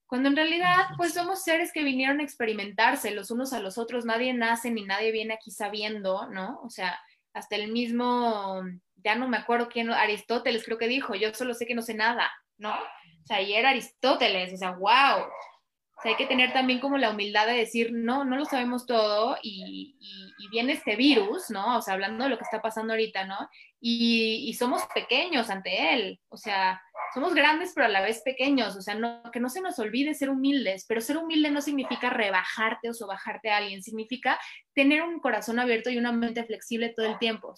cuando 0.07 0.29
en 0.29 0.37
realidad 0.37 0.87
pues 0.97 1.15
somos 1.15 1.43
seres 1.43 1.73
que 1.73 1.83
vinieron 1.83 2.21
a 2.21 2.23
experimentarse 2.23 3.11
los 3.11 3.31
unos 3.31 3.53
a 3.53 3.61
los 3.61 3.77
otros, 3.77 4.05
nadie 4.05 4.33
nace 4.33 4.71
ni 4.71 4.85
nadie 4.85 5.11
viene 5.11 5.35
aquí 5.35 5.51
sabiendo, 5.51 6.29
¿no? 6.31 6.61
O 6.63 6.71
sea, 6.71 6.99
hasta 7.33 7.57
el 7.57 7.73
mismo, 7.73 8.63
ya 8.97 9.17
no 9.17 9.29
me 9.29 9.37
acuerdo 9.37 9.69
quién, 9.69 9.91
Aristóteles 9.91 10.65
creo 10.65 10.79
que 10.79 10.87
dijo, 10.87 11.15
yo 11.17 11.35
solo 11.35 11.55
sé 11.55 11.67
que 11.67 11.75
no 11.75 11.83
sé 11.83 11.95
nada, 11.95 12.31
¿no? 12.59 12.75
O 12.75 13.27
sea, 13.27 13.43
y 13.43 13.55
era 13.55 13.71
Aristóteles, 13.71 14.53
o 14.55 14.57
sea, 14.57 14.71
wow. 14.73 15.27
O 15.99 16.03
sea, 16.03 16.11
hay 16.11 16.17
que 16.17 16.27
tener 16.27 16.53
también 16.53 16.79
como 16.79 16.99
la 16.99 17.11
humildad 17.11 17.47
de 17.47 17.55
decir, 17.55 17.91
no, 17.93 18.25
no 18.25 18.37
lo 18.37 18.45
sabemos 18.45 18.87
todo 18.87 19.39
y, 19.43 19.99
viene 20.51 20.75
este 20.75 20.95
virus, 20.95 21.51
¿no? 21.51 21.79
O 21.79 21.83
sea, 21.83 21.95
hablando 21.95 22.25
de 22.25 22.31
lo 22.31 22.39
que 22.39 22.45
está 22.45 22.63
pasando 22.63 22.93
ahorita, 22.93 23.25
¿no? 23.25 23.37
Y, 23.81 24.55
somos 24.55 24.83
pequeños 24.95 25.51
ante 25.51 25.95
él, 25.95 26.21
o 26.29 26.37
sea, 26.37 26.81
somos 27.15 27.35
grandes 27.35 27.73
pero 27.75 27.87
a 27.87 27.89
la 27.91 28.01
vez 28.01 28.23
pequeños, 28.23 28.77
o 28.77 28.83
sea, 28.83 28.95
no, 28.95 29.23
que 29.33 29.41
no 29.41 29.49
se 29.49 29.61
nos 29.61 29.79
olvide 29.79 30.15
ser 30.15 30.31
humildes, 30.31 30.85
pero 30.87 31.01
ser 31.01 31.17
humilde 31.17 31.51
no 31.51 31.61
significa 31.61 32.11
rebajarte 32.11 32.89
o 32.91 32.95
sobajarte 32.95 33.51
a 33.51 33.59
alguien, 33.59 33.83
significa 33.83 34.39
tener 34.75 35.03
un 35.03 35.19
corazón 35.19 35.59
abierto 35.59 35.91
y 35.91 35.99
una 35.99 36.13
mente 36.13 36.45
flexible 36.45 36.91
todo 36.95 37.07
el 37.07 37.19
tiempo 37.19 37.55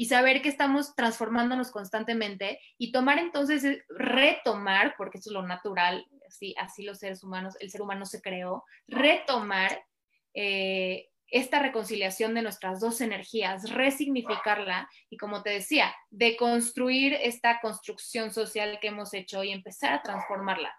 y 0.00 0.06
saber 0.06 0.40
que 0.40 0.48
estamos 0.48 0.96
transformándonos 0.96 1.70
constantemente 1.70 2.58
y 2.78 2.90
tomar 2.90 3.18
entonces, 3.18 3.62
eh, 3.64 3.84
retomar, 3.90 4.94
porque 4.96 5.18
eso 5.18 5.28
es 5.28 5.34
lo 5.34 5.42
natural, 5.42 6.06
así, 6.26 6.54
así 6.58 6.84
los 6.84 7.00
seres 7.00 7.22
humanos, 7.22 7.54
el 7.60 7.70
ser 7.70 7.82
humano 7.82 8.06
se 8.06 8.22
creó, 8.22 8.64
retomar 8.88 9.84
eh, 10.32 11.10
esta 11.26 11.58
reconciliación 11.58 12.32
de 12.32 12.40
nuestras 12.40 12.80
dos 12.80 13.02
energías, 13.02 13.68
resignificarla 13.68 14.88
y 15.10 15.18
como 15.18 15.42
te 15.42 15.50
decía, 15.50 15.94
deconstruir 16.08 17.12
esta 17.12 17.60
construcción 17.60 18.32
social 18.32 18.78
que 18.80 18.88
hemos 18.88 19.12
hecho 19.12 19.44
y 19.44 19.50
empezar 19.50 19.92
a 19.92 20.02
transformarla. 20.02 20.74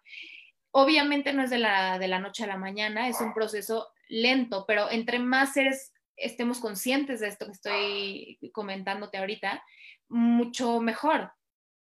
Obviamente 0.72 1.32
no 1.32 1.44
es 1.44 1.52
de 1.52 1.60
la, 1.60 2.00
de 2.00 2.08
la 2.08 2.18
noche 2.18 2.46
a 2.46 2.48
la 2.48 2.58
mañana, 2.58 3.08
es 3.08 3.22
un 3.22 3.36
proceso 3.36 3.88
lento, 4.10 4.66
pero 4.68 4.90
entre 4.90 5.20
más 5.20 5.54
seres 5.54 5.91
estemos 6.22 6.60
conscientes 6.60 7.20
de 7.20 7.28
esto 7.28 7.46
que 7.46 7.52
estoy 7.52 8.52
comentándote 8.54 9.18
ahorita, 9.18 9.64
mucho 10.08 10.80
mejor. 10.80 11.32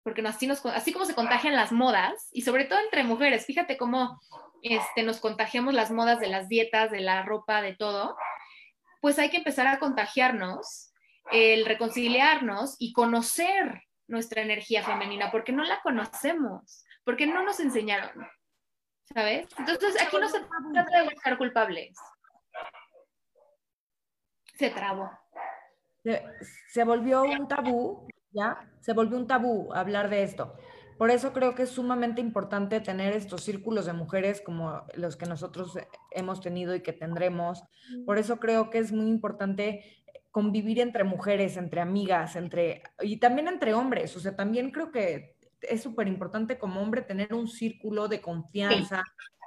Porque 0.03 0.21
así, 0.21 0.47
nos, 0.47 0.65
así 0.65 0.91
como 0.91 1.05
se 1.05 1.13
contagian 1.13 1.55
las 1.55 1.71
modas, 1.71 2.27
y 2.31 2.41
sobre 2.41 2.65
todo 2.65 2.79
entre 2.79 3.03
mujeres, 3.03 3.45
fíjate 3.45 3.77
cómo 3.77 4.19
este, 4.63 5.03
nos 5.03 5.19
contagiamos 5.19 5.73
las 5.73 5.91
modas 5.91 6.19
de 6.19 6.27
las 6.27 6.47
dietas, 6.49 6.91
de 6.91 7.01
la 7.01 7.23
ropa, 7.23 7.61
de 7.61 7.75
todo, 7.75 8.17
pues 9.01 9.19
hay 9.19 9.29
que 9.29 9.37
empezar 9.37 9.67
a 9.67 9.79
contagiarnos, 9.79 10.93
el 11.31 11.65
reconciliarnos 11.65 12.75
y 12.79 12.93
conocer 12.93 13.83
nuestra 14.07 14.41
energía 14.41 14.83
femenina, 14.83 15.31
porque 15.31 15.51
no 15.51 15.63
la 15.63 15.81
conocemos, 15.81 16.83
porque 17.03 17.25
no 17.25 17.43
nos 17.43 17.59
enseñaron, 17.59 18.27
¿sabes? 19.13 19.47
Entonces 19.57 20.01
aquí 20.01 20.17
no 20.19 20.29
se 20.29 20.41
trata 20.73 20.97
de 20.97 21.09
buscar 21.09 21.37
culpables, 21.37 21.95
se 24.61 24.69
trabó. 24.69 25.09
Se, 26.71 26.83
volvió 26.83 27.23
un 27.23 27.47
tabú, 27.47 28.07
¿ya? 28.31 28.71
Se 28.79 28.93
volvió 28.93 29.17
un 29.17 29.27
tabú 29.27 29.73
hablar 29.73 30.09
de 30.09 30.21
esto. 30.23 30.55
Por 30.99 31.09
eso 31.09 31.33
creo 31.33 31.55
que 31.55 31.63
es 31.63 31.69
sumamente 31.69 32.21
importante 32.21 32.79
tener 32.79 33.13
estos 33.13 33.43
círculos 33.43 33.87
de 33.87 33.93
mujeres 33.93 34.39
como 34.39 34.83
los 34.93 35.17
que 35.17 35.25
nosotros 35.25 35.79
hemos 36.11 36.41
tenido 36.41 36.75
y 36.75 36.81
que 36.81 36.93
tendremos. 36.93 37.63
Por 38.05 38.19
eso 38.19 38.37
creo 38.37 38.69
que 38.69 38.77
es 38.77 38.91
muy 38.91 39.09
importante 39.09 40.03
convivir 40.29 40.79
entre 40.79 41.03
mujeres, 41.03 41.57
entre 41.57 41.81
amigas, 41.81 42.35
entre 42.35 42.83
y 43.01 43.17
también 43.17 43.47
entre 43.47 43.73
hombres. 43.73 44.15
O 44.15 44.19
sea, 44.19 44.35
también 44.35 44.69
creo 44.69 44.91
que 44.91 45.37
es 45.61 45.81
súper 45.81 46.07
importante 46.07 46.59
como 46.59 46.81
hombre 46.81 47.01
tener 47.01 47.33
un 47.33 47.47
círculo 47.47 48.07
de 48.07 48.21
confianza, 48.21 49.03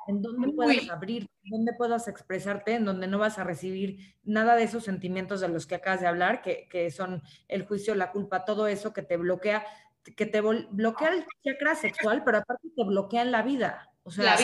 en 0.06 0.22
donde 0.22 0.52
puedas 0.52 0.88
abrir, 0.90 1.28
en 1.44 1.50
donde 1.50 1.72
puedas 1.74 2.08
expresarte, 2.08 2.74
en 2.74 2.84
donde 2.84 3.06
no 3.06 3.18
vas 3.18 3.38
a 3.38 3.44
recibir 3.44 4.14
nada 4.22 4.56
de 4.56 4.64
esos 4.64 4.84
sentimientos 4.84 5.40
de 5.40 5.48
los 5.48 5.66
que 5.66 5.74
acabas 5.74 6.00
de 6.00 6.06
hablar, 6.06 6.42
que, 6.42 6.68
que 6.68 6.90
son 6.90 7.22
el 7.48 7.66
juicio, 7.66 7.94
la 7.94 8.12
culpa, 8.12 8.44
todo 8.44 8.66
eso 8.66 8.92
que 8.92 9.02
te 9.02 9.16
bloquea, 9.16 9.64
que 10.16 10.26
te 10.26 10.40
bloquea 10.40 11.08
el 11.10 11.24
chakra 11.44 11.74
sexual, 11.74 12.22
pero 12.24 12.38
aparte 12.38 12.68
te 12.76 12.84
bloquea 12.84 13.22
en 13.22 13.32
la 13.32 13.42
vida. 13.42 13.90
O 14.02 14.10
sea, 14.10 14.36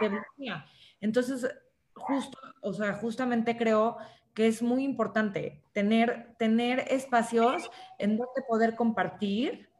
te 0.00 0.08
bloquea. 0.08 0.66
Entonces, 1.00 1.46
justo, 1.94 2.38
o 2.62 2.72
sea, 2.72 2.94
justamente 2.94 3.56
creo 3.56 3.96
que 4.34 4.48
es 4.48 4.62
muy 4.62 4.82
importante 4.82 5.62
tener, 5.72 6.34
tener 6.38 6.80
espacios 6.88 7.70
en 7.98 8.16
donde 8.16 8.42
poder 8.48 8.74
compartir 8.74 9.70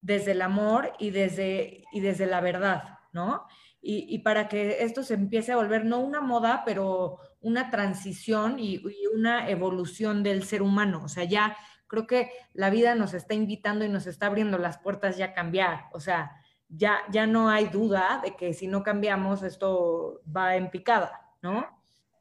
desde 0.00 0.32
el 0.32 0.42
amor 0.42 0.92
y 0.98 1.10
desde, 1.10 1.84
y 1.92 2.00
desde 2.00 2.26
la 2.26 2.40
verdad, 2.40 2.98
¿no? 3.12 3.46
Y, 3.82 4.18
para 4.18 4.46
que 4.48 4.82
esto 4.82 5.02
se 5.02 5.14
empiece 5.14 5.52
a 5.52 5.56
volver 5.56 5.86
no 5.86 6.00
una 6.00 6.20
moda, 6.20 6.64
pero 6.66 7.18
una 7.40 7.70
transición 7.70 8.58
y, 8.58 8.82
una 9.14 9.48
evolución 9.48 10.22
del 10.22 10.44
ser 10.44 10.60
humano. 10.60 11.02
O 11.04 11.08
sea, 11.08 11.24
ya 11.24 11.56
creo 11.86 12.06
que 12.06 12.30
la 12.52 12.68
vida 12.68 12.94
nos 12.94 13.14
está 13.14 13.34
invitando 13.34 13.84
y 13.84 13.88
nos 13.88 14.06
está 14.06 14.26
abriendo 14.26 14.58
las 14.58 14.78
puertas 14.78 15.16
ya 15.16 15.26
a 15.26 15.32
cambiar. 15.32 15.86
O 15.92 16.00
sea, 16.00 16.30
ya, 16.68 17.00
ya 17.10 17.26
no 17.26 17.48
hay 17.48 17.66
duda 17.68 18.20
de 18.22 18.36
que 18.36 18.52
si 18.52 18.68
no 18.68 18.82
cambiamos 18.82 19.42
esto 19.42 20.20
va 20.24 20.56
en 20.56 20.70
picada, 20.70 21.20
¿no? 21.42 21.66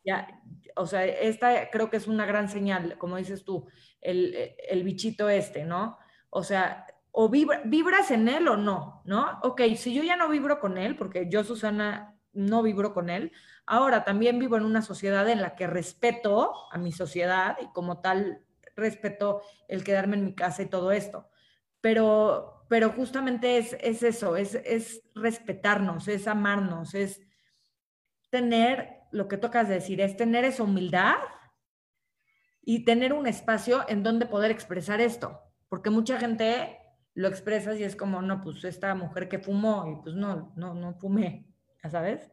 Ya, 0.05 0.41
o 0.76 0.88
sea, 0.88 1.05
esta 1.05 1.70
creo 1.70 1.89
que 1.89 1.97
es 1.97 2.07
una 2.07 2.26
gran 2.26 2.47
señal, 2.47 2.97
como 2.97 3.18
dices 3.18 3.43
tú, 3.43 3.68
el, 4.01 4.55
el 4.70 4.84
bichito 4.84 5.30
este, 5.30 5.66
¿no? 5.66 5.97
O 6.30 6.43
sea, 6.43 6.86
o 7.12 7.30
vibras 7.30 8.12
en 8.12 8.28
él 8.28 8.47
o 8.47 8.57
no, 8.57 9.01
¿no? 9.05 9.39
Ok, 9.43 9.62
si 9.76 9.93
yo 9.93 10.03
ya 10.03 10.16
no 10.16 10.30
vibro 10.30 10.60
con 10.60 10.78
él, 10.78 10.95
porque 10.95 11.28
yo, 11.30 11.43
Susana, 11.43 12.16
no 12.34 12.62
vibro 12.62 12.93
con 12.93 13.10
él, 13.10 13.32
ahora 13.66 14.03
también 14.03 14.39
vivo 14.39 14.57
en 14.57 14.66
una 14.66 14.82
sociedad 14.82 15.28
en 15.30 15.41
la 15.41 15.55
que 15.55 15.68
respeto 15.68 16.53
a 16.72 16.78
mi 16.78 16.91
sociedad 16.91 17.57
y 17.62 17.68
como 17.74 18.01
tal 18.01 18.43
respeto 18.76 19.41
el 19.68 19.84
quedarme 19.84 20.18
en 20.18 20.26
mi 20.26 20.36
casa 20.36 20.62
y 20.62 20.68
todo 20.68 20.91
esto. 20.91 21.30
Pero, 21.82 22.66
pero 22.70 22.91
justamente 22.91 23.57
es, 23.57 23.76
es 23.82 24.03
eso, 24.03 24.36
es, 24.36 24.55
es 24.55 25.01
respetarnos, 25.16 26.07
es 26.07 26.28
amarnos, 26.28 26.93
es 26.93 27.22
tener, 28.30 28.97
lo 29.12 29.28
que 29.28 29.38
tocas 29.38 29.68
decir, 29.68 30.01
es 30.01 30.16
tener 30.16 30.45
esa 30.45 30.64
humildad 30.64 31.16
y 32.62 32.86
tener 32.86 33.14
un 33.14 33.28
espacio 33.28 33.84
en 33.88 34.03
donde 34.03 34.26
poder 34.26 34.51
expresar 34.51 35.01
esto. 35.01 35.39
Porque 35.70 35.89
mucha 35.89 36.20
gente 36.20 36.78
lo 37.20 37.28
expresas 37.28 37.78
y 37.78 37.84
es 37.84 37.97
como, 37.97 38.22
no, 38.22 38.39
pues 38.39 38.63
esta 38.63 38.95
mujer 38.95 39.28
que 39.28 39.39
fumó 39.39 39.86
y 39.91 40.01
pues 40.01 40.15
no, 40.15 40.53
no, 40.55 40.74
no 40.74 40.93
fumé, 40.93 41.45
¿ya 41.84 41.89
sabes? 41.89 42.32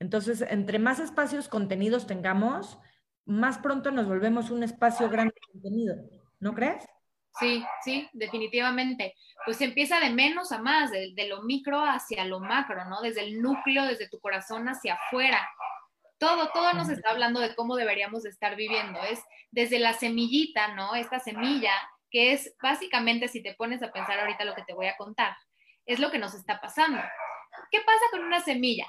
Entonces, 0.00 0.42
entre 0.42 0.80
más 0.80 0.98
espacios 0.98 1.46
contenidos 1.46 2.08
tengamos, 2.08 2.80
más 3.26 3.58
pronto 3.58 3.92
nos 3.92 4.08
volvemos 4.08 4.50
un 4.50 4.64
espacio 4.64 5.08
grande 5.08 5.32
de 5.36 5.52
contenido, 5.52 5.94
¿no 6.40 6.54
crees? 6.54 6.84
Sí, 7.38 7.64
sí, 7.84 8.08
definitivamente. 8.14 9.14
Pues 9.44 9.60
empieza 9.60 10.00
de 10.00 10.10
menos 10.10 10.50
a 10.50 10.60
más, 10.60 10.90
de, 10.90 11.12
de, 11.14 11.28
lo 11.28 11.42
micro 11.42 11.84
hacia 11.84 12.24
lo 12.24 12.40
macro, 12.40 12.84
¿no? 12.86 13.00
Desde 13.00 13.20
el 13.20 13.40
núcleo, 13.40 13.84
desde 13.84 14.08
tu 14.08 14.18
corazón 14.18 14.68
hacia 14.68 14.94
afuera. 14.94 15.48
Todo, 16.18 16.50
todo 16.52 16.72
nos 16.72 16.88
está 16.88 17.10
hablando 17.10 17.38
de 17.38 17.54
cómo 17.54 17.76
deberíamos 17.76 18.26
estar 18.26 18.56
viviendo. 18.56 18.98
Es 19.04 19.22
desde 19.52 19.78
la 19.78 19.92
semillita, 19.92 20.74
¿no? 20.74 20.96
Esta 20.96 21.20
semilla 21.20 21.72
que 22.10 22.32
es 22.32 22.54
básicamente, 22.62 23.28
si 23.28 23.42
te 23.42 23.54
pones 23.54 23.82
a 23.82 23.92
pensar 23.92 24.18
ahorita 24.20 24.44
lo 24.44 24.54
que 24.54 24.64
te 24.64 24.74
voy 24.74 24.86
a 24.86 24.96
contar, 24.96 25.36
es 25.86 25.98
lo 25.98 26.10
que 26.10 26.18
nos 26.18 26.34
está 26.34 26.60
pasando. 26.60 27.00
¿Qué 27.70 27.80
pasa 27.80 28.04
con 28.10 28.24
una 28.24 28.40
semilla? 28.40 28.86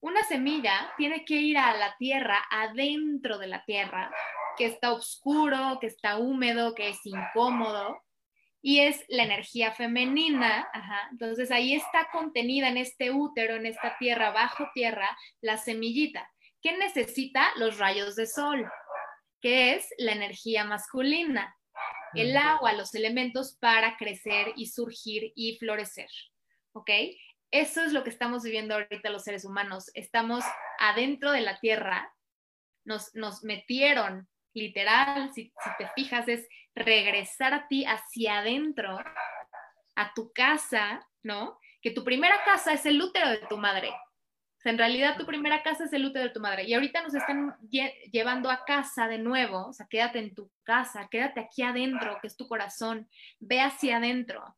Una 0.00 0.22
semilla 0.24 0.92
tiene 0.96 1.24
que 1.24 1.34
ir 1.34 1.58
a 1.58 1.76
la 1.76 1.96
tierra, 1.96 2.44
adentro 2.50 3.38
de 3.38 3.46
la 3.46 3.64
tierra, 3.64 4.12
que 4.56 4.66
está 4.66 4.92
oscuro, 4.92 5.78
que 5.80 5.86
está 5.86 6.18
húmedo, 6.18 6.74
que 6.74 6.90
es 6.90 7.04
incómodo, 7.04 8.02
y 8.60 8.80
es 8.80 9.04
la 9.08 9.22
energía 9.22 9.72
femenina. 9.72 10.68
Entonces 11.10 11.50
ahí 11.50 11.74
está 11.74 12.08
contenida 12.10 12.68
en 12.68 12.76
este 12.76 13.10
útero, 13.10 13.54
en 13.54 13.66
esta 13.66 13.96
tierra, 13.98 14.30
bajo 14.30 14.68
tierra, 14.74 15.16
la 15.40 15.56
semillita. 15.56 16.30
¿Qué 16.60 16.76
necesita? 16.76 17.52
Los 17.56 17.78
rayos 17.78 18.16
de 18.16 18.26
sol, 18.26 18.70
que 19.40 19.74
es 19.74 19.88
la 19.98 20.12
energía 20.12 20.64
masculina 20.64 21.55
el 22.16 22.36
agua, 22.36 22.72
los 22.72 22.94
elementos 22.94 23.56
para 23.60 23.96
crecer 23.96 24.52
y 24.56 24.66
surgir 24.66 25.32
y 25.34 25.58
florecer. 25.58 26.08
¿Ok? 26.72 26.90
Eso 27.50 27.82
es 27.82 27.92
lo 27.92 28.04
que 28.04 28.10
estamos 28.10 28.42
viviendo 28.42 28.74
ahorita 28.74 29.10
los 29.10 29.24
seres 29.24 29.44
humanos. 29.44 29.90
Estamos 29.94 30.44
adentro 30.78 31.32
de 31.32 31.40
la 31.40 31.58
tierra, 31.60 32.12
nos, 32.84 33.14
nos 33.14 33.44
metieron, 33.44 34.28
literal, 34.52 35.32
si, 35.34 35.52
si 35.62 35.70
te 35.78 35.88
fijas, 35.94 36.28
es 36.28 36.46
regresar 36.74 37.54
a 37.54 37.68
ti 37.68 37.84
hacia 37.84 38.38
adentro, 38.38 38.98
a 39.94 40.14
tu 40.14 40.32
casa, 40.32 41.06
¿no? 41.22 41.58
Que 41.80 41.90
tu 41.90 42.04
primera 42.04 42.42
casa 42.44 42.72
es 42.72 42.84
el 42.86 43.00
útero 43.00 43.30
de 43.30 43.46
tu 43.48 43.56
madre 43.56 43.92
en 44.70 44.78
realidad 44.78 45.16
tu 45.16 45.26
primera 45.26 45.62
casa 45.62 45.84
es 45.84 45.92
el 45.92 46.04
útero 46.04 46.24
de 46.24 46.30
tu 46.30 46.40
madre. 46.40 46.64
Y 46.64 46.74
ahorita 46.74 47.02
nos 47.02 47.14
están 47.14 47.56
llevando 48.12 48.50
a 48.50 48.64
casa 48.64 49.08
de 49.08 49.18
nuevo. 49.18 49.68
O 49.68 49.72
sea, 49.72 49.86
quédate 49.88 50.18
en 50.18 50.34
tu 50.34 50.50
casa, 50.64 51.08
quédate 51.10 51.40
aquí 51.40 51.62
adentro, 51.62 52.18
que 52.20 52.26
es 52.26 52.36
tu 52.36 52.48
corazón. 52.48 53.08
Ve 53.38 53.60
hacia 53.60 53.98
adentro. 53.98 54.56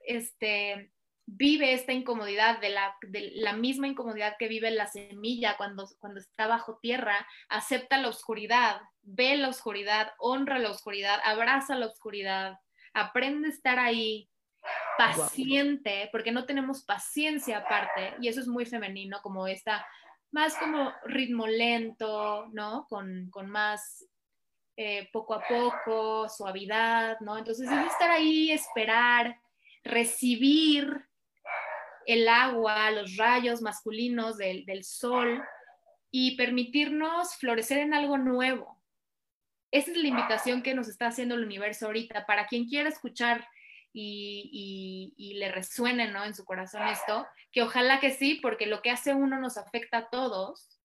Este, 0.00 0.90
vive 1.26 1.72
esta 1.72 1.92
incomodidad, 1.92 2.60
de 2.60 2.70
la, 2.70 2.94
de 3.02 3.32
la, 3.36 3.52
misma 3.52 3.86
incomodidad 3.86 4.36
que 4.38 4.48
vive 4.48 4.70
la 4.70 4.86
semilla 4.86 5.56
cuando, 5.56 5.88
cuando 5.98 6.20
está 6.20 6.46
bajo 6.46 6.78
tierra, 6.82 7.26
acepta 7.48 7.98
la 7.98 8.08
oscuridad, 8.08 8.80
ve 9.02 9.36
la 9.36 9.48
oscuridad, 9.48 10.12
honra 10.18 10.58
la 10.58 10.70
oscuridad, 10.70 11.20
abraza 11.24 11.76
la 11.76 11.86
oscuridad, 11.86 12.58
aprende 12.92 13.48
a 13.48 13.52
estar 13.52 13.78
ahí, 13.78 14.28
paciente, 15.08 16.08
porque 16.12 16.32
no 16.32 16.44
tenemos 16.44 16.84
paciencia 16.84 17.58
aparte, 17.58 18.14
y 18.20 18.28
eso 18.28 18.40
es 18.40 18.46
muy 18.46 18.66
femenino, 18.66 19.20
como 19.22 19.46
esta, 19.46 19.86
más 20.30 20.56
como 20.56 20.92
ritmo 21.04 21.46
lento, 21.46 22.48
¿no? 22.52 22.86
Con, 22.88 23.30
más 23.46 24.06
eh, 24.76 25.08
poco 25.12 25.34
a 25.34 25.42
poco, 25.46 26.28
suavidad, 26.28 27.18
¿no? 27.20 27.36
Entonces 27.38 27.70
es 27.70 27.86
estar 27.86 28.10
ahí, 28.10 28.50
esperar, 28.50 29.36
recibir 29.82 31.06
el 32.06 32.28
agua, 32.28 32.90
los 32.90 33.16
rayos 33.16 33.62
masculinos 33.62 34.36
del, 34.36 34.64
del 34.64 34.84
sol 34.84 35.42
y 36.10 36.36
permitirnos 36.36 37.36
florecer 37.36 37.78
en 37.78 37.94
algo 37.94 38.18
nuevo. 38.18 38.80
Esa 39.70 39.92
es 39.92 39.96
la 39.96 40.08
invitación 40.08 40.62
que 40.62 40.74
nos 40.74 40.88
está 40.88 41.08
haciendo 41.08 41.36
el 41.36 41.44
universo 41.44 41.86
ahorita. 41.86 42.26
Para 42.26 42.46
quien 42.46 42.66
quiera 42.68 42.88
escuchar 42.88 43.46
y, 43.92 45.34
le 45.38 45.50
resuene 45.50 46.08
¿no? 46.08 46.24
en 46.24 46.34
su 46.34 46.44
corazón 46.44 46.86
esto, 46.88 47.26
que 47.52 47.62
ojalá 47.62 48.00
que 48.00 48.10
sí, 48.10 48.38
porque 48.42 48.66
lo 48.66 48.82
que 48.82 48.90
hace 48.90 49.14
uno 49.14 49.38
nos 49.38 49.56
afecta 49.56 49.98
a 49.98 50.10
todos. 50.10 50.80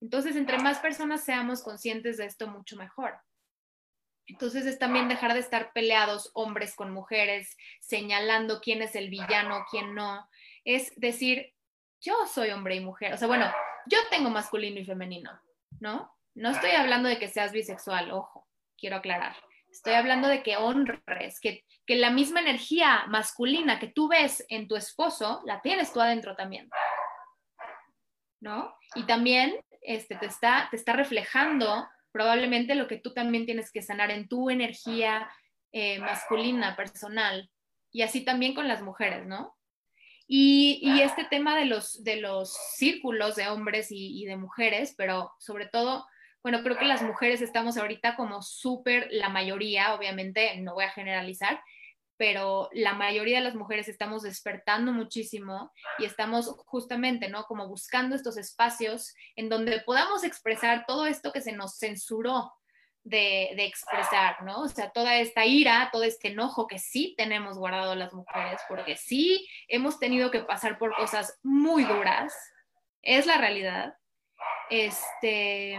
Entonces, 0.00 0.36
entre 0.36 0.58
más 0.58 0.78
personas 0.78 1.24
seamos 1.24 1.62
conscientes 1.62 2.16
de 2.16 2.26
esto, 2.26 2.46
mucho 2.46 2.76
mejor. 2.76 3.18
Entonces 4.26 4.64
es 4.66 4.78
también 4.78 5.08
dejar 5.08 5.34
de 5.34 5.40
estar 5.40 5.72
peleados 5.72 6.30
hombres 6.34 6.74
con 6.74 6.92
mujeres, 6.92 7.56
señalando 7.80 8.60
quién 8.60 8.80
es 8.80 8.94
el 8.94 9.10
villano, 9.10 9.66
quién 9.70 9.94
no. 9.94 10.28
Es 10.64 10.92
decir, 10.96 11.52
yo 12.00 12.14
soy 12.26 12.50
hombre 12.50 12.76
y 12.76 12.80
mujer. 12.80 13.12
O 13.12 13.16
sea, 13.18 13.28
bueno, 13.28 13.52
yo 13.86 13.98
tengo 14.10 14.30
masculino 14.30 14.80
y 14.80 14.84
femenino, 14.84 15.30
¿no? 15.78 16.14
No 16.34 16.50
estoy 16.50 16.70
hablando 16.70 17.08
de 17.08 17.18
que 17.18 17.28
seas 17.28 17.52
bisexual, 17.52 18.10
ojo, 18.12 18.48
quiero 18.78 18.96
aclarar. 18.96 19.36
Estoy 19.74 19.94
hablando 19.94 20.28
de 20.28 20.44
que 20.44 20.56
honres, 20.56 21.40
que, 21.40 21.64
que 21.84 21.96
la 21.96 22.10
misma 22.10 22.40
energía 22.40 23.06
masculina 23.08 23.80
que 23.80 23.88
tú 23.88 24.06
ves 24.06 24.44
en 24.48 24.68
tu 24.68 24.76
esposo, 24.76 25.42
la 25.46 25.60
tienes 25.62 25.92
tú 25.92 26.00
adentro 26.00 26.36
también. 26.36 26.70
¿No? 28.40 28.72
Y 28.94 29.02
también 29.02 29.52
este, 29.82 30.14
te, 30.14 30.26
está, 30.26 30.68
te 30.70 30.76
está 30.76 30.92
reflejando 30.92 31.88
probablemente 32.12 32.76
lo 32.76 32.86
que 32.86 32.98
tú 32.98 33.12
también 33.12 33.46
tienes 33.46 33.72
que 33.72 33.82
sanar 33.82 34.12
en 34.12 34.28
tu 34.28 34.48
energía 34.48 35.28
eh, 35.72 35.98
masculina, 35.98 36.76
personal. 36.76 37.50
Y 37.90 38.02
así 38.02 38.24
también 38.24 38.54
con 38.54 38.68
las 38.68 38.80
mujeres, 38.80 39.26
¿no? 39.26 39.56
Y, 40.28 40.78
y, 40.82 41.00
este 41.00 41.24
tema 41.24 41.58
de 41.58 41.64
los, 41.64 42.04
de 42.04 42.16
los 42.16 42.54
círculos 42.76 43.34
de 43.34 43.48
hombres 43.48 43.90
y, 43.90 44.22
y, 44.22 44.24
de 44.24 44.36
mujeres, 44.36 44.94
pero 44.96 45.32
sobre 45.38 45.66
todo 45.66 46.06
bueno, 46.44 46.62
creo 46.62 46.76
que 46.76 46.84
las 46.84 47.00
mujeres 47.00 47.40
estamos 47.40 47.78
ahorita 47.78 48.16
como 48.16 48.42
súper, 48.42 49.08
la 49.10 49.30
mayoría, 49.30 49.94
obviamente, 49.94 50.54
no 50.58 50.74
voy 50.74 50.84
a 50.84 50.90
generalizar, 50.90 51.58
pero 52.18 52.68
la 52.74 52.92
mayoría 52.92 53.38
de 53.38 53.44
las 53.44 53.54
mujeres 53.54 53.88
estamos 53.88 54.24
despertando 54.24 54.92
muchísimo 54.92 55.72
y 55.98 56.04
estamos 56.04 56.48
justamente, 56.66 57.30
¿no? 57.30 57.44
Como 57.44 57.66
buscando 57.66 58.14
estos 58.14 58.36
espacios 58.36 59.14
en 59.36 59.48
donde 59.48 59.80
podamos 59.80 60.22
expresar 60.22 60.84
todo 60.86 61.06
esto 61.06 61.32
que 61.32 61.40
se 61.40 61.52
nos 61.52 61.78
censuró 61.78 62.52
de, 63.04 63.52
expresar, 63.64 64.42
¿no? 64.42 64.60
O 64.60 64.68
sea, 64.68 64.90
toda 64.90 65.16
esta 65.16 65.46
ira, 65.46 65.88
todo 65.92 66.02
este 66.02 66.28
enojo 66.28 66.66
que 66.66 66.78
sí 66.78 67.14
tenemos 67.16 67.56
guardado 67.56 67.94
las 67.94 68.12
mujeres, 68.12 68.60
porque 68.68 68.96
sí 68.96 69.48
hemos 69.66 69.98
tenido 69.98 70.30
que 70.30 70.40
pasar 70.40 70.76
por 70.76 70.94
cosas 70.94 71.38
muy 71.42 71.84
duras, 71.84 72.34
es 73.00 73.24
la 73.24 73.38
realidad. 73.38 73.96
Este, 74.68 75.78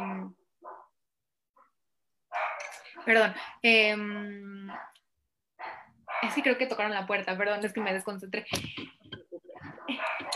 perdón, 3.06 3.34
es 6.22 6.34
que 6.34 6.42
creo 6.42 6.58
que 6.58 6.68
tocaron 6.68 6.94
la 6.94 7.08
puerta, 7.08 7.38
perdón, 7.38 7.64
es 7.64 7.74
que 7.74 7.82
me 7.82 7.94
desconcentré. 7.94 8.46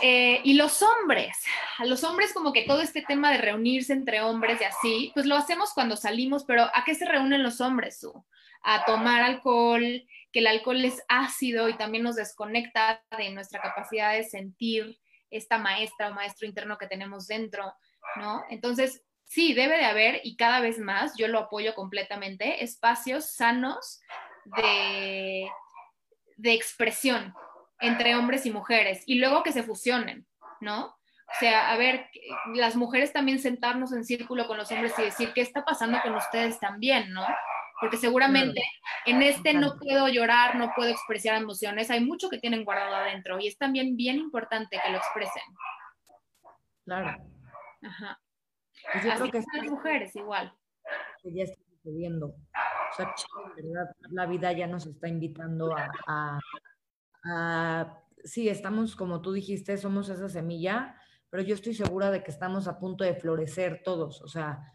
Eh, 0.02 0.40
y 0.44 0.54
los 0.54 0.80
hombres, 0.82 1.36
a 1.78 1.84
los 1.84 2.04
hombres 2.04 2.32
como 2.32 2.52
que 2.52 2.62
todo 2.62 2.80
este 2.80 3.02
tema 3.02 3.30
de 3.30 3.38
reunirse 3.38 3.92
entre 3.92 4.22
hombres 4.22 4.60
y 4.60 4.64
así, 4.64 5.10
pues 5.14 5.26
lo 5.26 5.36
hacemos 5.36 5.74
cuando 5.74 5.96
salimos, 5.96 6.44
pero 6.44 6.62
¿a 6.62 6.84
qué 6.86 6.94
se 6.94 7.04
reúnen 7.04 7.42
los 7.42 7.60
hombres? 7.60 8.06
A 8.62 8.84
tomar 8.86 9.22
alcohol, 9.22 9.82
que 10.32 10.38
el 10.38 10.46
alcohol 10.46 10.84
es 10.84 11.02
ácido 11.08 11.68
y 11.68 11.76
también 11.76 12.04
nos 12.04 12.16
desconecta 12.16 13.02
de 13.18 13.30
nuestra 13.30 13.60
capacidad 13.60 14.12
de 14.12 14.24
sentir 14.24 14.98
esta 15.30 15.58
maestra 15.58 16.08
o 16.08 16.14
maestro 16.14 16.46
interno 16.46 16.78
que 16.78 16.86
tenemos 16.86 17.26
dentro, 17.26 17.74
¿no? 18.16 18.42
Entonces, 18.48 19.02
sí, 19.30 19.54
debe 19.54 19.78
de 19.78 19.86
haber, 19.86 20.20
y 20.24 20.36
cada 20.36 20.60
vez 20.60 20.78
más, 20.78 21.16
yo 21.16 21.28
lo 21.28 21.38
apoyo 21.38 21.74
completamente, 21.74 22.62
espacios 22.62 23.30
sanos 23.30 24.00
de 24.44 25.48
de 26.40 26.54
expresión 26.54 27.34
entre 27.80 28.16
hombres 28.16 28.46
y 28.46 28.50
mujeres 28.50 29.02
y 29.06 29.16
luego 29.16 29.42
que 29.42 29.52
se 29.52 29.62
fusionen, 29.62 30.26
¿no? 30.60 30.86
O 30.86 31.38
sea, 31.38 31.70
a 31.70 31.76
ver, 31.76 32.10
las 32.54 32.76
mujeres 32.76 33.12
también 33.12 33.38
sentarnos 33.38 33.92
en 33.92 34.04
círculo 34.04 34.46
con 34.46 34.56
los 34.56 34.70
hombres 34.72 34.92
y 34.98 35.02
decir, 35.02 35.32
¿qué 35.34 35.42
está 35.42 35.64
pasando 35.64 36.00
con 36.02 36.14
ustedes 36.14 36.58
también, 36.58 37.12
no? 37.12 37.24
Porque 37.80 37.98
seguramente 37.98 38.62
en 39.06 39.22
este 39.22 39.54
no 39.54 39.76
puedo 39.78 40.08
llorar, 40.08 40.56
no 40.56 40.72
puedo 40.74 40.90
expresar 40.90 41.36
emociones, 41.36 41.90
hay 41.90 42.00
mucho 42.00 42.28
que 42.28 42.38
tienen 42.38 42.64
guardado 42.64 42.96
adentro 42.96 43.38
y 43.38 43.46
es 43.46 43.56
también 43.56 43.96
bien 43.96 44.16
importante 44.16 44.80
que 44.84 44.90
lo 44.90 44.98
expresen. 44.98 45.42
Claro. 46.84 47.16
Ajá. 47.82 48.18
Pues 48.92 49.04
yo 49.04 49.10
creo 49.14 49.30
que 49.30 49.42
las 49.56 49.70
mujeres 49.70 50.16
igual. 50.16 50.52
Que 51.22 51.32
ya 51.32 51.44
está 51.44 51.60
sucediendo. 51.70 52.26
O 52.26 52.96
sea, 52.96 53.14
verdad, 53.56 53.94
la 54.10 54.26
vida 54.26 54.52
ya 54.52 54.66
nos 54.66 54.86
está 54.86 55.08
invitando 55.08 55.74
a, 56.06 56.38
sí, 58.24 58.48
estamos, 58.48 58.96
como 58.96 59.20
tú 59.20 59.32
dijiste, 59.32 59.76
somos 59.78 60.08
esa 60.08 60.28
semilla, 60.28 60.96
pero 61.28 61.42
yo 61.42 61.54
estoy 61.54 61.74
segura 61.74 62.10
de 62.10 62.22
que 62.24 62.30
estamos 62.30 62.66
a 62.66 62.78
punto 62.78 63.04
de 63.04 63.14
florecer 63.14 63.82
todos. 63.84 64.20
O 64.22 64.28
sea, 64.28 64.72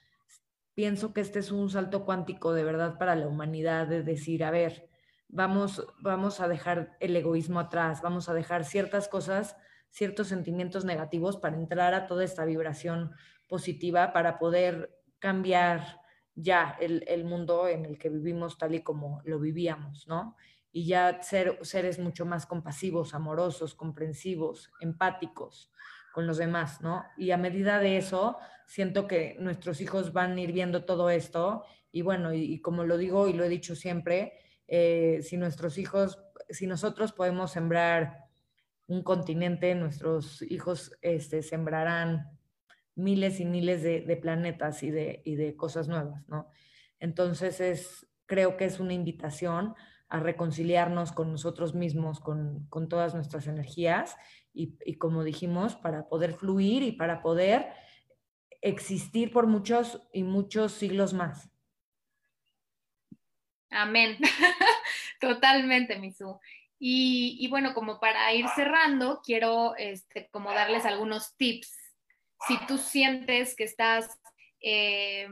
pienso 0.73 1.13
que 1.13 1.21
este 1.21 1.39
es 1.39 1.51
un 1.51 1.69
salto 1.69 2.05
cuántico 2.05 2.53
de 2.53 2.63
verdad 2.63 2.97
para 2.97 3.15
la 3.15 3.27
humanidad, 3.27 3.87
de 3.87 4.03
decir, 4.03 4.43
a 4.43 4.51
ver, 4.51 4.89
vamos, 5.27 5.85
vamos 6.01 6.39
a 6.39 6.47
dejar 6.47 6.95
el 6.99 7.15
egoísmo 7.15 7.59
atrás, 7.59 8.01
vamos 8.01 8.29
a 8.29 8.33
dejar 8.33 8.63
ciertas 8.63 9.07
cosas, 9.09 9.57
ciertos 9.89 10.27
sentimientos 10.27 10.85
negativos 10.85 11.37
para 11.37 11.57
entrar 11.57 11.93
a 11.93 12.07
toda 12.07 12.23
esta 12.23 12.45
vibración 12.45 13.11
positiva, 13.47 14.13
para 14.13 14.37
poder 14.37 14.95
cambiar 15.19 16.01
ya 16.35 16.77
el, 16.79 17.23
mundo 17.23 17.67
en 17.67 17.85
el 17.85 17.97
que 17.97 18.09
vivimos 18.09 18.57
tal 18.57 18.75
y 18.75 18.83
como 18.83 19.21
lo 19.23 19.39
vivíamos, 19.39 20.07
¿no? 20.07 20.35
Y 20.71 20.85
ya 20.85 21.21
ser 21.21 21.57
seres 21.61 21.99
mucho 21.99 22.25
más 22.25 22.45
compasivos, 22.45 23.13
amorosos, 23.13 23.73
comprensivos, 23.73 24.71
empáticos 24.81 25.71
con 26.13 26.27
los 26.27 26.37
demás, 26.37 26.81
¿no? 26.81 27.05
Y 27.17 27.31
a 27.31 27.37
medida 27.37 27.79
de 27.79 27.97
eso, 27.97 28.37
siento 28.65 29.07
que 29.07 29.37
nuestros 29.39 29.79
hijos 29.79 30.11
van 30.11 30.37
ir 30.37 30.51
viendo 30.51 30.83
todo 30.83 31.09
esto 31.09 31.63
y 31.91 32.01
bueno, 32.01 32.33
y, 32.33 32.59
como 32.59 32.83
lo 32.83 32.97
digo 32.97 33.29
y 33.29 33.33
lo 33.33 33.45
he 33.45 33.49
dicho 33.49 33.73
siempre, 33.73 34.33
eh, 34.67 35.19
si 35.23 35.37
nuestros 35.37 35.77
hijos, 35.77 36.19
si 36.49 36.67
nosotros 36.67 37.13
podemos 37.13 37.51
sembrar 37.51 38.25
un 38.87 39.01
continente, 39.01 39.73
nuestros 39.75 40.41
hijos 40.41 40.97
este, 41.01 41.41
sembrarán 41.41 42.34
miles 42.95 43.39
y 43.39 43.45
miles 43.45 43.83
de, 43.83 44.17
planetas 44.21 44.81
y 44.83 44.89
de, 44.91 45.55
cosas 45.57 45.87
nuevas, 45.87 46.27
¿no? 46.27 46.49
Entonces 46.99 47.59
es, 47.59 48.07
creo 48.25 48.57
que 48.57 48.65
es 48.65 48.79
una 48.79 48.93
invitación 48.93 49.75
a 50.07 50.19
reconciliarnos 50.19 51.11
con 51.11 51.31
nosotros 51.31 51.75
mismos, 51.75 52.19
con, 52.19 52.69
todas 52.89 53.13
nuestras 53.13 53.47
energías 53.47 54.15
y, 54.53 54.95
como 54.97 55.23
dijimos, 55.23 55.75
para 55.75 56.07
poder 56.07 56.33
fluir 56.33 56.83
y 56.83 56.93
para 56.93 57.21
poder 57.21 57.73
existir 58.61 59.31
por 59.31 59.47
muchos 59.47 60.01
y 60.13 60.23
muchos 60.23 60.71
siglos 60.71 61.13
más. 61.13 61.49
Amén. 63.69 64.17
Totalmente, 65.19 65.99
Misu. 65.99 66.39
Y, 66.79 67.37
y, 67.39 67.49
bueno, 67.49 67.73
como 67.73 67.99
para 67.99 68.33
ir 68.33 68.47
cerrando, 68.55 69.21
quiero 69.23 69.75
este, 69.75 70.29
como 70.31 70.51
darles 70.51 70.85
algunos 70.85 71.35
tips 71.35 71.84
si 72.47 72.57
tú 72.67 72.77
sientes 72.77 73.55
que 73.55 73.63
estás 73.63 74.19
eh, 74.61 75.27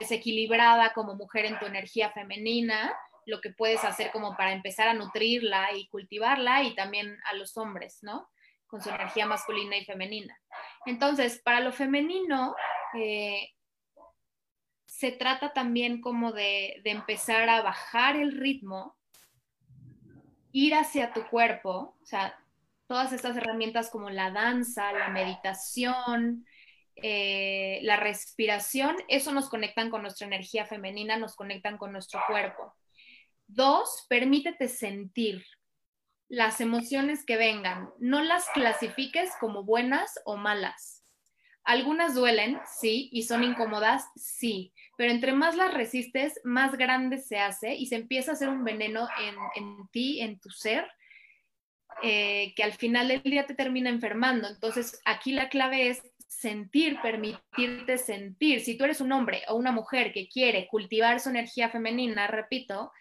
desequilibrada 0.00 0.92
como 0.92 1.14
mujer 1.14 1.46
en 1.46 1.58
tu 1.58 1.66
energía 1.66 2.10
femenina, 2.10 2.96
lo 3.26 3.40
que 3.40 3.50
puedes 3.50 3.84
hacer 3.84 4.10
como 4.10 4.36
para 4.36 4.52
empezar 4.52 4.88
a 4.88 4.94
nutrirla 4.94 5.72
y 5.74 5.88
cultivarla 5.88 6.62
y 6.62 6.74
también 6.74 7.18
a 7.30 7.34
los 7.34 7.56
hombres, 7.56 7.98
¿no? 8.02 8.30
Con 8.66 8.80
su 8.80 8.88
energía 8.88 9.26
masculina 9.26 9.76
y 9.76 9.84
femenina. 9.84 10.38
Entonces, 10.86 11.40
para 11.44 11.60
lo 11.60 11.72
femenino, 11.72 12.54
eh, 12.94 13.50
se 14.86 15.12
trata 15.12 15.52
también 15.52 16.00
como 16.00 16.32
de, 16.32 16.80
de 16.84 16.90
empezar 16.90 17.48
a 17.50 17.62
bajar 17.62 18.16
el 18.16 18.32
ritmo, 18.32 18.96
ir 20.52 20.74
hacia 20.74 21.12
tu 21.12 21.26
cuerpo, 21.26 21.96
o 22.00 22.06
sea, 22.06 22.38
todas 22.88 23.12
estas 23.12 23.36
herramientas 23.36 23.90
como 23.90 24.10
la 24.10 24.30
danza, 24.30 24.92
la 24.92 25.10
meditación, 25.10 26.46
eh, 26.96 27.78
la 27.82 27.96
respiración, 27.96 28.96
eso 29.06 29.30
nos 29.32 29.48
conectan 29.48 29.90
con 29.90 30.02
nuestra 30.02 30.26
energía 30.26 30.66
femenina, 30.66 31.16
nos 31.16 31.36
conectan 31.36 31.76
con 31.76 31.92
nuestro 31.92 32.20
cuerpo. 32.26 32.74
Dos, 33.46 34.06
permítete 34.08 34.68
sentir 34.68 35.44
las 36.28 36.60
emociones 36.60 37.24
que 37.24 37.36
vengan. 37.36 37.90
No 37.98 38.22
las 38.22 38.48
clasifiques 38.50 39.30
como 39.38 39.64
buenas 39.64 40.18
o 40.24 40.36
malas. 40.36 41.04
Algunas 41.64 42.14
duelen, 42.14 42.58
sí, 42.80 43.10
y 43.12 43.24
son 43.24 43.44
incómodas, 43.44 44.06
sí, 44.16 44.72
pero 44.96 45.12
entre 45.12 45.32
más 45.32 45.54
las 45.54 45.74
resistes, 45.74 46.40
más 46.42 46.72
grande 46.76 47.18
se 47.18 47.38
hace 47.38 47.74
y 47.74 47.86
se 47.86 47.96
empieza 47.96 48.30
a 48.30 48.34
hacer 48.34 48.48
un 48.48 48.64
veneno 48.64 49.06
en, 49.20 49.34
en 49.54 49.88
ti, 49.88 50.20
en 50.22 50.40
tu 50.40 50.48
ser, 50.48 50.90
eh, 52.02 52.52
que 52.54 52.62
al 52.62 52.72
final 52.72 53.08
del 53.08 53.22
día 53.22 53.46
te 53.46 53.54
termina 53.54 53.90
enfermando. 53.90 54.48
Entonces, 54.48 55.00
aquí 55.04 55.32
la 55.32 55.48
clave 55.48 55.88
es 55.88 56.02
sentir, 56.28 57.00
permitirte 57.00 57.98
sentir. 57.98 58.60
Si 58.60 58.76
tú 58.76 58.84
eres 58.84 59.00
un 59.00 59.12
hombre 59.12 59.42
o 59.48 59.56
una 59.56 59.72
mujer 59.72 60.12
que 60.12 60.28
quiere 60.28 60.68
cultivar 60.68 61.20
su 61.20 61.30
energía 61.30 61.70
femenina, 61.70 62.28
repito, 62.28 62.92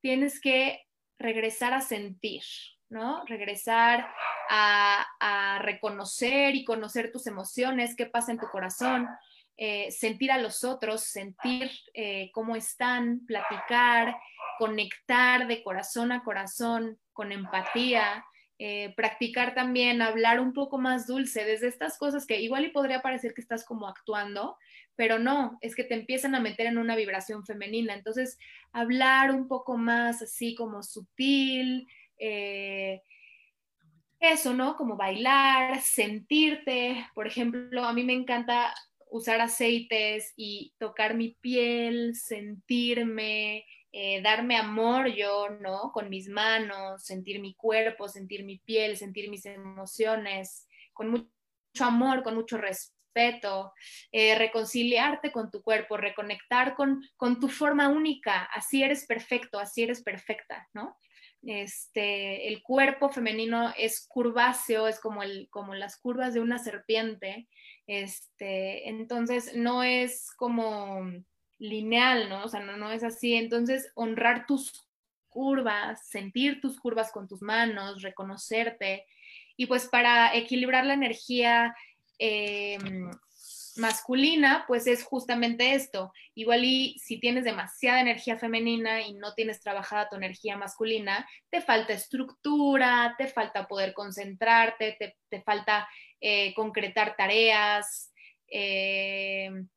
tienes 0.00 0.40
que 0.40 0.86
regresar 1.18 1.72
a 1.72 1.80
sentir, 1.80 2.42
¿no? 2.88 3.24
Regresar 3.26 4.08
a, 4.48 5.58
reconocer 5.62 6.54
y 6.54 6.64
conocer 6.64 7.12
tus 7.12 7.26
emociones, 7.26 7.94
qué 7.96 8.06
pasa 8.06 8.32
en 8.32 8.38
tu 8.38 8.48
corazón, 8.48 9.08
eh, 9.56 9.90
sentir 9.90 10.32
a 10.32 10.38
los 10.38 10.64
otros, 10.64 11.04
sentir 11.04 11.70
eh, 11.92 12.30
cómo 12.32 12.56
están, 12.56 13.26
platicar, 13.26 14.16
conectar 14.58 15.46
de 15.46 15.62
corazón 15.62 16.12
a 16.12 16.24
corazón, 16.24 16.98
con 17.20 17.32
empatía, 17.32 18.24
eh, 18.58 18.94
practicar 18.96 19.54
también, 19.54 20.00
hablar 20.00 20.40
un 20.40 20.54
poco 20.54 20.78
más 20.78 21.06
dulce, 21.06 21.44
desde 21.44 21.68
estas 21.68 21.98
cosas 21.98 22.24
que 22.24 22.40
igual 22.40 22.64
y 22.64 22.70
podría 22.70 23.02
parecer 23.02 23.34
que 23.34 23.42
estás 23.42 23.62
como 23.62 23.86
actuando, 23.86 24.56
pero 24.96 25.18
no, 25.18 25.58
es 25.60 25.74
que 25.74 25.84
te 25.84 25.92
empiezan 25.92 26.34
a 26.34 26.40
meter 26.40 26.66
en 26.66 26.78
una 26.78 26.96
vibración 26.96 27.44
femenina. 27.44 27.92
Entonces, 27.92 28.38
hablar 28.72 29.32
un 29.32 29.48
poco 29.48 29.76
más 29.76 30.22
así 30.22 30.54
como 30.54 30.82
sutil, 30.82 31.86
eh, 32.16 33.02
eso, 34.18 34.54
¿no? 34.54 34.76
Como 34.76 34.96
bailar, 34.96 35.82
sentirte. 35.82 37.06
Por 37.14 37.26
ejemplo, 37.26 37.84
a 37.84 37.92
mí 37.92 38.02
me 38.02 38.14
encanta 38.14 38.72
usar 39.10 39.42
aceites 39.42 40.32
y 40.36 40.72
tocar 40.78 41.14
mi 41.14 41.36
piel, 41.42 42.14
sentirme, 42.14 43.66
eh, 43.92 44.22
darme 44.22 44.56
amor 44.56 45.08
yo, 45.08 45.48
¿no? 45.60 45.90
Con 45.92 46.08
mis 46.08 46.28
manos, 46.28 47.04
sentir 47.04 47.40
mi 47.40 47.54
cuerpo, 47.54 48.08
sentir 48.08 48.44
mi 48.44 48.58
piel, 48.58 48.96
sentir 48.96 49.30
mis 49.30 49.46
emociones, 49.46 50.66
con 50.92 51.10
mucho 51.10 51.28
amor, 51.80 52.22
con 52.22 52.34
mucho 52.34 52.56
respeto 52.56 52.90
eh, 54.12 54.36
reconciliarte 54.36 55.32
con 55.32 55.50
tu 55.50 55.62
cuerpo, 55.62 55.96
reconectar 55.96 56.74
con, 56.74 57.02
con 57.16 57.40
tu 57.40 57.48
forma 57.48 57.88
única, 57.88 58.44
así 58.44 58.82
eres 58.82 59.06
perfecto, 59.06 59.58
así 59.58 59.82
eres 59.82 60.02
perfecta, 60.02 60.68
¿no? 60.72 60.96
Este, 61.42 62.48
el 62.48 62.62
cuerpo 62.62 63.08
femenino 63.08 63.72
es 63.78 64.06
curváceo, 64.06 64.86
es 64.86 65.00
como, 65.00 65.22
el, 65.22 65.48
como 65.50 65.74
las 65.74 65.98
curvas 65.98 66.34
de 66.34 66.40
una 66.40 66.58
serpiente, 66.58 67.48
este, 67.86 68.88
entonces 68.88 69.56
no 69.56 69.82
es 69.82 70.30
como 70.36 71.00
lineal, 71.60 72.28
¿no? 72.28 72.44
O 72.44 72.48
sea, 72.48 72.60
no, 72.60 72.76
no 72.76 72.90
es 72.90 73.04
así, 73.04 73.34
entonces 73.34 73.92
honrar 73.94 74.46
tus 74.46 74.88
curvas, 75.28 76.08
sentir 76.08 76.60
tus 76.60 76.80
curvas 76.80 77.12
con 77.12 77.28
tus 77.28 77.40
manos, 77.42 78.02
reconocerte, 78.02 79.06
y 79.56 79.66
pues 79.66 79.86
para 79.86 80.34
equilibrar 80.34 80.86
la 80.86 80.94
energía 80.94 81.76
em, 82.18 83.10
masculina, 83.76 84.64
pues 84.66 84.86
es 84.86 85.04
justamente 85.04 85.74
esto. 85.74 86.12
Igual 86.34 86.64
y 86.64 86.98
si 86.98 87.20
tienes 87.20 87.44
demasiada 87.44 88.00
energía 88.00 88.38
femenina 88.38 89.02
y 89.02 89.12
no 89.14 89.34
tienes 89.34 89.60
trabajada 89.60 90.08
tu 90.08 90.16
energía 90.16 90.56
masculina, 90.56 91.28
te 91.50 91.60
falta 91.60 91.92
estructura, 91.92 93.14
te 93.18 93.26
falta 93.26 93.68
poder 93.68 93.92
concentrarte, 93.92 94.96
te, 95.28 95.42
falta 95.42 95.86
eh, 96.20 96.54
concretar 96.54 97.14
tareas. 97.16 98.12
Em, 98.46 99.68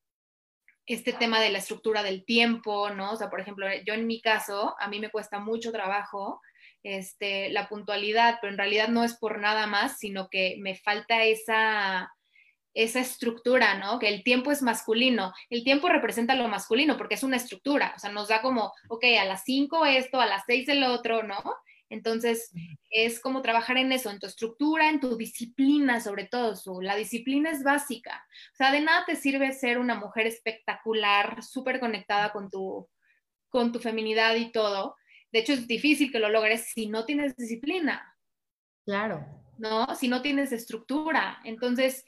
este 0.86 1.14
tema 1.14 1.40
de 1.40 1.50
la 1.50 1.60
estructura 1.60 2.04
del 2.04 2.26
tiempo, 2.26 2.90
¿no? 2.90 3.12
O 3.12 3.16
sea, 3.16 3.30
por 3.30 3.40
ejemplo, 3.40 3.68
yo 3.86 3.94
en 3.94 4.08
mi 4.08 4.22
caso, 4.22 4.76
a 4.80 4.88
mí 4.88 5.00
me 5.00 5.10
cuesta 5.10 5.40
mucho 5.40 5.72
trabajo 5.72 6.42
este, 6.84 7.50
la 7.50 7.70
puntualidad, 7.70 8.40
pero 8.42 8.52
en 8.52 8.58
realidad 8.58 8.90
no 8.90 9.04
es 9.04 9.18
por 9.18 9.40
nada 9.40 9.68
más, 9.68 9.98
sino 9.98 10.28
que 10.30 10.58
me 10.60 10.76
falta 10.76 11.24
esa, 11.24 12.12
esa 12.74 13.00
estructura, 13.00 13.76
¿no? 13.76 14.00
Que 14.00 14.10
el 14.10 14.24
tiempo 14.24 14.52
es 14.52 14.62
masculino. 14.62 15.34
El 15.50 15.64
tiempo 15.64 15.88
representa 15.88 16.36
lo 16.36 16.48
masculino 16.48 16.98
porque 16.98 17.16
es 17.16 17.24
una 17.24 17.38
estructura, 17.38 17.94
o 17.96 18.00
sea, 18.00 18.12
nos 18.12 18.28
da 18.28 18.42
como, 18.42 18.74
ok, 18.90 19.06
a 19.20 19.26
las 19.26 19.44
5 19.46 19.86
esto, 19.86 20.20
a 20.20 20.26
las 20.26 20.44
6 20.46 20.68
el 20.70 20.84
otro, 20.84 21.24
¿no? 21.24 21.42
Entonces, 21.90 22.52
es 22.90 23.20
como 23.20 23.42
trabajar 23.42 23.78
en 23.78 23.92
eso, 23.92 24.10
en 24.10 24.20
tu 24.20 24.28
estructura, 24.28 24.90
en 24.90 25.00
tu 25.00 25.16
disciplina, 25.18 26.00
sobre 26.00 26.26
todo. 26.26 26.56
Su, 26.56 26.82
la 26.82 26.96
disciplina 26.96 27.52
es 27.52 27.64
básica. 27.64 28.26
O 28.54 28.56
sea, 28.56 28.72
de 28.72 28.82
nada 28.82 29.06
te 29.06 29.16
sirve 29.16 29.52
ser 29.54 29.78
una 29.78 29.96
mujer 29.96 30.28
espectacular, 30.28 31.44
súper 31.44 31.80
conectada 31.80 32.32
con 32.32 32.50
tu, 32.50 32.90
con 33.50 33.72
tu 33.72 33.80
feminidad 33.80 34.36
y 34.36 34.52
todo, 34.52 34.96
de 35.34 35.40
hecho, 35.40 35.54
es 35.54 35.68
difícil 35.68 36.12
que 36.12 36.20
lo 36.20 36.30
logres 36.30 36.68
si 36.68 36.88
no 36.88 37.06
tienes 37.06 37.36
disciplina. 37.36 38.16
Claro. 38.86 39.26
¿No? 39.58 39.96
Si 39.96 40.08
no 40.08 40.22
tienes 40.22 40.52
estructura. 40.52 41.40
Entonces, 41.44 42.06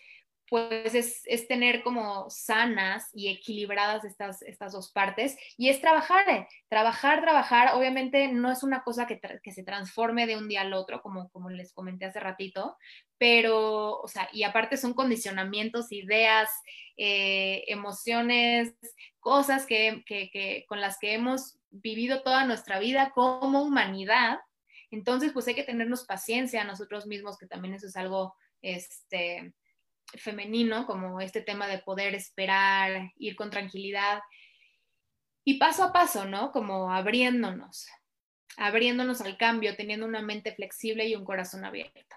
pues 0.50 0.94
es, 0.94 1.48
tener 1.48 1.82
como 1.82 2.30
sanas 2.30 3.10
y 3.14 3.30
equilibradas 3.30 4.06
estas, 4.06 4.42
estas 4.44 4.74
dos 4.74 4.92
partes 4.92 5.38
y 5.58 5.70
es 5.70 5.82
trabajar, 5.82 6.30
eh, 6.30 6.48
trabajar, 6.70 7.22
trabajar. 7.22 7.76
Obviamente 7.76 8.28
no 8.28 8.52
es 8.52 8.62
una 8.62 8.84
cosa 8.84 9.08
que, 9.08 9.20
se 9.52 9.64
transforme 9.64 10.28
de 10.28 10.38
un 10.38 10.48
día 10.48 10.62
al 10.62 10.74
otro, 10.74 11.02
como, 11.02 11.30
como 11.30 11.50
les 11.50 11.74
comenté 11.74 12.06
hace 12.06 12.20
ratito, 12.20 12.78
pero, 13.18 14.00
o 14.00 14.08
sea, 14.08 14.30
y 14.34 14.44
aparte 14.44 14.78
son 14.78 14.94
condicionamientos, 14.94 15.92
ideas, 15.92 16.50
eh, 16.98 17.64
emociones, 17.68 18.76
cosas 19.20 19.66
que, 19.66 20.04
que, 20.06 20.66
con 20.68 20.80
las 20.80 21.00
que 21.00 21.14
hemos 21.14 21.58
vivido 21.72 22.22
toda 22.22 22.46
nuestra 22.46 22.80
vida 22.80 23.12
como 23.16 23.64
humanidad. 23.64 24.40
Entonces, 24.92 25.32
pues 25.34 25.48
hay 25.48 25.56
que 25.56 25.64
tenernos 25.64 26.06
paciencia 26.06 26.62
a 26.62 26.66
nosotros 26.66 27.08
mismos, 27.08 27.38
que 27.38 27.48
también 27.48 27.74
eso 27.74 27.88
es 27.88 27.98
algo, 27.98 28.36
este, 28.62 29.54
femenino, 30.18 30.86
como 30.86 31.20
este 31.22 31.42
tema 31.42 31.68
de 31.68 31.80
poder 31.80 32.16
esperar, 32.16 33.12
ir 33.18 33.36
con 33.36 33.50
tranquilidad. 33.50 34.20
Y 35.44 35.58
paso 35.58 35.84
a 35.84 35.94
paso, 35.94 36.26
¿no? 36.26 36.52
Como 36.52 36.92
abriéndonos, 36.92 37.88
abriéndonos 38.58 39.22
al 39.22 39.38
cambio, 39.38 39.76
teniendo 39.76 40.06
una 40.06 40.22
mente 40.22 40.54
flexible 40.54 41.08
y 41.08 41.16
un 41.16 41.26
corazón 41.26 41.66
abierto. 41.66 42.16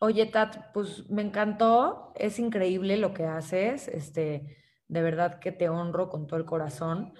Oye, 0.00 0.26
Tat, 0.26 0.72
pues 0.72 1.08
me 1.08 1.22
encantó, 1.22 2.12
es 2.16 2.38
increíble 2.38 2.96
lo 2.96 3.14
que 3.14 3.24
haces, 3.24 3.88
este, 3.88 4.58
de 4.88 5.02
verdad 5.02 5.38
que 5.38 5.52
te 5.52 5.68
honro 5.68 6.10
con 6.10 6.26
todo 6.26 6.38
el 6.38 6.44
corazón, 6.44 7.14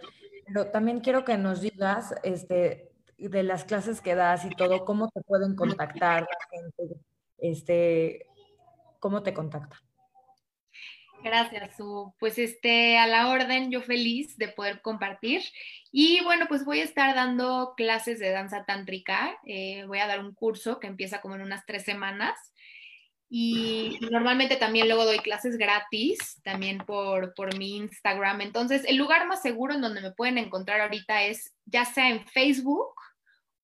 pero 0.47 0.71
también 0.71 1.01
quiero 1.01 1.25
que 1.25 1.39
nos 1.39 1.61
digas, 1.61 2.15
este, 2.25 2.93
de 3.17 3.43
las 3.43 3.65
clases 3.65 4.01
que 4.01 4.15
das 4.15 4.45
y 4.45 4.51
todo, 4.51 4.85
cómo 4.85 5.09
te 5.09 5.23
pueden 5.23 5.57
contactar 5.57 6.23
la 6.23 6.59
gente, 6.59 7.01
este, 7.39 8.27
¿Cómo 9.05 9.23
te 9.23 9.35
contacta? 9.35 9.83
Gracias, 11.23 11.77
Su. 11.77 12.15
Pues 12.19 12.39
este, 12.39 12.97
a 12.97 13.07
la 13.07 13.29
orden, 13.29 13.71
yo 13.71 13.83
feliz 13.83 14.39
de 14.39 14.49
poder 14.49 14.81
compartir. 14.81 15.43
Y 15.93 16.25
bueno, 16.25 16.47
pues 16.49 16.65
voy 16.65 16.81
a 16.81 16.85
estar 16.85 17.15
dando 17.15 17.75
clases 17.77 18.19
de 18.19 18.31
danza 18.31 18.65
tántrica. 18.65 19.39
Eh, 19.45 19.85
voy 19.87 19.99
a 19.99 20.07
dar 20.07 20.21
un 20.21 20.33
curso 20.33 20.81
que 20.81 20.87
empieza 20.87 21.21
como 21.21 21.35
en 21.35 21.43
unas 21.43 21.67
tres 21.67 21.85
semanas. 21.85 22.33
Y 23.29 23.99
normalmente 24.11 24.57
también 24.57 24.89
luego 24.89 25.05
doy 25.05 25.19
clases 25.19 25.59
gratis, 25.59 26.41
también 26.43 26.79
por, 26.79 27.35
por 27.35 27.59
mi 27.59 27.77
Instagram. 27.77 28.41
Entonces, 28.41 28.87
el 28.87 28.97
lugar 28.97 29.27
más 29.27 29.43
seguro 29.43 29.75
en 29.75 29.83
donde 29.83 30.01
me 30.01 30.13
pueden 30.13 30.39
encontrar 30.39 30.81
ahorita 30.81 31.25
es 31.25 31.55
ya 31.67 31.85
sea 31.85 32.09
en 32.09 32.27
Facebook 32.27 32.95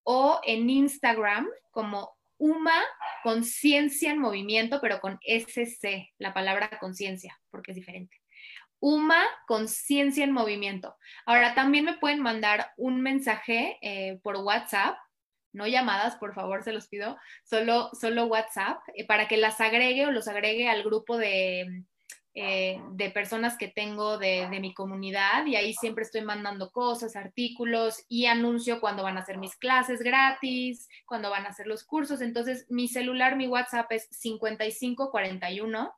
o 0.02 0.38
en 0.44 0.68
Instagram 0.68 1.48
como 1.70 2.19
UMA, 2.40 2.82
conciencia 3.22 4.10
en 4.10 4.18
movimiento, 4.18 4.80
pero 4.80 5.00
con 5.00 5.18
SC, 5.22 6.08
la 6.18 6.32
palabra 6.32 6.70
conciencia, 6.80 7.38
porque 7.50 7.72
es 7.72 7.76
diferente. 7.76 8.16
UMA, 8.80 9.22
conciencia 9.46 10.24
en 10.24 10.32
movimiento. 10.32 10.96
Ahora, 11.26 11.54
también 11.54 11.84
me 11.84 11.98
pueden 11.98 12.20
mandar 12.20 12.72
un 12.78 13.02
mensaje 13.02 13.78
eh, 13.82 14.18
por 14.22 14.36
WhatsApp, 14.36 14.96
no 15.52 15.66
llamadas, 15.66 16.16
por 16.16 16.32
favor, 16.34 16.64
se 16.64 16.72
los 16.72 16.88
pido, 16.88 17.18
solo, 17.44 17.90
solo 17.92 18.24
WhatsApp, 18.24 18.78
eh, 18.94 19.06
para 19.06 19.28
que 19.28 19.36
las 19.36 19.60
agregue 19.60 20.06
o 20.06 20.10
los 20.10 20.26
agregue 20.26 20.66
al 20.66 20.82
grupo 20.82 21.18
de, 21.18 21.84
eh, 22.34 22.80
de 22.92 23.10
personas 23.10 23.58
que 23.58 23.66
tengo 23.66 24.16
de, 24.16 24.46
mi 24.60 24.72
comunidad 24.72 25.46
y 25.46 25.56
ahí 25.56 25.74
siempre 25.74 26.04
estoy 26.04 26.22
mandando 26.22 26.70
cosas, 26.70 27.16
artículos 27.16 28.04
y 28.08 28.26
anuncio 28.26 28.80
cuando 28.80 29.02
van 29.02 29.16
a 29.16 29.20
hacer 29.20 29.38
mis 29.38 29.56
clases 29.56 30.00
gratis, 30.00 30.88
cuando 31.06 31.28
van 31.30 31.46
a 31.46 31.48
hacer 31.48 31.66
los 31.66 31.82
cursos. 31.82 32.20
Entonces, 32.20 32.66
mi 32.68 32.86
celular, 32.86 33.36
mi 33.36 33.48
WhatsApp 33.48 33.90
es 33.90 34.06
5541 34.12 35.92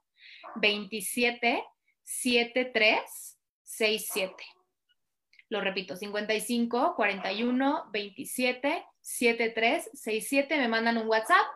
27 0.57 1.65
73 2.03 3.39
67. 3.63 4.35
Lo 5.51 5.61
repito, 5.61 5.97
55 5.97 6.95
41 6.97 7.91
27 7.93 8.87
73 9.03 9.91
67. 9.93 10.57
Me 10.57 10.69
mandan 10.69 10.97
un 10.97 11.09
WhatsApp 11.09 11.47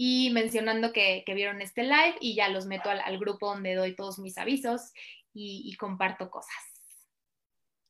y 0.00 0.30
mencionando 0.30 0.92
que, 0.92 1.24
vieron 1.26 1.60
este 1.60 1.82
live 1.82 2.14
y 2.20 2.36
ya 2.36 2.48
los 2.48 2.66
meto 2.66 2.88
al, 2.88 3.18
grupo 3.18 3.48
donde 3.48 3.74
doy 3.74 3.96
todos 3.96 4.20
mis 4.20 4.38
avisos 4.38 4.92
y, 5.34 5.74
comparto 5.76 6.30
cosas. 6.30 6.54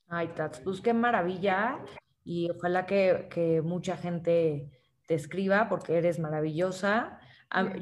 Ay, 0.08 0.28
Tats, 0.28 0.60
pues 0.60 0.80
qué 0.80 0.94
maravilla 0.94 1.78
y 2.24 2.48
ojalá 2.50 2.86
que, 2.86 3.60
mucha 3.62 3.98
gente 3.98 4.70
te 5.04 5.14
escriba 5.14 5.68
porque 5.68 5.98
eres 5.98 6.18
maravillosa. 6.18 7.20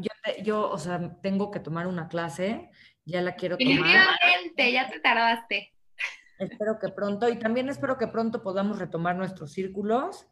Yo, 0.01 0.43
yo, 0.43 0.71
o 0.71 0.79
sea, 0.79 1.21
tengo 1.23 1.53
que 1.53 1.61
tomar 1.61 1.87
una 1.87 2.09
clase, 2.09 2.69
ya 3.05 3.23
la 3.23 3.37
quiero 3.37 3.57
tomar. 3.57 3.77
Definitivamente, 3.77 4.73
ya 4.73 4.91
te 4.91 4.99
tardaste. 4.99 5.73
Espero 6.41 6.81
que 6.81 6.89
pronto, 6.89 7.29
y 7.29 7.39
también 7.39 7.69
espero 7.69 7.97
que 7.97 8.09
pronto 8.09 8.43
podamos 8.43 8.81
retomar 8.81 9.15
nuestros 9.15 9.53
círculos 9.53 10.27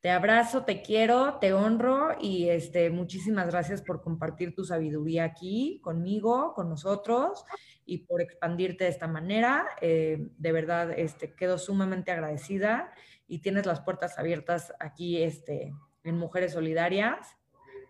te 0.00 0.10
abrazo, 0.10 0.64
te 0.64 0.80
quiero, 0.80 1.38
te 1.40 1.52
honro 1.52 2.16
y 2.18 2.48
este, 2.48 2.88
muchísimas 2.88 3.48
gracias 3.48 3.82
por 3.82 4.00
compartir 4.00 4.54
tu 4.54 4.64
sabiduría 4.64 5.24
aquí 5.24 5.78
conmigo, 5.82 6.54
con 6.54 6.70
nosotros 6.70 7.44
y 7.84 7.98
por 7.98 8.22
expandirte 8.22 8.84
de 8.84 8.90
esta 8.90 9.08
manera. 9.08 9.66
Eh, 9.82 10.28
de 10.38 10.52
verdad, 10.52 10.90
este, 10.98 11.34
quedo 11.34 11.58
sumamente 11.58 12.12
agradecida 12.12 12.92
y 13.28 13.40
tienes 13.40 13.66
las 13.66 13.80
puertas 13.80 14.18
abiertas 14.18 14.72
aquí 14.80 15.22
este, 15.22 15.74
en 16.02 16.16
Mujeres 16.16 16.54
Solidarias 16.54 17.36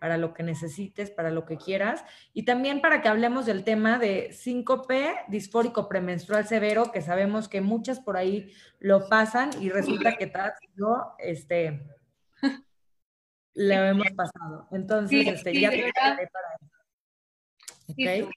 para 0.00 0.16
lo 0.16 0.34
que 0.34 0.42
necesites, 0.42 1.11
para 1.11 1.30
lo 1.30 1.44
que 1.44 1.58
quieras, 1.58 2.02
y 2.32 2.46
también 2.46 2.80
para 2.80 3.02
que 3.02 3.08
hablemos 3.08 3.44
del 3.44 3.64
tema 3.64 3.98
de 3.98 4.32
síncope 4.32 5.14
disfórico 5.28 5.90
premenstrual 5.90 6.46
severo, 6.46 6.90
que 6.90 7.02
sabemos 7.02 7.48
que 7.48 7.61
muchas 7.61 8.00
por 8.00 8.16
ahí 8.16 8.50
lo 8.78 9.08
pasan 9.11 9.50
y 9.61 9.68
resulta 9.68 10.16
que 10.16 10.26
tal, 10.26 10.54
yo, 10.74 11.14
este, 11.18 11.82
lo 13.55 13.74
hemos 13.74 14.11
pasado. 14.12 14.68
Entonces, 14.72 15.26
este, 15.26 15.61
ya 15.61 15.70
te 15.70 15.93
para 15.93 16.18
eso. 18.14 18.30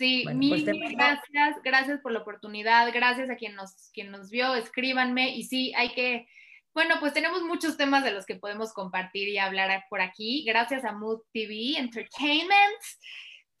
Sí, 0.00 0.22
pues 0.24 0.34
mil, 0.34 0.64
gracias, 0.64 1.56
gracias 1.62 2.00
por 2.00 2.12
la 2.12 2.20
oportunidad, 2.20 2.90
gracias 2.90 3.28
a 3.28 3.36
quien 3.36 3.54
nos, 3.54 3.90
quien 3.92 4.10
nos 4.10 4.30
vio, 4.30 4.54
escríbanme 4.54 5.36
y 5.36 5.42
sí, 5.42 5.74
hay 5.76 5.92
que, 5.92 6.26
bueno, 6.72 6.94
pues 7.00 7.12
tenemos 7.12 7.42
muchos 7.42 7.76
temas 7.76 8.02
de 8.02 8.12
los 8.12 8.24
que 8.24 8.36
podemos 8.36 8.72
compartir 8.72 9.28
y 9.28 9.36
hablar 9.36 9.84
por 9.90 10.00
aquí. 10.00 10.42
Gracias 10.46 10.86
a 10.86 10.92
Mood 10.92 11.20
TV 11.34 11.76
Entertainment 11.76 12.80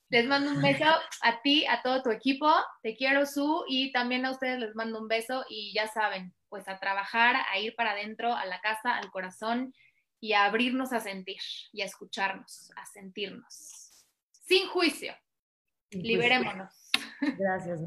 Les 0.08 0.26
mando 0.26 0.52
un 0.52 0.62
beso 0.62 0.86
a 1.20 1.42
ti, 1.42 1.66
a 1.66 1.82
todo 1.82 2.02
tu 2.02 2.10
equipo. 2.10 2.50
Te 2.82 2.96
quiero, 2.96 3.26
Su, 3.26 3.64
y 3.68 3.92
también 3.92 4.24
a 4.24 4.30
ustedes 4.30 4.60
les 4.60 4.74
mando 4.74 4.98
un 4.98 5.08
beso 5.08 5.44
y 5.46 5.74
ya 5.74 5.88
saben, 5.88 6.32
pues 6.48 6.66
a 6.68 6.78
trabajar, 6.78 7.36
a 7.52 7.58
ir 7.58 7.74
para 7.76 7.90
adentro, 7.90 8.34
a 8.34 8.46
la 8.46 8.62
casa, 8.62 8.96
al 8.96 9.10
corazón 9.10 9.74
y 10.20 10.34
a 10.34 10.44
abrirnos 10.44 10.92
a 10.92 11.00
sentir 11.00 11.40
y 11.72 11.82
a 11.82 11.86
escucharnos, 11.86 12.70
a 12.76 12.84
sentirnos. 12.86 14.04
Sin 14.30 14.68
juicio. 14.68 15.14
Liberémonos. 15.90 16.90
Gracias, 17.20 17.80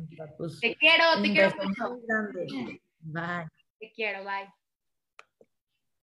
Te 0.59 0.75
quiero, 0.75 1.21
te 1.21 1.31
quiero 1.31 1.55
mucho. 1.63 2.01
Bye. 2.99 3.47
Te 3.79 3.91
quiero, 3.93 4.23
bye. 4.23 4.62